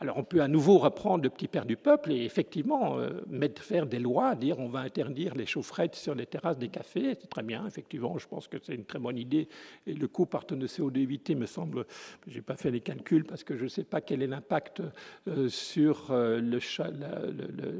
Alors 0.04 0.18
on 0.18 0.22
peut 0.22 0.42
à 0.42 0.48
nouveau 0.48 0.76
reprendre 0.76 1.24
le 1.24 1.30
petit 1.30 1.48
père 1.48 1.64
du 1.64 1.78
peuple 1.78 2.12
et 2.12 2.26
effectivement 2.26 2.98
euh, 2.98 3.22
mettre, 3.26 3.62
faire 3.62 3.86
des 3.86 3.98
lois, 3.98 4.34
dire 4.34 4.58
on 4.58 4.68
va 4.68 4.80
interdire 4.80 5.34
les 5.34 5.46
chaufferettes 5.46 5.94
sur 5.94 6.14
les 6.14 6.26
terrasses 6.26 6.58
des 6.58 6.68
cafés, 6.68 7.16
c'est 7.18 7.26
très 7.26 7.42
bien, 7.42 7.66
effectivement, 7.66 8.18
je 8.18 8.28
pense 8.28 8.46
que 8.46 8.58
c'est 8.62 8.74
une 8.74 8.84
très 8.84 8.98
bonne 8.98 9.16
idée. 9.16 9.48
Et 9.86 9.94
le 9.94 10.06
coût 10.06 10.26
par 10.26 10.44
de 10.44 10.66
CO2 10.66 10.98
évité 10.98 11.34
me 11.34 11.46
semble, 11.46 11.86
je 12.26 12.34
n'ai 12.34 12.42
pas 12.42 12.56
fait 12.56 12.70
les 12.70 12.82
calculs 12.82 13.24
parce 13.24 13.44
que 13.44 13.56
je 13.56 13.64
ne 13.64 13.68
sais 13.68 13.82
pas 13.82 14.02
quel 14.02 14.22
est 14.22 14.26
l'impact 14.26 14.82
euh, 15.26 15.48
sur 15.48 16.10
euh, 16.10 16.38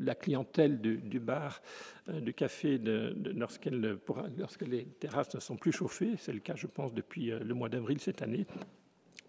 la, 0.01 0.15
clientèle 0.15 0.81
du, 0.81 1.21
bar, 1.21 1.61
du 2.09 2.33
café 2.33 2.79
de, 2.79 3.15
lorsque 3.37 4.63
les 4.63 4.87
terrasses 4.99 5.35
ne 5.35 5.41
sont 5.41 5.57
plus 5.57 5.73
chauffées. 5.73 6.15
C'est 6.17 6.33
le 6.33 6.41
cas, 6.41 6.55
je 6.57 6.69
pense, 6.69 6.95
depuis 6.95 7.33
le 7.39 7.53
mois 7.53 7.69
d'avril 7.69 8.01
cette 8.01 8.23
année. 8.23 8.47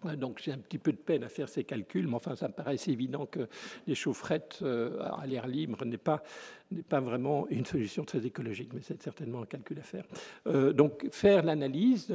Donc 0.04 0.40
j'ai 0.42 0.52
un 0.52 0.58
petit 0.58 0.78
peu 0.78 0.92
de 0.92 0.98
peine 0.98 1.24
à 1.24 1.28
faire 1.28 1.48
ces 1.48 1.64
calculs, 1.64 2.06
mais 2.06 2.14
enfin 2.14 2.36
ça 2.36 2.48
me 2.48 2.52
paraît 2.52 2.76
évident 2.86 3.26
que 3.26 3.48
les 3.86 3.94
chaufferettes 3.94 4.60
euh, 4.62 5.02
à 5.02 5.26
l'air 5.26 5.46
libre 5.46 5.84
n'est 5.84 5.96
pas 5.96 6.22
n'est 6.70 6.82
pas 6.82 7.00
vraiment 7.00 7.46
une 7.48 7.64
solution 7.64 8.04
très 8.04 8.26
écologique, 8.26 8.70
mais 8.74 8.80
c'est 8.82 9.00
certainement 9.02 9.42
un 9.42 9.46
calcul 9.46 9.78
à 9.78 9.82
faire. 9.82 10.04
Euh, 10.46 10.72
donc 10.72 11.06
faire 11.12 11.44
l'analyse, 11.44 12.12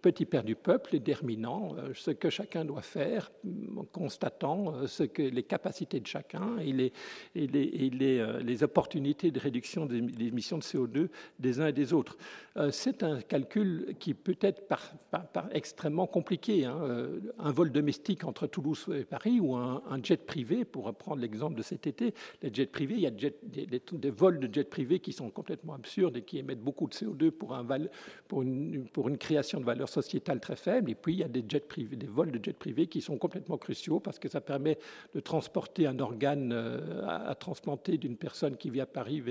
petit 0.00 0.24
père 0.24 0.42
du 0.42 0.54
peuple, 0.54 0.90
déterminant 0.92 1.74
euh, 1.76 1.90
ce 1.94 2.10
que 2.10 2.30
chacun 2.30 2.64
doit 2.64 2.82
faire, 2.82 3.30
en 3.76 3.84
constatant 3.84 4.74
euh, 4.74 4.86
ce 4.86 5.02
que 5.02 5.22
les 5.22 5.42
capacités 5.42 6.00
de 6.00 6.06
chacun 6.06 6.58
et 6.58 6.72
les, 6.72 6.92
et 7.34 7.50
et 7.50 8.62
opportunités 8.62 9.30
de 9.30 9.40
réduction 9.40 9.86
des, 9.86 9.98
émissions 9.98 10.58
de 10.58 10.62
CO2 10.62 11.08
des 11.38 11.60
uns 11.60 11.68
et 11.68 11.72
des 11.72 11.92
autres. 11.92 12.16
c'est 12.70 13.02
un 13.02 13.20
calcul 13.22 13.94
qui 13.98 14.14
peut 14.14 14.36
être 14.40 14.62
extrêmement 15.52 16.06
compliqué. 16.06 16.64
Hein. 16.64 16.78
un 17.38 17.52
vol 17.52 17.70
domestique 17.72 18.24
entre 18.24 18.46
Toulouse 18.46 18.86
et 18.94 19.04
Paris 19.04 19.40
ou 19.40 19.56
un, 19.56 19.82
jet 20.02 20.24
privé, 20.26 20.64
pour 20.64 20.84
reprendre 20.84 21.20
l'exemple 21.20 21.56
de 21.56 21.62
cet 21.62 21.86
été, 21.86 22.14
les 22.42 22.52
jets 22.52 22.66
privés, 22.66 22.94
il 22.94 23.00
y 23.00 23.06
a 23.06 23.10
des, 23.10 23.32
des 23.66 23.80
des 23.98 24.10
vols 24.10 24.38
de 24.38 24.52
jets 24.52 24.64
privés 24.64 25.00
qui 25.00 25.12
sont 25.12 25.30
complètement 25.30 25.74
absurdes 25.74 26.16
et 26.16 26.22
qui 26.22 26.38
émettent 26.38 26.62
beaucoup 26.62 26.86
de 26.86 26.94
CO2 26.94 27.30
pour, 27.30 27.54
un 27.54 27.66
pour, 28.28 28.42
une, 28.42 28.86
une 28.96 29.18
création 29.18 29.60
de 29.60 29.64
valeur 29.64 29.88
sociétale 29.88 30.40
très 30.40 30.56
faible. 30.56 30.90
Et 30.90 30.94
puis, 30.94 31.14
il 31.14 31.18
y 31.20 31.24
a 31.24 31.28
des, 31.28 31.44
jets 31.48 31.60
privés, 31.60 31.96
des 31.96 32.06
vols 32.06 32.30
de 32.30 32.42
jets 32.42 32.52
privés 32.52 32.86
qui 32.86 33.00
sont 33.00 33.16
complètement 33.16 33.56
cruciaux 33.56 34.00
parce 34.00 34.18
que 34.18 34.28
ça 34.28 34.40
permet 34.40 34.78
de 35.14 35.20
transporter 35.20 35.86
un 35.86 35.98
organe 35.98 36.52
euh, 36.52 37.02
à, 37.06 37.34
transplanter 37.34 37.96
d'une 37.96 38.16
personne 38.16 38.56
qui 38.56 38.70
vit 38.70 38.80
à 38.80 38.86
Paris 38.86 39.22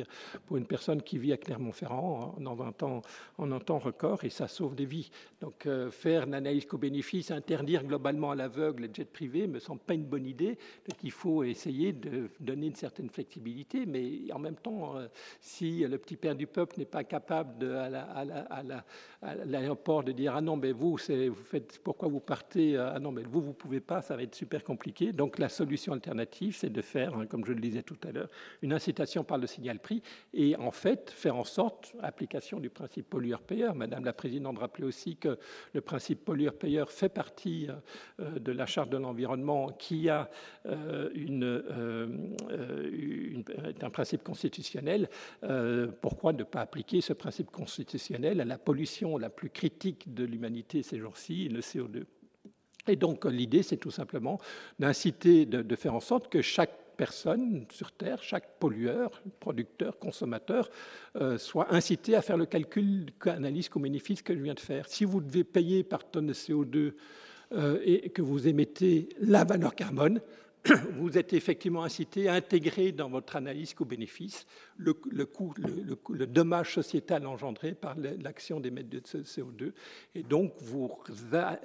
pour 0.47 0.57
une 0.57 0.65
personne 0.65 1.01
qui 1.01 1.17
vit 1.17 1.33
à 1.33 1.37
Clermont-Ferrand 1.37 2.35
en, 2.43 2.59
un 2.59 2.71
temps, 2.71 3.01
en 3.37 3.51
un 3.51 3.59
temps 3.59 3.79
record 3.79 4.23
et 4.23 4.29
ça 4.29 4.47
sauve 4.47 4.75
des 4.75 4.85
vies. 4.85 5.11
Donc, 5.41 5.65
euh, 5.65 5.91
faire 5.91 6.25
l'analyse 6.25 6.65
co-bénéfice, 6.65 7.31
interdire 7.31 7.59
interdire 7.59 7.83
globalement 7.83 8.31
à 8.31 8.35
l'aveugle 8.35 8.83
les 8.83 8.93
jets 8.93 9.05
privés 9.05 9.47
me 9.47 9.59
semble 9.59 9.81
pas 9.81 9.93
une 9.93 10.05
bonne 10.05 10.25
idée. 10.25 10.57
Donc 10.87 10.97
il 11.03 11.11
faut 11.11 11.43
essayer 11.43 11.93
de 11.93 12.29
donner 12.39 12.67
une 12.67 12.75
certaine 12.75 13.09
flexibilité, 13.09 13.85
mais 13.85 14.31
en 14.31 14.39
même 14.39 14.48
temps, 14.55 14.97
euh, 14.97 15.07
si 15.41 15.79
le 15.79 15.97
petit 15.97 16.15
père 16.15 16.35
du 16.35 16.47
peuple 16.47 16.75
n'est 16.77 16.85
pas 16.85 17.03
capable 17.03 17.65
à 17.65 19.45
l'aéroport 19.45 20.03
de 20.03 20.11
dire 20.11 20.35
ah 20.35 20.41
non 20.41 20.55
mais 20.55 20.71
vous 20.71 20.91
vous 20.91 21.33
faites 21.33 21.79
pourquoi 21.83 22.07
vous 22.07 22.19
partez 22.19 22.77
ah 22.77 22.99
non 22.99 23.11
mais 23.11 23.23
vous 23.23 23.41
vous 23.41 23.53
pouvez 23.53 23.79
pas, 23.79 24.01
ça 24.01 24.15
va 24.15 24.23
être 24.23 24.35
super 24.35 24.63
compliqué. 24.63 25.11
Donc 25.13 25.39
la 25.39 25.49
solution 25.49 25.93
alternative, 25.93 26.55
c'est 26.55 26.71
de 26.71 26.81
faire, 26.81 27.15
hein, 27.15 27.25
comme 27.25 27.45
je 27.45 27.53
le 27.53 27.59
disais 27.59 27.83
tout 27.83 27.97
à 28.07 28.11
l'heure, 28.11 28.29
une 28.61 28.73
incitation 28.73 29.23
par 29.23 29.37
le 29.37 29.47
signal 29.47 29.79
prix 29.79 30.01
et 30.33 30.55
en 30.55 30.71
fait 30.71 31.09
faire 31.11 31.35
en 31.35 31.43
sorte, 31.43 31.93
application 32.01 32.59
du 32.59 32.69
principe 32.69 33.09
pollueur-payeur. 33.09 33.75
Madame 33.75 34.05
la 34.05 34.13
présidente 34.13 34.59
rappelait 34.59 34.85
aussi 34.85 35.15
que 35.15 35.37
le 35.73 35.81
principe 35.81 36.25
pollueur-payeur 36.25 36.91
fait 36.91 37.09
partie 37.09 37.67
euh, 38.19 38.39
de 38.39 38.51
la 38.51 38.65
charte 38.65 38.89
de 38.89 38.97
l'environnement 38.97 39.69
qui 39.69 40.09
a 40.09 40.29
euh, 40.65 41.09
euh, 41.15 42.07
un 43.81 43.89
principe. 43.89 44.23
Pourquoi 46.01 46.33
ne 46.33 46.43
pas 46.43 46.61
appliquer 46.61 47.01
ce 47.01 47.13
principe 47.13 47.51
constitutionnel 47.51 48.41
à 48.41 48.45
la 48.45 48.57
pollution 48.57 49.17
la 49.17 49.29
plus 49.29 49.49
critique 49.49 50.13
de 50.13 50.23
l'humanité 50.23 50.83
ces 50.83 50.99
jours-ci, 50.99 51.49
le 51.49 51.61
CO2 51.61 52.05
et 52.89 52.95
donc 52.95 53.25
l'idée, 53.25 53.63
c'est 53.63 53.77
tout 53.77 53.91
simplement 53.91 54.39
d'inciter, 54.79 55.45
de, 55.45 55.75
faire 55.75 55.93
en 55.93 55.99
sorte 55.99 56.29
que 56.29 56.41
chaque 56.41 56.71
personne 56.97 57.65
sur 57.71 57.91
Terre, 57.91 58.21
chaque 58.21 58.59
pollueur, 58.59 59.21
producteur, 59.39 59.99
consommateur, 59.99 60.69
euh, 61.15 61.37
soit 61.37 61.73
incité 61.73 62.15
à 62.15 62.21
faire 62.21 62.35
le 62.35 62.45
calcul 62.45 63.11
analyse 63.25 63.69
co-bénéfice 63.69 64.21
que 64.21 64.35
je 64.35 64.41
viens 64.41 64.53
de 64.53 64.59
faire. 64.59 64.87
Si 64.87 65.05
vous 65.05 65.21
devez 65.21 65.45
payer 65.45 65.83
par 65.83 66.09
tonne 66.09 66.27
de 66.27 66.33
CO2 66.33 66.93
euh, 67.53 67.79
et 67.85 68.09
que 68.09 68.21
vous 68.21 68.47
émettez 68.47 69.09
la 69.21 69.45
valeur 69.45 69.75
carbone, 69.75 70.19
vous 70.97 71.17
êtes 71.17 71.33
effectivement 71.33 71.83
incité 71.83 72.27
à 72.27 72.33
intégrer 72.33 72.91
dans 72.91 73.09
votre 73.09 73.35
analyse 73.35 73.73
coût-bénéfice 73.73 74.45
le, 74.77 74.93
dommage 76.25 76.73
sociétal 76.73 77.25
engendré 77.25 77.73
par 77.73 77.95
l'action 77.97 78.59
d'émettre 78.59 78.89
de 78.89 78.99
CO2. 78.99 79.71
Et 80.15 80.23
donc, 80.23 80.53
vous, 80.59 80.91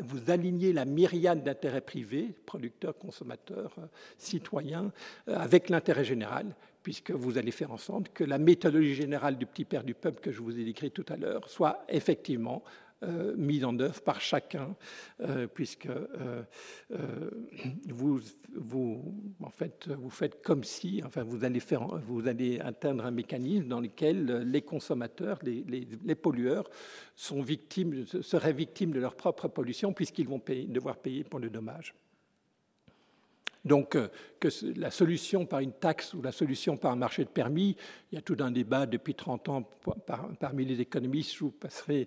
vous 0.00 0.30
alignez 0.30 0.72
la 0.72 0.84
myriade 0.84 1.42
d'intérêts 1.42 1.80
privés, 1.80 2.34
producteurs, 2.46 2.96
consommateurs, 2.96 3.74
citoyens, 4.16 4.92
euh, 5.28 5.36
avec 5.36 5.68
l'intérêt 5.68 6.04
général, 6.04 6.54
puisque 6.82 7.10
vous 7.10 7.38
allez 7.38 7.50
faire 7.50 7.72
en 7.72 7.78
sorte 7.78 8.12
que 8.12 8.24
la 8.24 8.38
méthodologie 8.38 8.94
générale 8.94 9.38
du 9.38 9.46
petit 9.46 9.64
père 9.64 9.84
du 9.84 9.94
peuple 9.94 10.20
que 10.20 10.30
je 10.30 10.40
vous 10.40 10.58
ai 10.58 10.64
décrit 10.64 10.90
tout 10.90 11.06
à 11.08 11.16
l'heure 11.16 11.48
soit 11.48 11.84
effectivement 11.88 12.62
euh, 13.04 13.34
mise 13.36 13.64
en 13.64 13.78
œuvre 13.78 14.00
par 14.02 14.20
chacun, 14.20 14.74
euh, 15.20 15.46
puisque 15.46 15.86
euh, 15.86 16.42
vous, 17.88 18.20
vous, 18.54 19.14
faites 20.10 20.42
comme 20.42 20.64
si, 20.64 21.02
enfin, 21.04 21.22
vous 21.22 21.44
allez, 21.44 21.60
faire, 21.60 21.86
vous 21.98 22.26
allez 22.28 22.60
atteindre 22.60 23.04
un 23.04 23.10
mécanisme 23.10 23.68
dans 23.68 23.80
lequel 23.80 24.42
les 24.50 24.62
consommateurs, 24.62 25.38
les, 25.42 26.14
pollueurs, 26.14 26.68
seraient 27.14 28.52
victimes 28.52 28.92
de 28.92 29.00
leur 29.00 29.16
propre 29.16 29.48
pollution, 29.48 29.92
puisqu'ils 29.92 30.28
vont 30.28 30.40
devoir 30.68 30.96
payer 30.96 31.24
pour 31.24 31.40
le 31.40 31.50
dommage. 31.50 31.94
Donc, 33.64 33.96
euh, 33.96 34.08
que 34.40 34.48
la 34.78 34.90
solution 34.90 35.46
par 35.46 35.60
une 35.60 35.72
taxe 35.72 36.12
ou 36.12 36.20
la 36.20 36.32
solution 36.32 36.76
par 36.76 36.92
un 36.92 36.96
marché 36.96 37.24
de 37.24 37.30
permis, 37.30 37.76
il 38.12 38.16
y 38.16 38.18
a 38.18 38.20
tout 38.20 38.36
un 38.40 38.50
débat 38.50 38.84
depuis 38.84 39.14
30 39.14 39.48
ans 39.48 39.70
parmi 40.38 40.66
les 40.66 40.80
économistes. 40.80 41.34
Je 41.34 41.44
vous 41.44 41.50
passerai, 41.50 42.06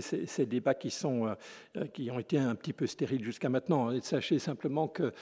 ces, 0.00 0.46
débats 0.46 0.74
qui, 0.74 0.90
sont, 0.90 1.26
euh, 1.26 1.34
euh, 1.76 1.86
qui 1.86 2.10
ont 2.10 2.18
été 2.20 2.38
un 2.38 2.54
petit 2.54 2.72
peu 2.72 2.86
stériles 2.86 3.24
jusqu'à 3.24 3.48
maintenant. 3.48 3.90
Et 3.90 4.00
sachez 4.00 4.38
simplement 4.38 4.86
que 4.86 5.12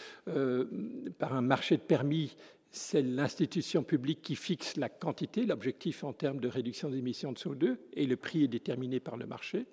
par 1.19 1.35
un 1.35 1.41
marché 1.41 1.77
de 1.77 1.83
permis, 1.83 2.37
c'est 2.71 3.03
l'institution 3.03 3.83
publique 3.83 4.21
qui 4.21 4.37
fixe 4.37 4.77
la 4.77 4.91
quantité, 4.91 5.47
l'objectif 5.47 6.05
en 6.05 6.13
termes 6.13 6.41
de 6.41 6.49
réduction 6.49 6.91
des 6.91 6.99
émissions 6.99 7.33
de 7.33 7.39
CO2, 7.39 7.77
et 7.95 8.07
le 8.07 8.17
prix 8.17 8.45
est 8.45 8.49
déterminé 8.49 9.01
par 9.01 9.17
le 9.17 9.27
marché. 9.27 9.67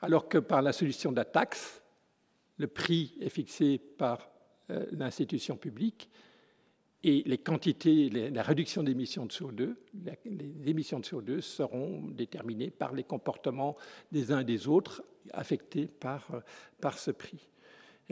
Alors 0.00 0.28
que 0.28 0.38
par 0.38 0.62
la 0.62 0.72
solution 0.72 1.10
de 1.10 1.16
la 1.16 1.24
taxe, 1.24 1.82
le 2.58 2.68
prix 2.68 3.14
est 3.20 3.30
fixé 3.30 3.78
par 3.78 4.29
l'institution 4.92 5.56
publique 5.56 6.10
et 7.02 7.22
les 7.24 7.38
quantités, 7.38 8.10
la 8.10 8.42
réduction 8.42 8.82
d'émissions 8.82 9.24
de 9.24 9.32
CO2, 9.32 9.74
les 10.26 10.70
émissions 10.70 11.00
de 11.00 11.04
CO2 11.04 11.40
seront 11.40 12.02
déterminées 12.08 12.70
par 12.70 12.92
les 12.92 13.04
comportements 13.04 13.76
des 14.12 14.32
uns 14.32 14.40
et 14.40 14.44
des 14.44 14.68
autres 14.68 15.02
affectés 15.32 15.86
par, 15.86 16.42
par 16.80 16.98
ce 16.98 17.10
prix 17.10 17.48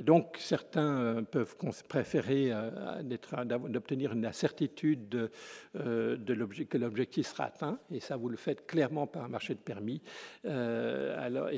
donc, 0.03 0.36
certains 0.38 1.01
euh, 1.01 1.22
peuvent 1.22 1.57
préférer 1.88 2.51
euh, 2.53 3.03
d'obtenir 3.03 4.12
une 4.12 4.32
certitude 4.32 5.30
euh, 5.76 6.16
de, 6.16 6.34
que 6.64 6.78
l'objectif 6.78 7.26
sera 7.26 7.44
atteint, 7.44 7.78
et 7.90 8.01
ça, 8.01 8.16
vous 8.16 8.28
le 8.28 8.36
faites 8.36 8.66
clairement 8.66 9.07
par 9.07 9.24
un 9.24 9.28
marché 9.28 9.55
de 9.55 9.61
permis, 9.61 10.01
alors, 10.44 11.49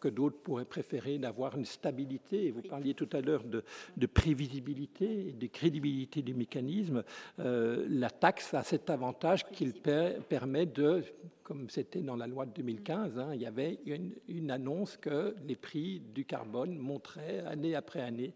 que 0.00 0.08
d'autres 0.08 0.38
pourraient 0.38 0.64
préférer 0.64 1.18
d'avoir 1.18 1.56
une 1.56 1.64
stabilité. 1.64 2.46
Et 2.46 2.50
vous 2.50 2.62
parliez 2.62 2.94
tout 2.94 3.08
à 3.12 3.20
l'heure 3.20 3.44
de, 3.44 3.62
prévisibilité 4.06 5.28
et 5.28 5.32
de 5.32 5.46
crédibilité 5.46 6.22
du 6.22 6.34
mécanisme. 6.34 7.02
la 7.38 8.10
taxe 8.10 8.54
a 8.54 8.62
cet 8.62 8.90
avantage 8.90 9.46
qu'il 9.46 9.72
permet 9.72 10.66
de 10.66 11.02
comme 11.50 11.68
c'était 11.68 12.02
dans 12.02 12.14
la 12.14 12.28
loi 12.28 12.46
de 12.46 12.52
2015, 12.52 13.18
hein, 13.18 13.30
il 13.34 13.40
y 13.40 13.46
avait 13.46 13.80
une, 14.28 14.52
annonce 14.52 14.96
que 14.96 15.34
les 15.48 15.56
prix 15.56 15.98
du 15.98 16.24
carbone 16.24 16.78
montraient 16.78 17.40
année 17.40 17.74
après 17.74 18.00
année 18.00 18.34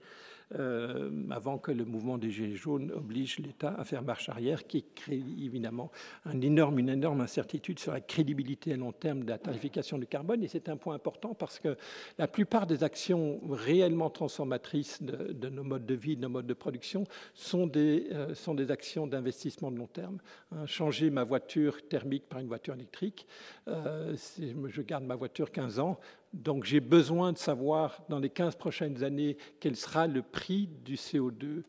euh, 0.59 1.11
avant 1.30 1.59
que 1.59 1.72
le 1.72 1.84
mouvement 1.84 2.18
des 2.18 2.30
Gilets 2.30 2.57
jaunes 2.57 2.92
oblige 2.92 3.38
l'État 3.38 3.74
à 3.76 3.84
faire 3.84 4.02
marche 4.02 4.28
arrière, 4.28 4.66
qui 4.66 4.84
crée 4.94 5.22
évidemment 5.38 5.90
une 6.32 6.44
énorme 6.44 7.20
incertitude 7.20 7.78
sur 7.78 7.92
la 7.92 8.00
crédibilité 8.00 8.72
à 8.72 8.76
long 8.76 8.92
terme 8.92 9.24
de 9.24 9.30
la 9.30 9.38
tarification 9.38 9.98
du 9.98 10.07
carbone. 10.07 10.42
Et 10.42 10.48
c'est 10.48 10.68
un 10.68 10.76
point 10.76 10.94
important 10.94 11.34
parce 11.34 11.59
que 11.59 11.76
la 12.18 12.28
plupart 12.28 12.66
des 12.66 12.84
actions 12.84 13.40
réellement 13.50 14.11
transformatrices 14.11 15.02
de, 15.02 15.48
nos 15.48 15.64
modes 15.64 15.86
de 15.86 15.94
vie, 15.94 16.16
de 16.16 16.22
nos 16.22 16.28
modes 16.28 16.46
de 16.46 16.55
production, 16.55 17.05
sont 17.34 17.66
des, 17.66 18.09
euh, 18.12 18.34
sont 18.34 18.55
des 18.55 18.70
actions 18.70 19.07
d'investissement 19.07 19.70
de 19.70 19.78
long 19.78 19.86
terme. 19.86 20.18
Hein, 20.52 20.66
changer 20.66 21.11
ma 21.11 21.24
voiture 21.24 21.86
thermique 21.88 22.28
par 22.28 22.40
une 22.40 22.48
voiture 22.48 22.74
électrique, 22.74 23.26
euh, 23.68 24.16
je 24.38 24.82
garde 24.82 25.05
ma 25.05 25.16
voiture 25.16 25.50
15 25.50 25.78
ans, 25.78 25.98
donc 26.35 26.64
j'ai 26.64 26.80
besoin 26.80 27.32
de 27.32 27.39
savoir 27.39 28.03
dans 28.09 28.18
les 28.18 28.28
15 28.28 28.57
prochaines 28.57 29.05
années 29.05 29.37
quel 29.61 29.76
sera 29.76 30.07
le 30.07 30.22
prix 30.22 30.68
du 30.85 30.97
CO2 30.97 31.62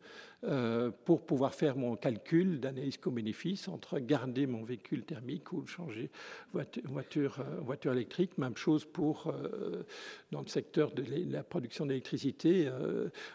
euh, 0.44 0.90
pour 1.04 1.24
pouvoir 1.24 1.54
faire 1.54 1.76
mon 1.76 1.96
calcul 1.96 2.60
d'analyse 2.60 2.98
co-bénéfice 2.98 3.68
entre 3.68 3.98
garder 3.98 4.46
mon 4.46 4.64
véhicule 4.64 5.04
thermique 5.04 5.52
ou 5.52 5.66
changer 5.66 6.10
voiture, 6.52 7.38
euh, 7.40 7.60
voiture, 7.60 7.92
électrique. 7.92 8.36
Même 8.38 8.56
chose 8.56 8.84
pour, 8.84 9.28
euh, 9.28 9.84
dans 10.32 10.42
le 10.42 10.48
secteur 10.48 10.92
de 10.92 11.04
la 11.30 11.42
production 11.42 11.86
d'électricité, 11.86 12.68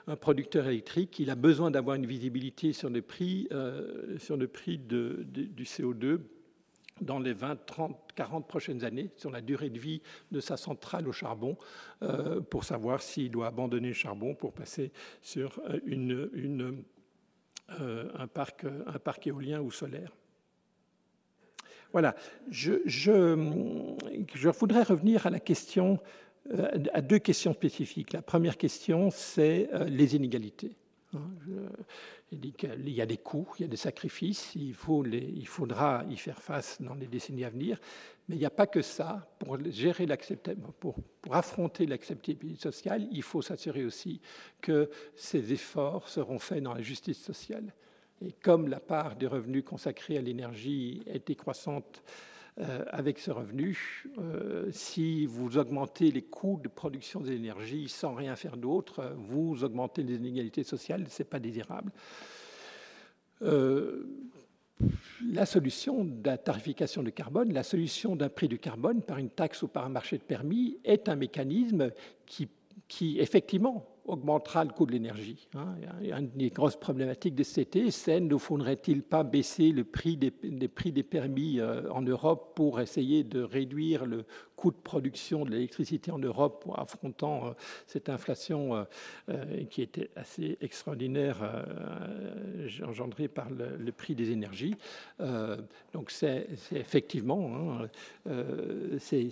un 0.08 0.16
producteur 0.16 0.68
électrique, 0.68 1.20
il 1.20 1.30
a 1.30 1.36
besoin 1.36 1.72
d'avoir 1.72 1.96
une 1.96 2.06
visibilité 2.06 2.72
sur 2.72 2.90
le 2.90 3.02
prix, 3.02 3.48
du 3.50 5.64
CO2 5.64 6.20
dans 7.02 7.20
les 7.20 7.34
20, 7.34 7.66
30, 7.66 7.98
40 8.16 8.48
prochaines 8.48 8.84
années 8.84 9.10
sur 9.18 9.32
la 9.32 9.42
durée 9.42 9.70
de 9.70 9.80
vie 9.80 10.02
de 10.32 10.40
sa 10.40 10.56
centrale 10.58 11.08
au 11.08 11.12
charbon 11.12 11.58
euh, 12.04 12.40
pour 12.40 12.64
savoir 12.64 13.02
s'il 13.02 13.32
doit 13.32 13.48
abandonner 13.48 13.90
le 13.90 13.94
charbon 13.94 14.36
pour 14.36 14.54
passer 14.54 14.92
sur 15.22 15.60
euh, 15.70 15.80
une, 15.86 16.84
euh, 17.80 18.10
un, 18.16 18.28
parc, 18.28 18.66
un 18.66 19.00
parc 19.00 19.28
éolien 19.28 19.62
ou 19.62 19.72
solaire. 19.72 20.16
Voilà, 21.92 22.16
je, 22.50 22.76
je, 22.86 23.36
je 24.34 24.50
voudrais 24.50 24.84
revenir 24.84 25.28
à 25.28 25.30
la 25.30 25.42
question, 25.42 26.00
à 26.94 27.02
deux 27.02 27.20
questions 27.20 27.54
spécifiques. 27.54 28.14
La 28.14 28.22
première 28.22 28.58
question, 28.58 29.10
c'est 29.12 29.70
les 29.88 30.16
inégalités. 30.16 30.78
Il 32.32 32.90
y 32.90 33.02
a 33.02 33.06
des 33.06 33.18
coûts, 33.18 33.48
il 33.60 33.64
y 33.64 33.66
a 33.66 33.68
des 33.68 33.76
sacrifices, 33.76 34.56
il, 34.56 34.74
faut 34.74 35.06
il 35.06 35.48
faudra 35.48 36.06
y 36.10 36.16
faire 36.16 36.42
face 36.42 36.82
dans 36.82 36.96
les 36.96 37.08
décennies 37.08 37.44
à 37.44 37.50
venir, 37.50 37.78
mais 38.30 38.36
il 38.36 38.40
n'y 38.40 38.46
a 38.46 38.50
pas 38.50 38.68
que 38.68 38.82
ça. 38.82 39.28
Pour, 39.38 39.58
gérer 39.70 40.08
pour, 40.80 40.96
affronter 41.32 41.86
l'acceptabilité 41.86 42.62
sociale, 42.62 43.08
il 43.12 43.24
faut 43.24 43.42
s'assurer 43.42 43.84
aussi 43.84 44.22
que 44.62 44.90
ces 45.16 45.52
efforts 45.52 46.08
seront 46.08 46.40
faits 46.40 46.64
dans 46.64 46.74
la 46.74 46.82
justice 46.82 47.22
sociale. 47.22 47.74
Et 48.24 48.32
comme 48.32 48.70
la 48.70 48.80
part 48.80 49.16
des 49.16 49.28
revenus 49.28 49.66
consacrés 49.66 50.18
à 50.18 50.22
l'énergie 50.22 51.04
était 51.08 51.36
croissante 51.36 52.02
euh, 52.06 52.31
avec 52.58 53.20
ce 53.20 53.32
revenu, 53.32 54.06
euh, 54.20 54.70
si 54.72 55.26
vous 55.26 55.58
augmentez 55.58 56.12
les 56.12 56.22
coûts 56.22 56.60
de 56.62 56.68
production 56.68 57.22
d'énergie 57.22 57.88
sans 57.88 58.14
rien 58.14 58.36
faire 58.36 58.58
d'autre, 58.58 59.16
vous 59.18 59.64
augmentez 59.64 60.04
les 60.04 60.16
inégalités 60.16 60.64
sociales, 60.64 61.06
ce 61.10 61.24
n'est 61.24 61.30
pas 61.30 61.40
désirable. 61.40 61.92
Euh, 63.42 64.06
la 65.32 65.46
solution 65.46 66.04
de 66.04 66.26
la 66.26 66.38
tarification 66.38 67.04
du 67.04 67.12
carbone, 67.12 67.54
la 67.54 67.64
solution 67.64 68.16
d'un 68.16 68.30
prix 68.30 68.48
du 68.48 68.60
carbone 68.60 69.02
par 69.02 69.18
une 69.18 69.30
taxe 69.30 69.62
ou 69.62 69.68
par 69.68 69.86
un 69.86 69.90
marché 69.90 70.18
de 70.18 70.24
permis 70.24 70.78
est 70.84 71.08
un 71.08 71.16
mécanisme 71.16 71.92
qui, 72.26 72.50
qui 72.88 73.20
effectivement, 73.20 73.86
augmentera 74.06 74.64
le 74.64 74.72
coût 74.72 74.86
de 74.86 74.92
l'énergie. 74.92 75.48
Hein. 75.56 75.76
Une 76.02 76.30
des 76.30 76.50
grosses 76.50 76.76
problématiques 76.76 77.36
de 77.36 77.44
cet 77.44 77.76
été, 77.76 77.92
c'est 77.92 78.20
ne 78.20 78.38
faudrait-il 78.38 79.04
pas 79.04 79.24
baisser 79.24 79.72
le 79.72 79.84
prix 79.84 80.18
des, 80.18 80.32
prix 80.68 80.92
des 80.92 81.04
permis 81.04 81.60
euh, 81.60 81.92
en 81.92 82.02
Europe 82.02 82.54
pour 82.56 82.80
essayer 82.80 83.24
de 83.24 83.42
réduire 83.42 84.06
le 84.06 84.26
coût 84.62 84.70
de 84.70 84.76
production 84.76 85.44
de 85.44 85.50
l'électricité 85.50 86.12
en 86.12 86.20
Europe 86.20 86.70
affrontant 86.78 87.48
euh, 87.48 87.52
cette 87.88 88.10
inflation 88.10 88.86
euh, 89.30 89.64
qui 89.72 89.82
était 89.82 90.12
assez 90.16 90.56
extraordinaire 90.62 91.38
engendrée 92.88 93.28
par 93.28 93.48
le, 93.50 93.92
prix 93.92 94.14
des 94.14 94.30
énergies. 94.32 94.76
donc 95.94 96.12
c'est 96.12 96.48
effectivement 96.72 97.52
hein, 97.56 97.90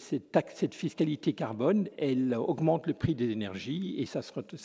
cette 0.01 0.73
fiscalité 0.73 1.33
carbone, 1.33 1.87
elle 1.97 2.33
augmente 2.35 2.87
le 2.87 2.93
prix 2.93 3.15
des 3.15 3.29
énergies 3.29 3.95
et 3.99 4.05
ça 4.05 4.21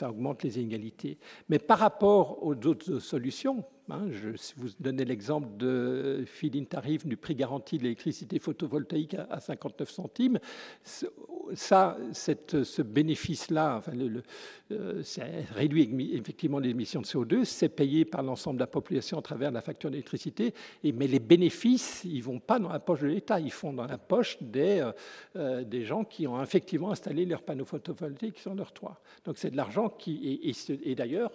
augmente 0.08 0.42
les 0.42 0.58
inégalités. 0.58 1.18
Mais 1.48 1.58
par 1.58 1.78
rapport 1.78 2.42
aux 2.42 2.54
autres 2.66 2.98
solutions, 2.98 3.64
hein, 3.90 4.08
je 4.10 4.30
vous 4.56 4.68
donnez 4.80 5.04
l'exemple 5.04 5.48
de 5.56 6.24
feed-in 6.26 6.64
tarif 6.64 7.06
du 7.06 7.16
prix 7.16 7.34
garanti 7.34 7.78
de 7.78 7.84
l'électricité 7.84 8.38
photovoltaïque 8.38 9.16
à 9.30 9.40
59 9.40 9.90
centimes, 9.90 10.38
ça, 11.54 11.96
ce 12.12 12.82
bénéfice-là, 12.82 13.82
euh, 14.70 15.02
réduit 15.54 16.14
effectivement 16.14 16.58
les 16.58 16.70
émissions 16.70 17.00
de 17.00 17.06
CO2, 17.06 17.44
c'est 17.44 17.68
payé 17.68 18.04
par 18.04 18.22
l'ensemble 18.22 18.56
de 18.56 18.62
la 18.62 18.66
population 18.66 19.18
à 19.18 19.22
travers 19.22 19.50
la 19.50 19.60
facture 19.60 19.90
d'électricité, 19.90 20.54
mais 20.82 21.06
les 21.06 21.18
bénéfices, 21.18 22.02
ils 22.04 22.18
ne 22.18 22.22
vont 22.22 22.40
pas 22.40 22.58
dans 22.58 22.70
la 22.70 22.80
poche 22.80 23.00
de 23.00 23.08
l'État, 23.08 23.40
ils 23.40 23.52
font 23.52 23.72
dans 23.72 23.86
la 23.86 23.98
poche 23.98 24.38
des, 24.40 24.80
euh, 24.80 24.92
euh, 25.36 25.84
gens 25.84 26.04
qui 26.04 26.26
ont 26.26 26.42
effectivement 26.42 26.90
installé 26.90 27.26
leurs 27.26 27.42
panneaux 27.42 27.64
photovoltaïques 27.64 28.38
sur 28.38 28.54
leur 28.54 28.72
toit. 28.72 29.00
Donc 29.24 29.38
c'est 29.38 29.50
de 29.50 29.56
l'argent 29.56 29.88
qui, 29.88 30.40
et, 30.44 30.90
et 30.90 30.94
d'ailleurs, 30.94 31.32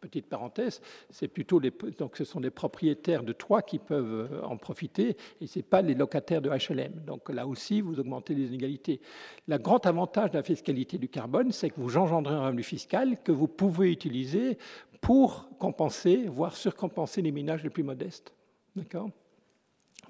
petite 0.00 0.26
parenthèse, 0.26 0.80
c'est 1.10 1.28
plutôt 1.28 1.58
les, 1.58 1.72
ce 2.14 2.24
sont 2.24 2.40
les 2.40 2.50
propriétaires 2.50 3.22
de 3.22 3.32
toits 3.32 3.62
qui 3.62 3.78
peuvent 3.78 4.28
euh, 4.32 4.42
en 4.42 4.56
profiter 4.56 5.16
et 5.40 5.46
ce 5.46 5.58
n'est 5.58 5.62
pas 5.62 5.82
les 5.82 5.94
locataires 5.94 6.40
de 6.40 6.50
HLM. 6.50 7.04
Donc 7.06 7.28
là 7.28 7.46
aussi, 7.46 7.80
vous 7.80 8.00
augmentez 8.00 8.34
les 8.34 8.46
inégalités. 8.46 9.00
Le 9.46 9.58
grand 9.58 9.84
avantage 9.86 10.30
de 10.30 10.36
la 10.36 10.42
fiscalité 10.42 10.98
du 10.98 11.08
carbone, 11.08 11.52
c'est 11.52 11.70
que 11.70 11.80
vous 11.80 11.96
engendrez 11.96 12.34
un 12.34 12.46
revenu 12.46 12.62
fiscal 12.62 13.22
que 13.22 13.32
vous 13.32 13.48
pouvez 13.48 13.92
utiliser 13.92 14.58
pour 15.00 15.48
compenser, 15.58 16.26
voire 16.26 16.56
surcompenser 16.56 17.22
les 17.22 17.32
ménages 17.32 17.62
les 17.62 17.70
plus 17.70 17.82
modestes. 17.82 18.34
D'accord? 18.76 19.10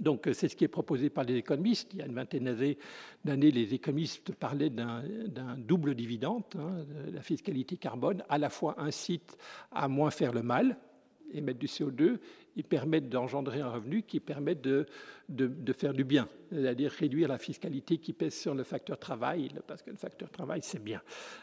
Donc, 0.00 0.28
c'est 0.32 0.48
ce 0.48 0.56
qui 0.56 0.64
est 0.64 0.68
proposé 0.68 1.10
par 1.10 1.24
les 1.24 1.36
économistes. 1.36 1.90
Il 1.92 1.98
y 1.98 2.02
a 2.02 2.06
une 2.06 2.14
vingtaine 2.14 2.56
d'années, 3.24 3.50
les 3.50 3.74
économistes 3.74 4.32
parlaient 4.34 4.70
d'un 4.70 5.02
double 5.58 5.94
dividende. 5.94 6.44
Hein, 6.58 6.86
la 7.12 7.20
fiscalité 7.20 7.76
carbone, 7.76 8.24
à 8.28 8.38
la 8.38 8.48
fois 8.48 8.76
incite 8.78 9.36
à 9.70 9.88
moins 9.88 10.10
faire 10.10 10.32
le 10.32 10.42
mal, 10.42 10.78
émettre 11.32 11.58
du 11.58 11.66
CO2, 11.66 12.18
ils 12.56 12.64
permettent 12.64 13.08
d'engendrer 13.08 13.60
un 13.60 13.70
revenu 13.70 14.02
qui 14.02 14.20
permet 14.20 14.54
de, 14.54 14.86
faire 15.72 15.92
du 15.92 16.04
bien, 16.04 16.28
c'est-à-dire 16.50 16.90
réduire 16.90 17.28
la 17.28 17.38
fiscalité 17.38 17.98
qui 17.98 18.12
pèse 18.12 18.34
sur 18.34 18.54
le 18.54 18.64
facteur 18.64 18.98
travail, 18.98 19.50
parce 19.66 19.82
que 19.82 19.90
le 19.90 19.96
facteur 19.96 20.30
travail, 20.30 20.60
c'est 20.62 20.82
bien. 20.82 21.00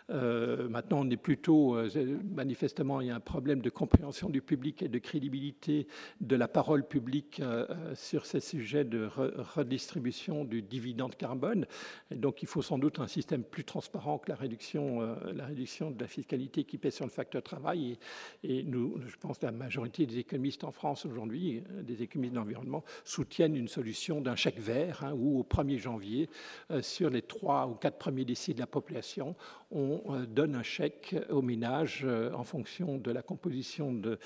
Euh, 0.10 0.68
maintenant, 0.68 1.00
on 1.06 1.10
est 1.10 1.18
plutôt, 1.18 1.76
euh, 1.76 1.90
manifestement, 2.36 3.02
il 3.02 3.08
y 3.08 3.10
a 3.10 3.16
un 3.16 3.22
problème 3.22 3.62
de 3.62 3.70
compréhension 3.70 4.30
du 4.30 4.42
public 4.42 4.82
et 4.84 4.90
de 4.90 5.00
crédibilité 5.00 5.88
de 6.20 6.36
la 6.36 6.48
parole 6.48 6.86
publique 6.86 7.40
euh, 7.40 7.66
sur 7.96 8.26
ces 8.26 8.40
sujets 8.40 8.84
de 8.84 9.08
redistribution 9.56 10.44
du 10.44 10.62
dividende 10.62 11.16
carbone. 11.16 11.66
Et 12.12 12.16
donc, 12.16 12.42
il 12.42 12.48
faut 12.48 12.62
sans 12.62 12.78
doute 12.78 13.00
un 13.00 13.08
système 13.08 13.44
plus 13.44 13.64
transparent 13.64 14.18
que 14.18 14.30
la 14.30 14.36
réduction, 14.36 15.02
de 15.02 16.00
la 16.02 16.08
fiscalité 16.08 16.64
qui 16.64 16.78
pèse 16.78 16.96
sur 16.96 17.06
le 17.06 17.12
facteur 17.12 17.42
travail. 17.44 17.98
Et, 18.44 18.60
et 18.60 18.64
nous, 18.64 18.96
je 19.06 19.16
pense 19.16 19.38
que 19.38 19.46
la 19.46 19.52
majorité 19.52 20.06
des 20.06 20.20
économistes 20.20 20.64
en 20.64 20.72
France 20.72 20.97
aujourd'hui, 21.06 21.64
des 21.84 22.04
économistes 22.04 22.34
d'environnement, 22.36 22.84
soutiennent 23.04 23.56
une 23.56 23.68
solution 23.68 24.22
d'un 24.22 24.36
chèque 24.36 24.60
vert, 24.60 25.04
hein, 25.04 25.14
où 25.14 25.40
au 25.40 25.44
1er 25.44 25.78
janvier, 25.78 26.30
euh, 26.72 26.82
sur 26.82 27.10
les 27.10 27.22
trois 27.22 27.68
ou 27.68 27.76
quatre 27.76 27.98
premiers 27.98 28.26
décès 28.26 28.54
de 28.54 28.60
la 28.60 28.68
population, 28.68 29.36
on 29.72 30.02
euh, 30.10 30.26
donne 30.26 30.56
un 30.56 30.64
chèque 30.64 31.16
au 31.30 31.42
ménage 31.42 32.04
euh, 32.06 32.32
en 32.34 32.44
fonction 32.44 32.98
de 32.98 33.12
la 33.12 33.22
composition 33.22 33.94
de, 33.94 34.20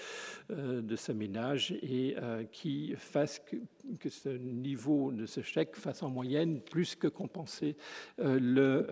de 0.49 0.95
ce 0.95 1.11
ménage 1.11 1.71
et 1.81 2.15
qui 2.51 2.93
fasse 2.95 3.39
que, 3.39 3.55
que, 3.99 4.09
ce 4.09 4.29
niveau 4.29 5.11
de 5.11 5.25
ce 5.25 5.41
chèque 5.41 5.75
fasse 5.75 6.03
en 6.03 6.09
moyenne 6.09 6.61
plus 6.61 6.95
que 6.95 7.07
compenser 7.07 7.75
le 8.17 8.87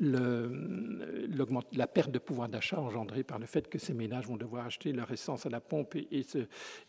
la 0.00 1.86
perte 1.86 2.10
de 2.10 2.18
pouvoir 2.18 2.48
d'achat 2.48 2.80
engendrée 2.80 3.24
par 3.24 3.38
le 3.38 3.46
fait 3.46 3.68
que 3.68 3.78
ces 3.78 3.94
ménages 3.94 4.26
vont 4.26 4.36
devoir 4.36 4.66
acheter 4.66 4.92
leur 4.92 5.10
essence 5.10 5.46
à 5.46 5.48
la 5.48 5.60
pompe 5.60 5.96
et, 5.96 6.24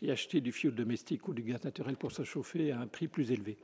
et, 0.02 0.10
acheter 0.10 0.40
du 0.40 0.52
fioul 0.52 0.74
domestique 0.74 1.26
ou 1.28 1.34
du 1.34 1.42
gaz 1.42 1.64
naturel 1.64 1.96
pour 1.96 2.12
se 2.12 2.22
chauffer 2.22 2.72
à 2.72 2.80
un 2.80 2.86
prix 2.86 3.08
plus 3.08 3.32
élevé. 3.32 3.56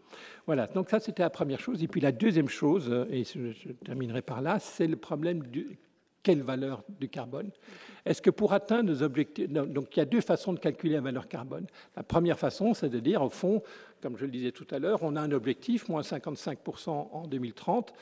Voilà, 0.46 0.66
donc 0.66 0.90
ça 0.90 1.00
c'était 1.00 1.22
la 1.22 1.30
première 1.30 1.60
chose. 1.60 1.82
Et 1.82 1.88
puis 1.88 2.00
la 2.00 2.12
deuxième 2.12 2.48
chose, 2.48 2.92
et 3.10 3.24
je, 3.24 3.72
terminerai 3.84 4.22
par 4.22 4.40
là, 4.42 4.58
c'est 4.58 4.86
le 4.86 4.96
problème 4.96 5.44
de 5.46 5.66
quelle 6.26 6.42
valeur 6.42 6.82
du 6.88 7.08
carbone? 7.08 7.52
Est-ce 8.04 8.20
que 8.20 8.30
pour 8.30 8.52
atteindre 8.52 8.90
nos 8.90 9.02
objectifs... 9.04 9.48
Donc 9.48 9.96
il 9.96 10.00
y 10.00 10.02
a 10.02 10.06
deux 10.06 10.20
façons 10.20 10.52
de 10.52 10.58
calculer 10.58 10.94
la 10.94 11.00
valeur 11.00 11.28
carbone. 11.28 11.66
La 11.94 12.02
première 12.02 12.36
façon, 12.36 12.74
c'est 12.74 12.88
de 12.88 12.98
dire, 12.98 13.22
au 13.22 13.30
fond, 13.30 13.62
comme 14.02 14.16
je 14.16 14.24
le 14.24 14.32
disais 14.32 14.50
tout 14.50 14.66
à 14.72 14.80
l'heure, 14.80 15.04
on 15.04 15.14
a 15.14 15.20
un 15.20 15.30
objectif, 15.30 15.88
moins 15.88 16.00
55% 16.00 16.90
en 16.90 17.28
2030. 17.28 17.94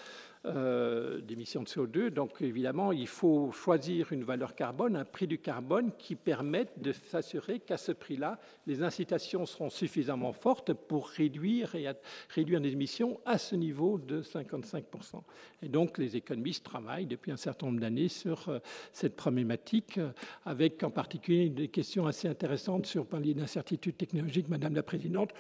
Euh, 0.47 1.22
d'émissions 1.22 1.62
de 1.62 1.68
CO2. 1.68 2.11
Donc 2.11 2.42
évidemment, 2.42 2.92
il 2.92 3.09
faut 3.09 3.51
choisir 3.51 4.12
une 4.12 4.24
valeur 4.24 4.55
carbone, 4.55 4.95
un 4.95 5.07
prix 5.07 5.26
du 5.26 5.38
carbone 5.38 5.90
qui 5.97 6.16
permette 6.16 6.82
de 6.82 6.92
s'assurer 6.92 7.61
qu'à 7.61 7.78
ce 7.78 7.92
prix-là, 7.92 8.38
les 8.66 8.82
incitations 8.82 9.47
seront 9.47 9.70
suffisamment 9.70 10.34
fortes 10.34 10.74
pour 10.74 11.09
réduire, 11.09 11.74
les 11.74 12.72
émissions 12.72 13.18
à 13.24 13.38
ce 13.38 13.57
niveau 13.57 13.97
de 13.97 14.20
55%. 14.20 15.22
Et 15.62 15.68
donc 15.70 15.97
les 15.97 16.14
économistes 16.14 16.66
travaillent 16.66 17.07
depuis 17.07 17.32
un 17.32 17.38
certain 17.38 17.68
nombre 17.68 17.80
d'années 17.80 18.09
sur 18.09 18.51
euh, 18.51 18.59
cette 18.92 19.16
problématique, 19.16 19.97
euh, 19.97 20.11
avec 20.45 20.82
en 20.82 20.90
particulier 20.90 21.49
des 21.49 21.68
questions 21.68 22.07
assez 22.07 22.28
intéressantes 22.28 22.84
sur 22.84 23.07
parler 23.07 23.32
d'incertitude 23.32 23.97
technologique, 23.97 24.51
Madame 24.51 24.74
la 24.74 24.82
Présidente. 24.82 25.30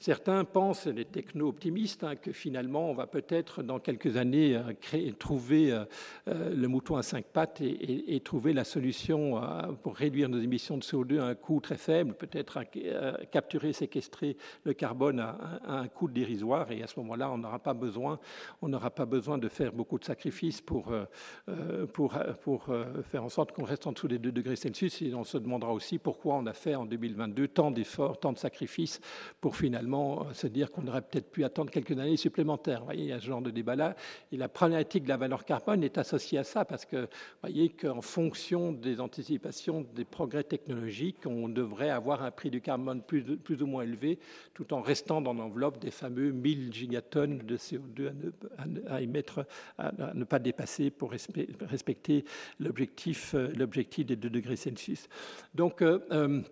Certains 0.00 0.44
pensent, 0.46 0.86
les 0.86 1.04
techno-optimistes, 1.04 2.04
hein, 2.04 2.16
que 2.16 2.32
finalement, 2.32 2.90
on 2.90 2.94
va 2.94 3.06
peut-être 3.06 3.62
dans 3.62 3.78
quelques 3.78 4.16
années 4.16 4.56
euh, 4.56 5.12
trouver 5.18 5.72
euh, 5.72 5.84
euh, 6.26 6.54
le 6.54 6.68
mouton 6.68 6.96
à 6.96 7.02
cinq 7.02 7.26
pattes 7.26 7.60
et, 7.60 8.18
trouver 8.24 8.54
la 8.54 8.64
solution 8.64 9.40
pour 9.82 9.96
réduire 9.96 10.28
nos 10.28 10.38
émissions 10.38 10.76
de 10.76 10.82
CO2 10.82 11.20
à 11.20 11.24
un 11.24 11.34
coût 11.34 11.60
très 11.60 11.76
faible, 11.76 12.14
peut-être 12.14 12.60
capturer, 13.30 13.72
séquestrer 13.72 14.36
le 14.64 14.72
carbone 14.74 15.20
à, 15.20 15.60
un 15.66 15.88
coût 15.88 16.08
dérisoire. 16.08 16.70
Et 16.70 16.82
à 16.82 16.86
ce 16.86 16.98
moment-là, 17.00 17.30
on 17.30 17.38
n'aura 17.38 17.58
pas 17.58 17.74
besoin, 17.74 18.18
de 19.38 19.48
faire 19.48 19.72
beaucoup 19.72 19.98
de 19.98 20.04
sacrifices 20.04 20.60
pour, 20.60 20.92
pour, 21.92 22.18
pour 22.42 22.68
faire 23.10 23.24
en 23.24 23.30
sorte 23.30 23.52
qu'on 23.52 23.64
reste 23.64 23.86
en 23.86 23.92
dessous 23.92 24.08
des 24.08 24.18
2 24.18 24.32
degrés 24.32 24.56
Celsius. 24.56 25.00
Et 25.02 25.14
on 25.14 25.24
se 25.24 25.38
demandera 25.38 25.72
aussi 25.72 25.98
pourquoi 25.98 26.36
on 26.36 26.46
a 26.46 26.52
fait 26.52 26.74
en 26.74 26.84
2022 26.84 27.48
tant 27.48 27.70
d'efforts, 27.70 28.20
tant 28.20 28.32
de 28.32 28.38
sacrifices 28.38 29.00
pour 29.40 29.56
finalement 29.56 29.89
euh, 29.94 30.32
se 30.32 30.46
dire 30.46 30.70
qu'on 30.70 30.86
aurait 30.86 31.02
peut-être 31.02 31.30
pu 31.30 31.44
attendre 31.44 31.70
quelques 31.70 31.98
années 31.98 32.16
supplémentaires. 32.16 32.80
Vous 32.80 32.86
voyez, 32.86 33.02
il 33.02 33.08
y 33.08 33.12
a 33.12 33.20
ce 33.20 33.26
genre 33.26 33.42
de 33.42 33.50
débat-là. 33.50 33.96
Et 34.32 34.36
la 34.36 34.48
problématique 34.48 35.04
de 35.04 35.08
la 35.08 35.16
valeur 35.16 35.44
carbone 35.44 35.82
est 35.84 35.98
associée 35.98 36.38
à 36.38 36.44
ça, 36.44 36.64
parce 36.64 36.84
que 36.84 36.96
vous 36.96 37.08
voyez 37.42 37.68
qu'en 37.70 38.00
fonction 38.00 38.72
des 38.72 39.00
anticipations 39.00 39.86
des 39.94 40.04
progrès 40.04 40.44
technologiques, 40.44 41.26
on 41.26 41.48
devrait 41.48 41.90
avoir 41.90 42.22
un 42.22 42.30
prix 42.30 42.50
du 42.50 42.60
carbone 42.60 43.02
plus, 43.02 43.24
ou 43.60 43.66
moins 43.66 43.82
élevé, 43.82 44.18
tout 44.54 44.72
en 44.74 44.80
restant 44.80 45.20
dans 45.20 45.34
l'enveloppe 45.34 45.78
des 45.78 45.90
fameux 45.90 46.32
1000 46.32 46.72
gigatonnes 46.72 47.38
de 47.38 47.56
CO2 47.56 48.12
à, 48.88 49.00
émettre, 49.00 49.46
à, 49.78 49.92
ne 50.14 50.24
pas 50.24 50.38
dépasser 50.38 50.90
pour 50.90 51.10
respecter 51.10 52.24
l'objectif, 52.58 53.34
euh, 53.34 53.48
des 53.48 54.16
2 54.16 54.30
degrés 54.30 54.56
Celsius. 54.56 55.08
Donc, 55.54 55.82
euh, 55.82 56.42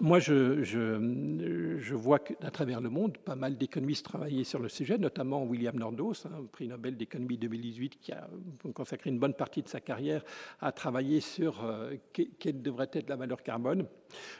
moi, 0.00 0.18
je, 0.18 0.62
je, 0.62 1.94
vois 1.94 2.18
qu'à 2.18 2.50
travers 2.50 2.80
le 2.80 2.88
monde, 2.88 3.18
pas 3.18 3.34
mal 3.34 3.58
d'économistes 3.58 4.06
travaillaient 4.06 4.42
sur 4.44 4.58
le 4.58 4.70
sujet, 4.70 4.96
notamment 4.96 5.44
William 5.44 5.76
Nordos, 5.76 6.14
hein, 6.24 6.46
prix 6.50 6.66
Nobel 6.66 6.96
d'économie 6.96 7.36
2018, 7.36 7.98
qui 8.00 8.10
a 8.12 8.26
consacré 8.74 9.10
une 9.10 9.18
bonne 9.18 9.34
partie 9.34 9.62
de 9.62 9.68
sa 9.68 9.80
carrière 9.80 10.24
à 10.60 10.72
travailler 10.72 11.20
sur 11.20 11.62
euh, 11.64 11.94
quelle 12.12 12.62
devrait 12.62 12.88
être 12.94 13.10
la 13.10 13.16
valeur 13.16 13.42
carbone. 13.42 13.86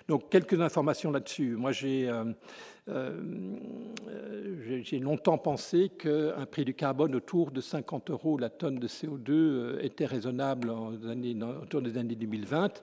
Donc, 0.09 0.30
quelques 0.30 0.59
informations 0.59 1.11
là-dessus. 1.11 1.55
Moi, 1.57 1.72
j'ai 1.72 2.09
euh, 2.09 2.24
euh, 2.89 3.20
longtemps 5.01 5.39
pensé 5.39 5.89
qu'un 5.89 6.47
prix 6.47 6.64
du 6.64 6.74
carbone 6.74 7.14
autour 7.14 7.51
de 7.51 7.61
50 7.61 8.11
euros 8.11 8.39
la 8.39 8.51
tonne 8.51 8.78
de 8.78 8.89
CO2 8.89 9.30
euh, 9.30 9.78
était 9.83 10.07
raisonnable 10.07 10.70
autour 10.70 11.83
des 11.83 11.97
années 11.97 12.16
2020. 12.16 12.83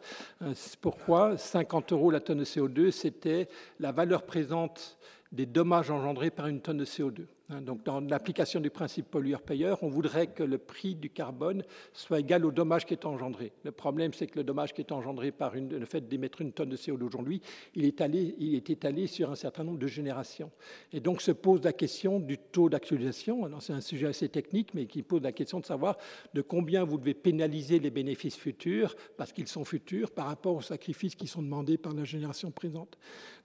Pourquoi 0.81 1.37
50 1.37 1.91
euros 1.91 2.11
la 2.11 2.19
tonne 2.19 2.39
de 2.39 2.45
CO2, 2.45 2.91
c'était 2.91 3.49
la 3.79 3.91
valeur 3.91 4.23
présente 4.23 4.97
des 5.31 5.45
dommages 5.45 5.91
engendrés 5.91 6.31
par 6.31 6.47
une 6.47 6.61
tonne 6.61 6.77
de 6.77 6.85
CO2. 6.85 7.25
Hein, 7.51 7.61
donc, 7.61 7.83
dans 7.83 7.99
l'application 7.99 8.59
du 8.59 8.69
principe 8.69 9.09
pollueur-payeur, 9.09 9.81
on 9.81 9.89
voudrait 9.89 10.27
que 10.27 10.43
le 10.43 10.59
prix 10.59 10.93
du 10.93 11.09
carbone 11.09 11.63
soit 11.93 12.19
égal 12.19 12.45
au 12.45 12.51
dommage 12.51 12.85
qui 12.85 12.93
est 12.93 13.05
engendré. 13.05 13.51
Le 13.63 13.71
problème, 13.71 14.13
c'est 14.13 14.27
que 14.27 14.37
le 14.37 14.43
dommage 14.43 14.73
qui 14.73 14.81
est 14.81 14.91
engendré 14.91 15.31
par 15.31 15.55
le 15.55 15.85
fait 15.85 16.07
d'émettre 16.07 16.41
une 16.41 16.51
tonne 16.51 16.69
de 16.69 16.77
CO2 16.77 17.03
aujourd'hui, 17.03 17.41
il 17.73 17.89
il 17.89 18.55
est 18.55 18.69
étalé 18.69 19.07
sur 19.07 19.31
un 19.31 19.35
certain 19.35 19.63
nombre 19.63 19.79
de 19.79 19.87
générations. 19.87 20.51
Et 20.93 20.99
donc 20.99 21.21
se 21.23 21.31
pose 21.31 21.63
la 21.63 21.73
question 21.73 22.19
du 22.19 22.37
taux 22.37 22.69
d'actualisation. 22.69 23.49
C'est 23.59 23.73
un 23.73 23.81
sujet 23.81 24.07
assez 24.07 24.29
technique, 24.29 24.75
mais 24.75 24.85
qui 24.85 25.01
pose 25.01 25.23
la 25.23 25.31
question 25.31 25.59
de 25.59 25.65
savoir 25.65 25.97
de 26.35 26.41
combien 26.41 26.83
vous 26.83 26.99
devez 26.99 27.15
pénaliser 27.15 27.79
les 27.79 27.89
bénéfices 27.89 28.37
futurs, 28.37 28.95
parce 29.17 29.33
qu'ils 29.33 29.47
sont 29.47 29.65
futurs, 29.65 30.11
par 30.11 30.27
rapport 30.27 30.55
aux 30.55 30.61
sacrifices 30.61 31.15
qui 31.15 31.25
sont 31.25 31.41
demandés 31.41 31.79
par 31.79 31.93
la 31.93 32.03
génération 32.03 32.51
présente. 32.51 32.97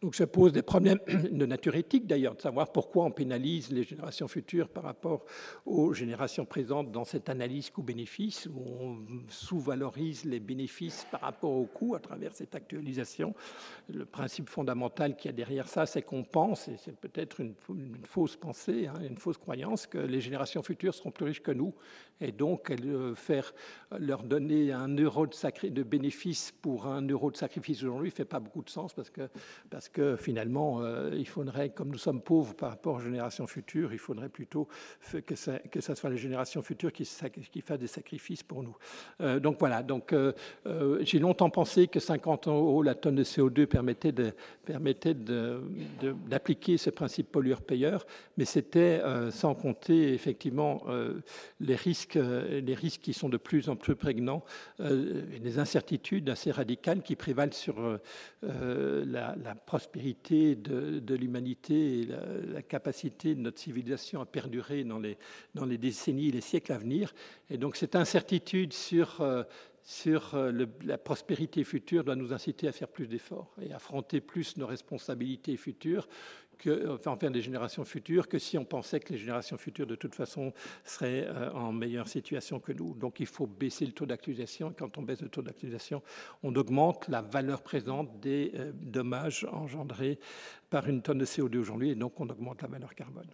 Donc 0.03 0.15
se 0.15 0.25
posent 0.25 0.53
des 0.53 0.63
problèmes 0.63 1.01
de 1.31 1.47
nature 1.47 1.75
éthique, 1.75 2.07
d'ailleurs, 2.07 2.35
de 2.35 2.43
savoir 2.43 2.71
pourquoi 2.71 3.07
on 3.07 3.11
pénalise 3.11 3.71
les 3.71 3.83
générations 3.83 3.94
futures 4.29 4.69
par 4.69 4.85
rapport 4.85 5.25
aux 5.67 5.93
générations 5.93 6.45
présentes 6.45 6.91
dans 6.91 7.05
cette 7.05 7.29
analyse 7.29 7.71
coût-bénéfice, 7.71 8.47
où 8.47 8.61
on 8.81 8.99
sous-valorise 9.29 10.25
les 10.25 10.41
bénéfices 10.41 11.07
par 11.11 11.21
rapport 11.21 11.53
aux 11.53 11.67
coûts 11.67 11.95
à 11.95 12.01
travers 12.01 12.33
cette 12.33 12.55
actualisation. 12.55 13.35
Le 13.89 14.05
principe 14.05 14.49
fondamental 14.49 15.17
qu'il 15.17 15.31
y 15.31 15.35
a 15.35 15.37
derrière 15.37 15.69
ça, 15.69 15.87
c'est 15.87 16.03
qu'on 16.03 16.25
pense, 16.25 16.69
et 16.69 16.77
c'est 16.77 16.97
peut-être 16.97 17.41
une, 17.41 17.55
fausse 18.05 18.37
pensée, 18.37 18.87
hein, 18.87 19.01
une 19.09 19.19
fausse 19.19 19.39
croyance, 19.39 19.87
que 19.87 19.99
les 19.99 20.21
générations 20.21 20.63
futures 20.63 20.95
seront 20.95 21.11
plus 21.11 21.27
riches 21.27 21.43
que 21.43 21.53
nous, 21.53 21.75
et 22.21 22.33
donc 22.33 22.71
euh, 22.71 23.15
faire 23.15 23.53
leur 23.99 24.23
donner 24.23 24.73
un 24.73 24.89
euro 24.89 25.27
de, 25.27 25.69
de 25.69 25.83
bénéfice 25.83 26.53
pour 26.63 26.87
un 26.87 27.03
euro 27.07 27.31
de 27.31 27.37
sacrifice 27.37 27.83
aujourd'hui 27.83 28.11
ne 28.11 28.15
fait 28.15 28.25
pas 28.25 28.41
beaucoup 28.41 28.63
de 28.63 28.71
sens, 28.71 28.93
parce 28.95 29.11
que, 29.11 29.29
parce 29.71 29.89
que 29.89 30.17
finalement, 30.17 30.81
euh, 30.81 31.11
il 31.15 31.29
faudrait, 31.29 31.71
comme 31.71 31.91
nous 31.91 31.99
sommes 31.99 32.23
pauvres 32.23 32.55
par 32.55 32.71
rapport 32.71 32.97
aux 32.97 33.01
générations 33.01 33.47
futures, 33.47 33.84
il 33.93 33.99
faudrait 33.99 34.29
plutôt 34.29 34.69
que 35.27 35.35
ça, 35.35 35.59
que 35.59 35.81
ça 35.81 35.95
soit 35.95 36.11
les 36.11 36.17
générations 36.17 36.63
futures 36.63 36.93
qui, 36.93 37.09
qui 37.51 37.61
fassent 37.61 37.79
des 37.79 37.87
sacrifices 37.87 38.43
pour 38.43 38.63
nous. 38.63 38.77
Euh, 39.21 39.41
donc 39.41 39.57
voilà, 39.59 39.83
donc, 39.83 40.13
euh, 40.13 40.33
euh, 40.67 40.99
j'ai 41.03 41.19
longtemps 41.19 41.51
pensé 41.51 41.89
que 41.89 42.01
50 42.01 42.49
euros 42.49 42.83
la 42.83 42.95
tonne 42.95 43.17
de 43.17 43.25
CO2 43.25 43.67
permettait, 43.67 44.13
d'appliquer 46.29 46.77
ce 46.79 46.91
principe 46.91 47.31
pollueur-payeur, 47.33 48.07
mais 48.37 48.45
c'était 48.45 49.01
sans 49.31 49.55
compter 49.55 50.13
effectivement 50.13 50.85
les, 51.61 51.77
risques, 51.77 52.19
les 52.19 52.75
risques 52.75 53.03
qui 53.03 53.13
sont 53.13 53.29
de 53.29 53.37
plus 53.37 53.69
en 53.69 53.77
plus 53.77 53.95
prégnants, 53.95 54.43
les 54.79 55.59
incertitudes 55.59 56.29
assez 56.31 56.51
radicales 56.51 57.03
qui 57.03 57.17
prévalent 57.17 57.53
sur 57.53 57.99
la, 58.43 59.55
prospérité 59.67 60.55
de, 60.55 61.15
l'humanité 61.15 62.01
et 62.01 62.09
la 62.53 62.63
capacité 62.63 63.35
de 63.35 63.41
notre 63.41 63.59
civilisation 63.59 63.74
à 64.21 64.27
perdurer 64.27 64.85
dans 64.85 64.99
les, 64.99 65.17
dans 65.55 65.65
les 65.65 65.79
décennies 65.79 66.29
et 66.29 66.33
les 66.33 66.41
siècles 66.41 66.73
à 66.73 66.79
venir. 66.79 67.15
Et 67.51 67.59
donc 67.59 67.77
cette 67.77 67.97
incertitude 67.97 68.73
sur, 68.73 69.21
euh, 69.21 69.43
sur 69.83 70.35
euh, 70.35 70.67
la 70.85 70.99
prospérité 70.99 71.65
future 71.65 72.05
doit 72.05 72.17
nous 72.17 72.33
inciter 72.33 72.69
à 72.69 72.73
faire 72.73 72.89
plus 72.89 73.07
d'efforts 73.07 73.55
et 73.61 73.73
affronter 73.73 74.21
plus 74.21 74.57
nos 74.57 74.67
responsabilités 74.67 75.57
futures 75.57 76.09
que, 76.65 76.89
enfin, 76.91 77.13
envers 77.13 77.31
des 77.31 77.43
générations 77.43 77.85
futures 77.85 78.29
que 78.29 78.39
si 78.39 78.59
on 78.59 78.65
pensait 78.65 79.01
que 79.01 79.13
les 79.13 79.19
générations 79.19 79.57
futures, 79.57 79.87
de 79.87 79.95
toute 79.95 80.15
façon, 80.15 80.53
seraient 80.85 81.27
euh, 81.27 81.51
en 81.53 81.73
meilleure 81.73 82.09
situation 82.09 82.61
que 82.61 82.73
nous. 82.73 82.95
Donc 82.95 83.21
il 83.21 83.27
faut 83.27 83.47
baisser 83.47 83.87
le 83.87 83.93
taux 83.93 84.07
d'actualisation. 84.07 84.75
Quand 84.77 84.99
on 84.99 85.03
baisse 85.03 85.23
le 85.23 85.29
taux 85.29 85.43
d'actualisation, 85.43 86.03
on 86.43 86.55
augmente 86.55 87.09
la 87.09 87.23
valeur 87.23 87.63
présente 87.63 88.21
des 88.21 88.53
dommages 88.75 89.47
engendrés 89.53 90.19
par 90.75 90.89
une 90.89 91.03
tonne 91.03 91.19
de 91.19 91.25
CO2 91.25 91.59
aujourd'hui, 91.59 91.91
et 91.91 91.95
donc 91.95 92.19
on 92.19 92.29
augmente 92.29 92.61
la 92.63 92.67
valeur 92.67 92.97
carbone. 92.97 93.29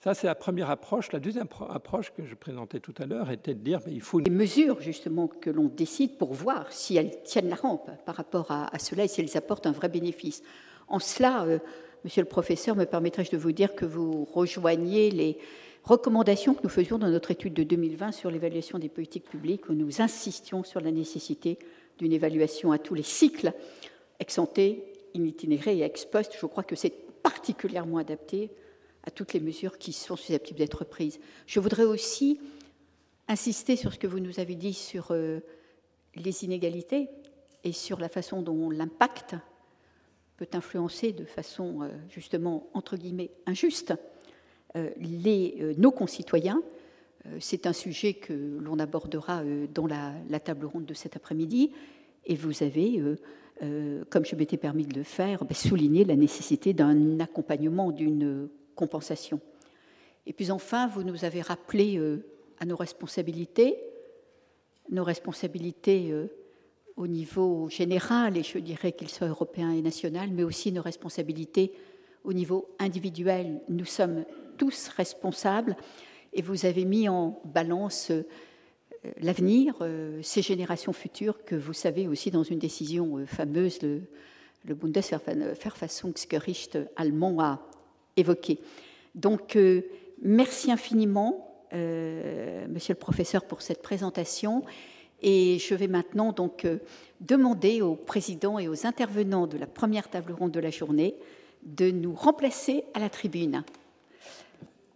Ça, 0.00 0.12
c'est 0.12 0.26
la 0.26 0.34
première 0.34 0.70
approche. 0.70 1.12
La 1.12 1.20
deuxième 1.20 1.46
approche 1.68 2.12
que 2.12 2.24
je 2.24 2.34
présentais 2.34 2.80
tout 2.80 2.94
à 2.98 3.06
l'heure 3.06 3.30
était 3.30 3.54
de 3.54 3.60
dire 3.60 3.80
qu'il 3.80 4.00
faut... 4.00 4.18
Les 4.18 4.28
mesures, 4.30 4.80
justement, 4.80 5.28
que 5.28 5.50
l'on 5.50 5.66
décide 5.68 6.18
pour 6.18 6.34
voir 6.34 6.72
si 6.72 6.96
elles 6.96 7.22
tiennent 7.22 7.48
la 7.48 7.54
rampe 7.54 7.90
par 8.04 8.16
rapport 8.16 8.50
à, 8.50 8.76
cela 8.78 9.04
et 9.04 9.08
si 9.08 9.20
elles 9.20 9.36
apportent 9.36 9.66
un 9.66 9.72
vrai 9.72 9.88
bénéfice. 9.88 10.42
En 10.88 10.98
cela, 10.98 11.44
euh, 11.44 11.58
monsieur 12.04 12.22
le 12.22 12.28
professeur, 12.28 12.76
me 12.76 12.84
permettrais-je 12.84 13.30
de 13.30 13.36
vous 13.36 13.52
dire 13.52 13.74
que 13.74 13.84
vous 13.84 14.24
rejoignez 14.24 15.10
les 15.10 15.38
recommandations 15.84 16.54
que 16.54 16.62
nous 16.62 16.70
faisions 16.70 16.98
dans 16.98 17.08
notre 17.08 17.30
étude 17.30 17.54
de 17.54 17.62
2020 17.62 18.12
sur 18.12 18.30
l'évaluation 18.30 18.78
des 18.78 18.88
politiques 18.88 19.28
publiques, 19.28 19.68
où 19.68 19.74
nous 19.74 20.00
insistions 20.00 20.62
sur 20.62 20.80
la 20.80 20.90
nécessité 20.90 21.58
d'une 21.98 22.12
évaluation 22.12 22.72
à 22.72 22.78
tous 22.78 22.94
les 22.94 23.02
cycles, 23.02 23.52
ex 24.18 24.38
ante, 24.38 24.58
in 24.58 25.24
itinéré 25.24 25.78
et 25.78 25.82
ex 25.82 26.04
post, 26.04 26.36
je 26.40 26.46
crois 26.46 26.62
que 26.62 26.76
c'est 26.76 26.94
particulièrement 27.22 27.98
adapté 27.98 28.50
à 29.04 29.10
toutes 29.10 29.32
les 29.32 29.40
mesures 29.40 29.78
qui 29.78 29.92
sont 29.92 30.16
susceptibles 30.16 30.58
d'être 30.58 30.84
prises. 30.84 31.20
Je 31.46 31.60
voudrais 31.60 31.84
aussi 31.84 32.40
insister 33.28 33.76
sur 33.76 33.92
ce 33.92 33.98
que 33.98 34.06
vous 34.06 34.20
nous 34.20 34.40
avez 34.40 34.54
dit 34.54 34.74
sur 34.74 35.08
euh, 35.10 35.40
les 36.16 36.44
inégalités 36.44 37.08
et 37.64 37.72
sur 37.72 37.98
la 37.98 38.08
façon 38.08 38.42
dont 38.42 38.70
l'impact 38.70 39.36
peut 40.40 40.56
influencer 40.56 41.12
de 41.12 41.24
façon 41.24 41.82
euh, 41.82 41.88
justement 42.08 42.68
entre 42.74 42.96
guillemets 42.96 43.30
injuste 43.46 43.94
euh, 44.76 44.90
les, 44.96 45.74
nos 45.78 45.92
concitoyens. 45.92 46.62
C'est 47.38 47.66
un 47.66 47.74
sujet 47.74 48.14
que 48.14 48.32
l'on 48.32 48.78
abordera 48.78 49.42
dans 49.74 49.86
la, 49.86 50.14
la, 50.30 50.40
table 50.40 50.64
ronde 50.64 50.86
de 50.86 50.94
cet 50.94 51.16
après-midi. 51.16 51.70
Et 52.24 52.34
vous 52.34 52.62
avez 52.62 52.98
euh, 53.62 54.04
comme 54.08 54.24
je 54.24 54.36
m'étais 54.36 54.56
permis 54.56 54.86
de 54.86 54.96
le 54.96 55.04
faire, 55.04 55.44
ben, 55.44 55.54
souligner 55.54 56.04
la 56.04 56.16
nécessité 56.16 56.72
d'un 56.72 57.20
accompagnement, 57.20 57.92
d'une 57.92 58.48
compensation. 58.74 59.40
Et 60.26 60.32
puis 60.32 60.50
enfin, 60.50 60.86
vous 60.88 61.02
nous 61.02 61.24
avez 61.26 61.42
rappelé 61.42 61.98
euh, 61.98 62.24
à 62.58 62.64
nos 62.64 62.76
responsabilités, 62.76 63.76
nos 64.90 65.04
responsabilités 65.04 66.10
euh, 66.10 66.28
au 67.00 67.06
niveau 67.06 67.70
général, 67.70 68.36
et 68.36 68.42
je 68.42 68.58
dirais 68.58 68.92
qu'ils 68.92 69.08
soient 69.08 69.28
européens 69.28 69.72
et 69.72 69.80
national, 69.80 70.28
mais 70.30 70.42
aussi 70.42 70.70
nos 70.70 70.82
responsabilités 70.82 71.72
au 72.24 72.34
niveau 72.34 72.68
individuel. 72.78 73.62
Nous 73.70 73.86
sommes 73.86 74.26
tous 74.58 74.88
responsables, 74.88 75.78
et 76.34 76.42
vous 76.42 76.66
avez 76.66 76.84
mis 76.84 77.08
en 77.08 77.40
balance 77.46 78.10
euh, 78.10 78.24
l'avenir, 79.22 79.76
euh, 79.80 80.20
ces 80.22 80.42
générations 80.42 80.92
futures 80.92 81.42
que 81.46 81.56
vous 81.56 81.72
savez 81.72 82.06
aussi 82.06 82.30
dans 82.30 82.42
une 82.42 82.58
décision 82.58 83.16
euh, 83.16 83.24
fameuse, 83.24 83.80
le, 83.80 84.02
le 84.66 84.74
Bundesverfassungsgericht 84.74 86.78
allemand 86.96 87.40
a 87.40 87.66
évoqué. 88.18 88.58
Donc, 89.14 89.56
merci 90.20 90.70
infiniment, 90.70 91.64
monsieur 91.72 92.92
le 92.92 92.98
professeur, 92.98 93.46
pour 93.46 93.62
cette 93.62 93.80
présentation. 93.82 94.62
Et 95.22 95.58
je 95.58 95.74
vais 95.74 95.88
maintenant 95.88 96.32
donc 96.32 96.66
demander 97.20 97.82
aux 97.82 97.96
présidents 97.96 98.58
et 98.58 98.68
aux 98.68 98.86
intervenants 98.86 99.46
de 99.46 99.58
la 99.58 99.66
première 99.66 100.08
table 100.08 100.32
ronde 100.32 100.52
de 100.52 100.60
la 100.60 100.70
journée 100.70 101.16
de 101.62 101.90
nous 101.90 102.14
remplacer 102.14 102.84
à 102.94 103.00
la 103.00 103.10
tribune. 103.10 103.64